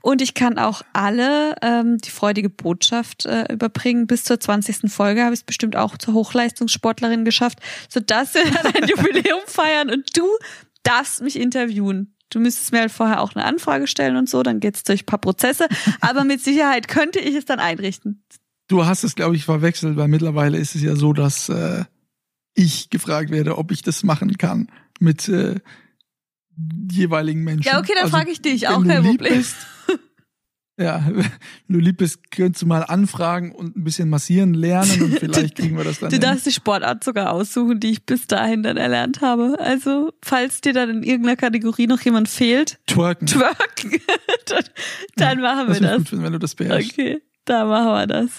Und 0.00 0.22
ich 0.22 0.34
kann 0.34 0.58
auch 0.58 0.82
alle 0.92 1.54
ähm, 1.62 1.98
die 1.98 2.10
freudige 2.10 2.48
Botschaft 2.48 3.26
äh, 3.26 3.52
überbringen. 3.52 4.06
Bis 4.06 4.24
zur 4.24 4.40
20. 4.40 4.90
Folge 4.90 5.22
habe 5.22 5.34
ich 5.34 5.40
es 5.40 5.44
bestimmt 5.44 5.76
auch 5.76 5.98
zur 5.98 6.14
Hochleistungssportlerin 6.14 7.24
geschafft, 7.24 7.60
sodass 7.88 8.34
wir 8.34 8.44
dann 8.50 8.74
ein 8.74 8.88
Jubiläum 8.88 9.42
feiern 9.46 9.90
und 9.90 10.16
du 10.16 10.26
darfst 10.82 11.20
mich 11.22 11.38
interviewen. 11.38 12.14
Du 12.30 12.40
müsstest 12.40 12.72
mir 12.72 12.80
halt 12.80 12.92
vorher 12.92 13.20
auch 13.20 13.34
eine 13.34 13.44
Anfrage 13.44 13.86
stellen 13.86 14.16
und 14.16 14.28
so, 14.28 14.42
dann 14.42 14.60
geht's 14.60 14.84
durch 14.84 15.02
ein 15.02 15.06
paar 15.06 15.20
Prozesse. 15.20 15.68
Aber 16.00 16.24
mit 16.24 16.40
Sicherheit 16.40 16.88
könnte 16.88 17.18
ich 17.18 17.34
es 17.34 17.44
dann 17.44 17.58
einrichten. 17.58 18.24
Du 18.68 18.86
hast 18.86 19.02
es, 19.02 19.16
glaube 19.16 19.34
ich, 19.36 19.44
verwechselt, 19.44 19.96
weil 19.96 20.08
mittlerweile 20.08 20.56
ist 20.56 20.76
es 20.76 20.82
ja 20.82 20.94
so, 20.94 21.12
dass 21.12 21.48
äh, 21.48 21.84
ich 22.54 22.88
gefragt 22.90 23.30
werde, 23.30 23.58
ob 23.58 23.72
ich 23.72 23.82
das 23.82 24.04
machen 24.04 24.38
kann 24.38 24.68
mit 25.00 25.28
äh, 25.28 25.56
jeweiligen 26.90 27.42
Menschen. 27.42 27.66
Ja, 27.66 27.80
okay, 27.80 27.92
dann 27.94 28.04
also, 28.04 28.16
frage 28.16 28.30
ich 28.30 28.40
dich, 28.40 28.68
auch 28.68 28.84
kein 28.84 29.02
Problem. 29.04 29.38
Bist, 29.38 29.56
ja, 30.80 31.04
wenn 31.12 31.24
du 31.68 31.78
lieb 31.78 31.98
bist, 31.98 32.30
könntest 32.30 32.62
du 32.62 32.66
mal 32.66 32.82
anfragen 32.82 33.52
und 33.52 33.76
ein 33.76 33.84
bisschen 33.84 34.08
massieren 34.08 34.54
lernen 34.54 35.02
und 35.02 35.18
vielleicht 35.18 35.56
kriegen 35.56 35.76
wir 35.76 35.84
das 35.84 36.00
dann. 36.00 36.08
Du 36.08 36.16
hin. 36.16 36.22
darfst 36.22 36.46
die 36.46 36.52
Sportart 36.52 37.04
sogar 37.04 37.32
aussuchen, 37.32 37.80
die 37.80 37.90
ich 37.90 38.06
bis 38.06 38.26
dahin 38.26 38.62
dann 38.62 38.76
erlernt 38.76 39.20
habe. 39.20 39.56
Also, 39.60 40.12
falls 40.22 40.60
dir 40.60 40.72
dann 40.72 40.90
in 40.90 41.02
irgendeiner 41.02 41.36
Kategorie 41.36 41.86
noch 41.86 42.00
jemand 42.00 42.28
fehlt. 42.28 42.78
Twerken. 42.86 43.26
Twerken. 43.26 43.90
dann, 44.46 44.64
dann 45.16 45.40
machen 45.40 45.72
wir 45.72 45.80
das. 45.80 45.96
Gut 45.98 46.08
finden, 46.08 46.24
wenn 46.24 46.32
du 46.32 46.38
das 46.38 46.54
beherrschst. 46.54 46.92
Okay, 46.92 47.22
da 47.44 47.64
machen 47.64 47.92
wir 47.92 48.06
das. 48.06 48.30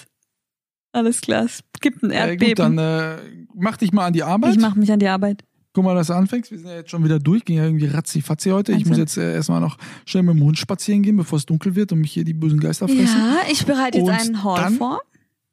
Alles 0.93 1.21
klar, 1.21 1.45
es 1.45 1.63
gibt 1.79 2.03
ein 2.03 2.11
Erdbeben. 2.11 2.41
Ja, 2.41 2.49
gut, 2.49 2.59
dann 2.59 2.77
äh, 2.77 3.45
mach 3.55 3.77
dich 3.77 3.93
mal 3.93 4.07
an 4.07 4.13
die 4.13 4.23
Arbeit. 4.23 4.55
Ich 4.55 4.59
mach 4.59 4.75
mich 4.75 4.91
an 4.91 4.99
die 4.99 5.07
Arbeit. 5.07 5.43
Guck 5.73 5.85
mal, 5.85 5.95
dass 5.95 6.07
du 6.07 6.13
anfängst. 6.13 6.51
Wir 6.51 6.59
sind 6.59 6.67
ja 6.67 6.75
jetzt 6.75 6.91
schon 6.91 7.03
wieder 7.03 7.19
durch. 7.19 7.45
Ging 7.45 7.57
ja 7.57 7.63
irgendwie 7.63 7.85
ratzi-fatzi 7.85 8.49
heute. 8.49 8.73
Ich 8.73 8.85
muss 8.85 8.97
jetzt 8.97 9.17
äh, 9.17 9.35
erstmal 9.35 9.61
noch 9.61 9.77
schnell 10.05 10.23
mit 10.23 10.35
dem 10.35 10.43
Hund 10.43 10.57
spazieren 10.57 11.01
gehen, 11.01 11.15
bevor 11.15 11.37
es 11.37 11.45
dunkel 11.45 11.75
wird 11.75 11.93
und 11.93 12.01
mich 12.01 12.11
hier 12.11 12.25
die 12.25 12.33
bösen 12.33 12.59
Geister 12.59 12.87
fressen. 12.87 13.05
Ja, 13.05 13.37
ich 13.49 13.65
bereite 13.65 13.99
jetzt 13.99 14.07
und 14.07 14.13
einen 14.13 14.43
Haul 14.43 14.71
vor. 14.71 15.01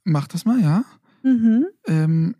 Mach 0.02 0.26
das 0.26 0.44
mal, 0.44 0.60
ja. 0.60 0.84
Mhm. 1.22 1.66
Ähm, 1.86 2.34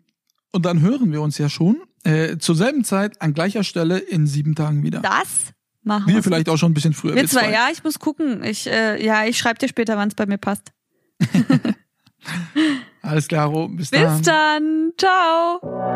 und 0.51 0.65
dann 0.65 0.81
hören 0.81 1.11
wir 1.11 1.21
uns 1.21 1.37
ja 1.37 1.47
schon 1.47 1.77
äh, 2.03 2.37
zur 2.37 2.55
selben 2.55 2.83
Zeit 2.83 3.21
an 3.21 3.33
gleicher 3.33 3.63
Stelle 3.63 3.97
in 3.97 4.27
sieben 4.27 4.55
Tagen 4.55 4.83
wieder. 4.83 4.99
Das 4.99 5.53
machen 5.83 6.07
wir. 6.07 6.15
Wir 6.15 6.23
vielleicht 6.23 6.49
auch 6.49 6.57
schon 6.57 6.71
ein 6.71 6.73
bisschen 6.73 6.93
früher. 6.93 7.15
Wir 7.15 7.27
zwei, 7.27 7.51
ja, 7.51 7.67
ich 7.71 7.83
muss 7.83 7.99
gucken. 7.99 8.43
Ich, 8.43 8.67
äh, 8.67 9.03
ja, 9.03 9.25
ich 9.25 9.37
schreibe 9.37 9.59
dir 9.59 9.69
später, 9.69 9.95
wann 9.95 10.09
es 10.09 10.15
bei 10.15 10.25
mir 10.25 10.37
passt. 10.37 10.73
Alles 13.01 13.27
klar, 13.27 13.47
Ro. 13.47 13.69
Bis, 13.69 13.89
Bis 13.91 14.01
dann. 14.01 14.17
Bis 14.17 14.25
dann. 14.25 14.91
Ciao. 14.97 15.95